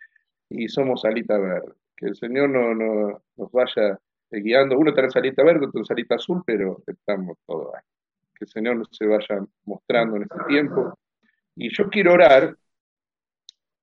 y 0.49 0.67
somos 0.67 1.01
salita 1.01 1.37
verde. 1.37 1.73
Que 1.95 2.07
el 2.07 2.15
Señor 2.15 2.49
no 2.49 2.73
nos 2.75 3.51
vaya 3.51 3.97
guiando. 4.29 4.77
Uno 4.77 4.89
está 4.89 5.03
en 5.03 5.11
salita 5.11 5.43
verde, 5.43 5.67
otro 5.67 5.79
en 5.79 5.85
salita 5.85 6.15
azul, 6.15 6.43
pero 6.45 6.83
estamos 6.85 7.37
todos 7.45 7.73
ahí. 7.73 7.81
Que 8.35 8.45
el 8.45 8.49
Señor 8.49 8.75
nos 8.75 8.89
se 8.91 9.05
vaya 9.05 9.45
mostrando 9.65 10.17
en 10.17 10.23
este 10.23 10.43
tiempo. 10.47 10.93
Y 11.55 11.73
yo 11.73 11.89
quiero 11.89 12.13
orar, 12.13 12.55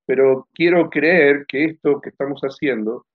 pero 0.07 0.47
quiero 0.53 0.91
creer 0.91 1.47
que 1.47 1.65
esto 1.65 2.01
que 2.01 2.11
estamos 2.11 2.41
haciendo 2.43 3.07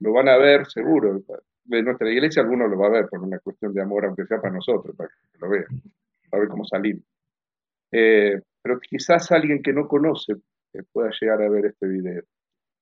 lo 0.00 0.12
van 0.12 0.28
a 0.28 0.36
ver 0.36 0.66
seguro. 0.66 1.20
De 1.64 1.82
nuestra 1.82 2.10
iglesia 2.10 2.42
algunos 2.42 2.70
lo 2.70 2.78
va 2.78 2.88
a 2.88 2.90
ver 2.90 3.08
por 3.08 3.20
una 3.20 3.38
cuestión 3.38 3.72
de 3.72 3.82
amor, 3.82 4.04
aunque 4.04 4.26
sea 4.26 4.40
para 4.40 4.54
nosotros, 4.54 4.94
para 4.94 5.08
que 5.08 5.38
lo 5.38 5.48
vean, 5.48 5.66
para 6.30 6.42
ver 6.42 6.48
cómo 6.48 6.64
salimos. 6.64 7.02
Eh, 7.90 8.40
pero 8.66 8.80
quizás 8.80 9.30
alguien 9.30 9.62
que 9.62 9.72
no 9.72 9.86
conoce 9.86 10.32
eh, 10.72 10.82
pueda 10.92 11.10
llegar 11.20 11.40
a 11.40 11.48
ver 11.48 11.66
este 11.66 11.86
video. 11.86 12.24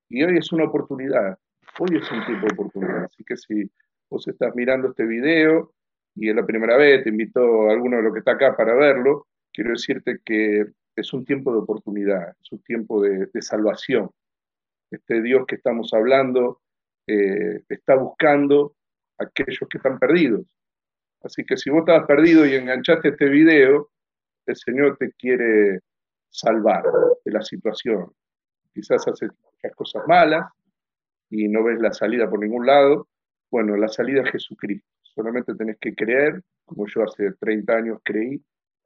Y 0.08 0.22
hoy 0.22 0.38
es 0.38 0.50
una 0.50 0.64
oportunidad, 0.64 1.38
hoy 1.78 1.98
es 1.98 2.10
un 2.10 2.24
tiempo 2.24 2.46
de 2.46 2.54
oportunidad. 2.54 3.04
Así 3.04 3.22
que 3.22 3.36
si 3.36 3.70
vos 4.08 4.26
estás 4.26 4.56
mirando 4.56 4.88
este 4.88 5.04
video 5.04 5.74
y 6.14 6.30
es 6.30 6.34
la 6.34 6.46
primera 6.46 6.78
vez, 6.78 7.04
te 7.04 7.10
invito 7.10 7.68
a 7.68 7.72
alguno 7.72 7.98
de 7.98 8.02
los 8.02 8.14
que 8.14 8.20
está 8.20 8.32
acá 8.32 8.56
para 8.56 8.74
verlo, 8.74 9.26
quiero 9.52 9.72
decirte 9.72 10.20
que 10.24 10.64
es 10.96 11.12
un 11.12 11.26
tiempo 11.26 11.52
de 11.52 11.58
oportunidad, 11.58 12.34
es 12.42 12.52
un 12.52 12.62
tiempo 12.62 13.02
de, 13.02 13.26
de 13.26 13.42
salvación. 13.42 14.08
Este 14.90 15.20
Dios 15.20 15.44
que 15.46 15.56
estamos 15.56 15.92
hablando 15.92 16.62
eh, 17.06 17.60
está 17.68 17.94
buscando 17.96 18.74
a 19.18 19.24
aquellos 19.24 19.68
que 19.68 19.76
están 19.76 19.98
perdidos. 19.98 20.46
Así 21.22 21.44
que 21.44 21.58
si 21.58 21.68
vos 21.68 21.80
estabas 21.80 22.06
perdido 22.06 22.46
y 22.46 22.54
enganchaste 22.54 23.08
este 23.08 23.28
video, 23.28 23.90
el 24.46 24.56
Señor 24.56 24.96
te 24.98 25.12
quiere 25.12 25.80
salvar 26.28 26.84
de 27.24 27.32
la 27.32 27.42
situación. 27.42 28.12
Quizás 28.72 29.06
haces 29.06 29.30
muchas 29.30 29.76
cosas 29.76 30.02
malas 30.06 30.50
y 31.30 31.48
no 31.48 31.64
ves 31.64 31.80
la 31.80 31.92
salida 31.92 32.28
por 32.28 32.40
ningún 32.40 32.66
lado. 32.66 33.08
Bueno, 33.50 33.76
la 33.76 33.88
salida 33.88 34.22
es 34.22 34.32
Jesucristo. 34.32 34.88
Solamente 35.02 35.54
tenés 35.54 35.78
que 35.78 35.94
creer, 35.94 36.42
como 36.64 36.86
yo 36.86 37.04
hace 37.04 37.32
30 37.38 37.72
años 37.72 37.98
creí, 38.02 38.42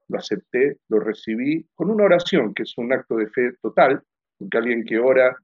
lo 0.09 0.18
acepté, 0.18 0.78
lo 0.88 1.00
recibí, 1.00 1.66
con 1.74 1.90
una 1.90 2.04
oración, 2.04 2.54
que 2.54 2.62
es 2.64 2.76
un 2.76 2.92
acto 2.92 3.16
de 3.16 3.28
fe 3.28 3.52
total, 3.62 4.02
porque 4.38 4.59
alguien 4.59 4.84
que 4.84 4.98
ora 4.98 5.36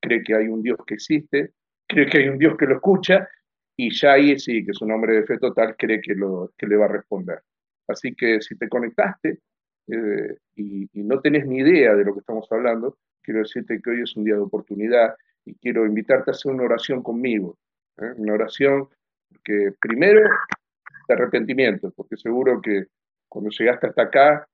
cree 0.00 0.22
que 0.22 0.34
hay 0.34 0.48
un 0.48 0.62
Dios 0.62 0.78
que 0.86 0.94
existe, 0.94 1.52
cree 1.86 2.06
que 2.08 2.18
hay 2.18 2.28
un 2.28 2.38
Dios 2.38 2.56
que 2.56 2.66
lo 2.66 2.74
escucha 2.74 3.28
y 3.76 3.94
ya 3.94 4.12
ahí 4.12 4.38
sí, 4.38 4.64
que 4.64 4.72
es 4.72 4.80
un 4.80 4.92
hombre 4.92 5.14
de 5.14 5.24
fe 5.24 5.38
total, 5.38 5.76
cree 5.76 6.00
que, 6.00 6.14
lo, 6.14 6.52
que 6.56 6.66
le 6.66 6.76
va 6.76 6.86
a 6.86 6.88
responder. 6.88 7.40
Así 7.88 8.14
que 8.14 8.40
si 8.40 8.56
te 8.56 8.68
conectaste 8.68 9.40
eh, 9.88 10.38
y, 10.56 10.88
no 10.94 11.20
tenés 11.20 11.46
ni 11.46 11.58
idea 11.58 11.94
de 11.94 12.04
lo 12.04 12.14
que 12.14 12.20
estamos 12.20 12.46
hablando, 12.50 12.98
quiero 13.22 13.40
decirte 13.40 13.80
que 13.82 13.90
hoy 13.90 14.02
es 14.02 14.16
un 14.16 14.24
día 14.24 14.34
de 14.34 14.40
oportunidad 14.40 15.14
y 15.44 15.54
quiero 15.56 15.84
invitarte 15.86 16.30
a 16.30 16.32
hacer 16.32 16.52
una 16.52 16.64
oración 16.64 17.02
conmigo. 17.02 17.58
¿eh? 17.98 18.12
Una 18.16 18.34
oración 18.34 18.88
que 19.44 19.72
primero 19.80 20.28
de 21.08 21.14
arrepentimiento, 21.14 21.90
porque 21.96 22.16
seguro 22.16 22.60
que 22.60 22.86
cuando 23.28 23.50
llegaste 23.50 23.88
hasta 23.88 24.02
acá 24.02 24.48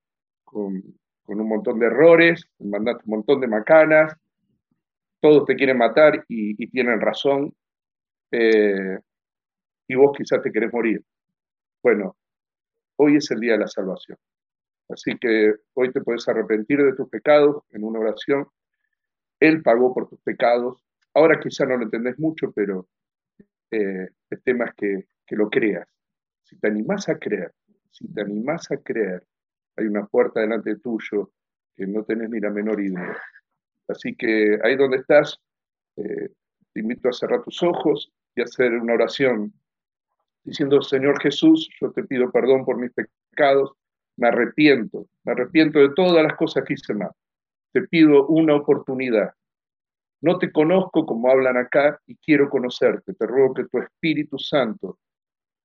con, 0.44 0.82
un 1.26 1.48
montón 1.48 1.78
de 1.78 1.86
errores, 1.86 2.48
mandaste 2.58 3.02
un 3.06 3.16
montón 3.16 3.40
de 3.40 3.48
macanas, 3.48 4.14
todos 5.20 5.44
te 5.44 5.56
quieren 5.56 5.76
matar 5.76 6.24
y, 6.28 6.66
tienen 6.68 7.00
razón, 7.00 7.52
eh, 8.30 8.98
y 9.88 9.94
vos 9.94 10.16
quizás 10.16 10.40
te 10.42 10.50
querés 10.50 10.72
morir. 10.72 11.02
Bueno, 11.82 12.16
hoy 12.96 13.16
es 13.16 13.30
el 13.30 13.40
día 13.40 13.52
de 13.52 13.58
la 13.58 13.66
salvación. 13.66 14.16
Así 14.89 15.18
que 15.18 15.55
hoy 15.74 15.93
te 15.93 16.01
puedes 16.01 16.26
arrepentir 16.28 16.82
de 16.82 16.95
tus 16.95 17.09
pecados 17.09 17.62
en 17.70 17.84
una 17.84 18.01
oración. 18.01 18.49
Él 19.41 19.62
pagó 19.62 19.93
por 19.95 20.09
tus 20.09 20.20
pecados. 20.20 20.82
Ahora 21.14 21.39
quizás 21.41 21.68
no 21.68 21.76
lo 21.76 21.84
entendés 21.84 22.18
mucho, 22.18 22.53
pero 22.53 22.89
eh, 23.70 24.09
el 24.30 24.43
tema 24.43 24.66
es 24.66 24.74
que, 24.74 25.07
que 25.26 25.36
lo 25.36 25.51
creas. 25.51 25.89
Si 26.43 26.59
te 26.59 26.68
animás 26.68 27.09
a 27.09 27.18
creer, 27.18 27.53
si 27.91 28.12
te 28.12 28.22
animás 28.22 28.70
a 28.70 28.78
creer, 28.78 29.24
hay 29.76 29.86
una 29.86 30.07
puerta 30.07 30.41
delante 30.41 30.76
tuyo 30.76 31.30
que 31.76 31.86
no 31.86 32.05
tenés 32.05 32.30
ni 32.30 32.41
la 32.41 32.51
menor 32.51 32.80
idea. 32.80 33.16
Así 33.86 34.14
que 34.14 34.59
ahí 34.62 34.76
donde 34.76 34.99
estás, 34.99 35.39
eh, 35.97 36.30
te 36.72 36.80
invito 36.80 37.09
a 37.09 37.12
cerrar 37.12 37.43
tus 37.43 37.62
ojos 37.62 38.12
y 38.34 38.43
hacer 38.43 38.72
una 38.72 38.95
oración 38.95 39.53
diciendo, 40.45 40.80
Señor 40.82 41.20
Jesús, 41.20 41.68
yo 41.80 41.91
te 41.93 42.05
pido 42.05 42.30
perdón 42.30 42.64
por 42.64 42.78
mis 42.78 42.93
pecados, 42.93 43.72
me 44.18 44.28
arrepiento, 44.28 45.06
me 45.24 45.32
arrepiento 45.32 45.78
de 45.78 45.94
todas 45.94 46.22
las 46.22 46.36
cosas 46.36 46.64
que 46.64 46.74
hice 46.74 46.92
mal. 46.92 47.12
Te 47.72 47.82
pido 47.82 48.26
una 48.26 48.56
oportunidad. 48.56 49.32
No 50.20 50.38
te 50.38 50.50
conozco 50.50 51.06
como 51.06 51.30
hablan 51.30 51.56
acá 51.56 52.00
y 52.04 52.16
quiero 52.16 52.50
conocerte. 52.50 53.14
Te 53.14 53.26
ruego 53.26 53.54
que 53.54 53.64
tu 53.66 53.78
Espíritu 53.78 54.36
Santo 54.36 54.98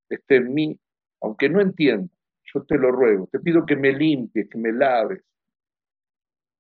esté 0.08 0.36
en 0.36 0.54
mí, 0.54 0.80
aunque 1.22 1.50
no 1.50 1.62
entienda. 1.62 2.14
Yo 2.54 2.64
te 2.64 2.78
lo 2.78 2.92
ruego. 2.92 3.28
Te 3.32 3.40
pido 3.40 3.66
que 3.66 3.76
me 3.76 3.92
limpies, 3.92 4.48
que 4.48 4.60
me 4.60 4.72
laves, 4.72 5.24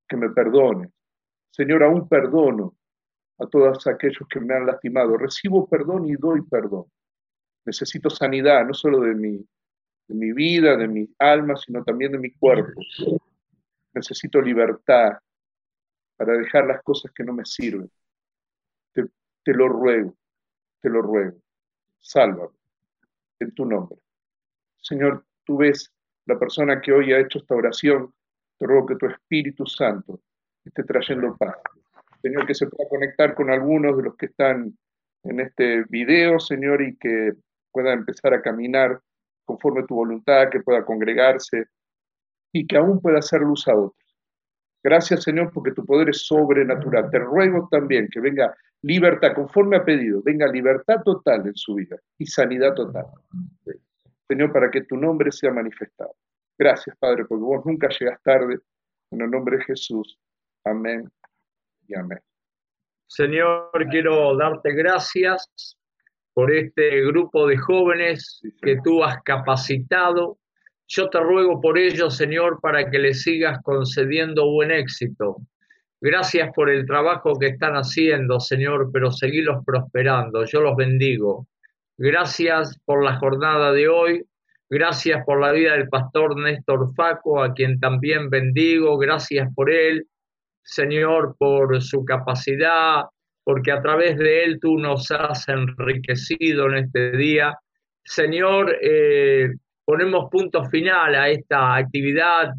que 0.07 0.17
me 0.17 0.31
perdones. 0.31 0.89
Señor, 1.51 1.83
aún 1.83 2.09
perdono 2.09 2.75
a 3.37 3.45
todos 3.45 3.85
aquellos 3.85 4.27
que 4.27 4.39
me 4.39 4.55
han 4.55 4.65
lastimado. 4.65 5.15
Recibo 5.15 5.67
perdón 5.67 6.07
y 6.07 6.13
doy 6.13 6.41
perdón. 6.41 6.85
Necesito 7.65 8.09
sanidad, 8.09 8.65
no 8.65 8.73
solo 8.73 9.01
de 9.01 9.13
mi, 9.13 9.45
de 10.07 10.15
mi 10.15 10.31
vida, 10.31 10.75
de 10.75 10.87
mi 10.87 11.09
alma, 11.19 11.55
sino 11.55 11.83
también 11.83 12.11
de 12.11 12.19
mi 12.19 12.31
cuerpo. 12.31 12.81
Necesito 13.93 14.41
libertad 14.41 15.13
para 16.17 16.33
dejar 16.37 16.65
las 16.65 16.81
cosas 16.83 17.11
que 17.11 17.23
no 17.23 17.33
me 17.33 17.45
sirven. 17.45 17.89
Te, 18.93 19.53
lo 19.53 19.67
ruego, 19.67 20.15
te 20.79 20.89
lo 20.89 21.01
ruego. 21.01 21.37
Sálvame 21.99 22.55
en 23.39 23.53
tu 23.53 23.65
nombre. 23.65 23.97
Señor, 24.77 25.25
tú 25.43 25.57
ves 25.57 25.91
la 26.25 26.39
persona 26.39 26.79
que 26.79 26.93
hoy 26.93 27.11
ha 27.11 27.19
hecho 27.19 27.39
esta 27.39 27.55
oración. 27.55 28.13
Te 28.57 28.65
ruego 28.65 28.85
que 28.85 28.95
tu 28.95 29.07
Espíritu 29.07 29.65
Santo 29.65 30.21
esté 30.63 30.83
trayendo 30.83 31.35
paz. 31.35 31.57
Señor, 32.21 32.45
que 32.45 32.55
se 32.55 32.67
pueda 32.67 32.89
conectar 32.89 33.35
con 33.35 33.49
algunos 33.49 33.97
de 33.97 34.03
los 34.03 34.15
que 34.15 34.27
están 34.27 34.77
en 35.23 35.39
este 35.41 35.83
video, 35.89 36.39
Señor, 36.39 36.81
y 36.81 36.95
que 36.95 37.33
pueda 37.71 37.91
empezar 37.91 38.33
a 38.33 38.41
caminar 38.41 39.01
conforme 39.45 39.83
tu 39.85 39.95
voluntad, 39.95 40.49
que 40.49 40.61
pueda 40.61 40.85
congregarse 40.85 41.65
y 42.51 42.65
que 42.65 42.77
aún 42.77 43.01
pueda 43.01 43.19
hacer 43.19 43.41
luz 43.41 43.67
a 43.67 43.75
otros. 43.75 44.03
Gracias, 44.83 45.23
Señor, 45.23 45.51
porque 45.53 45.71
tu 45.71 45.85
poder 45.85 46.09
es 46.09 46.25
sobrenatural. 46.25 47.09
Te 47.09 47.19
ruego 47.19 47.67
también 47.71 48.09
que 48.11 48.19
venga 48.19 48.55
libertad, 48.81 49.33
conforme 49.33 49.77
ha 49.77 49.85
pedido, 49.85 50.21
venga 50.21 50.45
libertad 50.47 51.01
total 51.03 51.47
en 51.47 51.55
su 51.55 51.75
vida 51.75 51.97
y 52.17 52.25
sanidad 52.25 52.73
total. 52.73 53.05
Señor, 54.27 54.51
para 54.51 54.69
que 54.69 54.81
tu 54.81 54.97
nombre 54.97 55.31
sea 55.31 55.51
manifestado. 55.51 56.13
Gracias, 56.57 56.95
Padre, 56.97 57.25
porque 57.25 57.43
vos 57.43 57.65
nunca 57.65 57.87
llegas 57.89 58.21
tarde. 58.21 58.59
En 59.11 59.21
el 59.21 59.29
nombre 59.29 59.57
de 59.57 59.63
Jesús. 59.63 60.19
Amén 60.65 61.09
y 61.87 61.95
amén. 61.95 62.19
Señor, 63.07 63.69
quiero 63.89 64.35
darte 64.35 64.73
gracias 64.73 65.77
por 66.33 66.51
este 66.51 67.05
grupo 67.05 67.47
de 67.47 67.57
jóvenes 67.57 68.41
que 68.61 68.77
tú 68.83 69.03
has 69.03 69.21
capacitado. 69.23 70.37
Yo 70.87 71.09
te 71.09 71.19
ruego 71.19 71.61
por 71.61 71.77
ellos, 71.77 72.17
Señor, 72.17 72.59
para 72.61 72.89
que 72.89 72.99
les 72.99 73.21
sigas 73.21 73.59
concediendo 73.63 74.49
buen 74.49 74.71
éxito. 74.71 75.37
Gracias 76.01 76.51
por 76.53 76.69
el 76.69 76.85
trabajo 76.85 77.39
que 77.39 77.47
están 77.47 77.75
haciendo, 77.75 78.39
Señor, 78.39 78.89
pero 78.91 79.11
seguilos 79.11 79.63
prosperando. 79.65 80.43
Yo 80.45 80.59
los 80.61 80.75
bendigo. 80.75 81.47
Gracias 81.97 82.77
por 82.83 83.03
la 83.05 83.15
jornada 83.15 83.71
de 83.71 83.87
hoy. 83.87 84.25
Gracias 84.69 85.23
por 85.25 85.39
la 85.39 85.51
vida 85.51 85.73
del 85.73 85.87
pastor 85.87 86.35
Néstor 86.37 86.93
Faco, 86.95 87.41
a 87.41 87.53
quien 87.53 87.79
también 87.79 88.29
bendigo. 88.29 88.97
Gracias 88.97 89.47
por 89.55 89.69
él, 89.69 90.07
Señor, 90.63 91.35
por 91.37 91.81
su 91.81 92.03
capacidad, 92.03 93.03
porque 93.43 93.71
a 93.71 93.81
través 93.81 94.17
de 94.17 94.43
él 94.43 94.59
tú 94.61 94.77
nos 94.77 95.11
has 95.11 95.47
enriquecido 95.49 96.67
en 96.67 96.85
este 96.85 97.11
día. 97.17 97.57
Señor, 98.03 98.75
eh, 98.81 99.49
ponemos 99.85 100.29
punto 100.31 100.63
final 100.65 101.15
a 101.15 101.29
esta 101.29 101.75
actividad. 101.75 102.53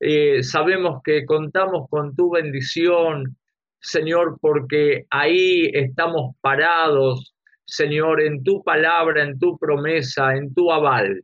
Eh, 0.00 0.42
sabemos 0.42 1.00
que 1.02 1.24
contamos 1.24 1.88
con 1.88 2.14
tu 2.14 2.30
bendición, 2.30 3.36
Señor, 3.80 4.38
porque 4.40 5.06
ahí 5.10 5.70
estamos 5.72 6.36
parados, 6.40 7.34
Señor, 7.64 8.20
en 8.20 8.42
tu 8.44 8.62
palabra, 8.62 9.22
en 9.22 9.38
tu 9.38 9.58
promesa, 9.58 10.34
en 10.34 10.52
tu 10.54 10.70
aval. 10.70 11.22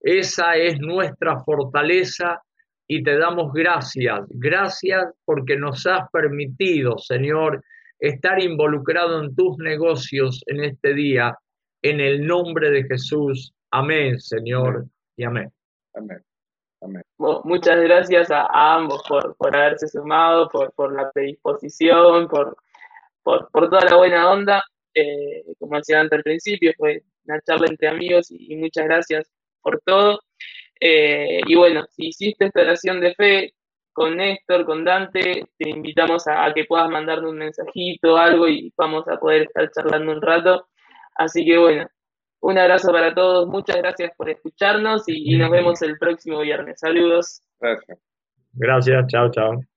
Esa 0.00 0.56
es 0.56 0.78
nuestra 0.80 1.40
fortaleza 1.40 2.40
y 2.86 3.02
te 3.02 3.16
damos 3.16 3.52
gracias. 3.52 4.20
Gracias 4.28 5.06
porque 5.24 5.56
nos 5.56 5.86
has 5.86 6.08
permitido, 6.10 6.98
Señor, 6.98 7.64
estar 8.08 8.42
involucrado 8.42 9.22
en 9.22 9.34
tus 9.34 9.56
negocios 9.58 10.42
en 10.46 10.64
este 10.64 10.94
día. 10.94 11.36
En 11.82 12.00
el 12.00 12.26
nombre 12.26 12.70
de 12.70 12.84
Jesús. 12.84 13.52
Amén, 13.70 14.18
Señor, 14.20 14.86
y 15.16 15.24
amén. 15.24 15.50
Amén. 15.94 16.22
Amén. 16.80 17.02
muchas 17.44 17.80
gracias 17.80 18.30
a, 18.30 18.46
ambos 18.74 19.02
por, 19.08 19.34
por, 19.36 19.56
haberse 19.56 19.88
sumado, 19.88 20.50
por, 20.50 20.72
por 20.74 20.94
la 20.94 21.10
predisposición, 21.12 22.28
por, 22.28 22.56
por, 23.22 23.50
por, 23.50 23.70
toda 23.70 23.86
la 23.86 23.96
buena 23.96 24.30
onda. 24.30 24.62
Eh, 24.94 25.44
como 25.58 25.76
decía 25.76 26.00
antes 26.00 26.18
al 26.18 26.22
principio, 26.22 26.72
fue 26.76 27.02
una 27.26 27.40
charla 27.40 27.68
entre 27.68 27.88
amigos 27.88 28.30
y, 28.30 28.54
muchas 28.56 28.84
gracias 28.84 29.30
por 29.62 29.80
todo. 29.80 30.20
Eh, 30.78 31.40
y 31.46 31.54
bueno, 31.54 31.86
si 31.90 32.08
hiciste 32.08 32.46
esta 32.46 32.60
oración 32.60 33.00
de 33.00 33.14
fe 33.14 33.54
con 33.94 34.16
Néstor, 34.16 34.66
con 34.66 34.84
Dante, 34.84 35.46
te 35.56 35.70
invitamos 35.70 36.26
a, 36.26 36.52
que 36.52 36.64
puedas 36.64 36.90
mandarnos 36.90 37.30
un 37.30 37.38
mensajito 37.38 38.14
o 38.14 38.16
algo 38.16 38.48
y 38.48 38.72
vamos 38.76 39.08
a 39.08 39.18
poder 39.18 39.42
estar 39.42 39.70
charlando 39.70 40.12
un 40.12 40.20
rato. 40.20 40.66
Así 41.14 41.44
que 41.46 41.56
bueno, 41.56 41.86
un 42.40 42.58
abrazo 42.58 42.92
para 42.92 43.14
todos, 43.14 43.46
muchas 43.48 43.76
gracias 43.76 44.12
por 44.16 44.28
escucharnos 44.28 45.08
y, 45.08 45.34
y 45.34 45.38
nos 45.38 45.50
vemos 45.50 45.80
el 45.80 45.96
próximo 45.96 46.40
viernes. 46.40 46.80
Saludos. 46.80 47.40
Gracias. 47.60 47.98
Gracias, 48.52 49.06
chao, 49.06 49.30
chao. 49.30 49.73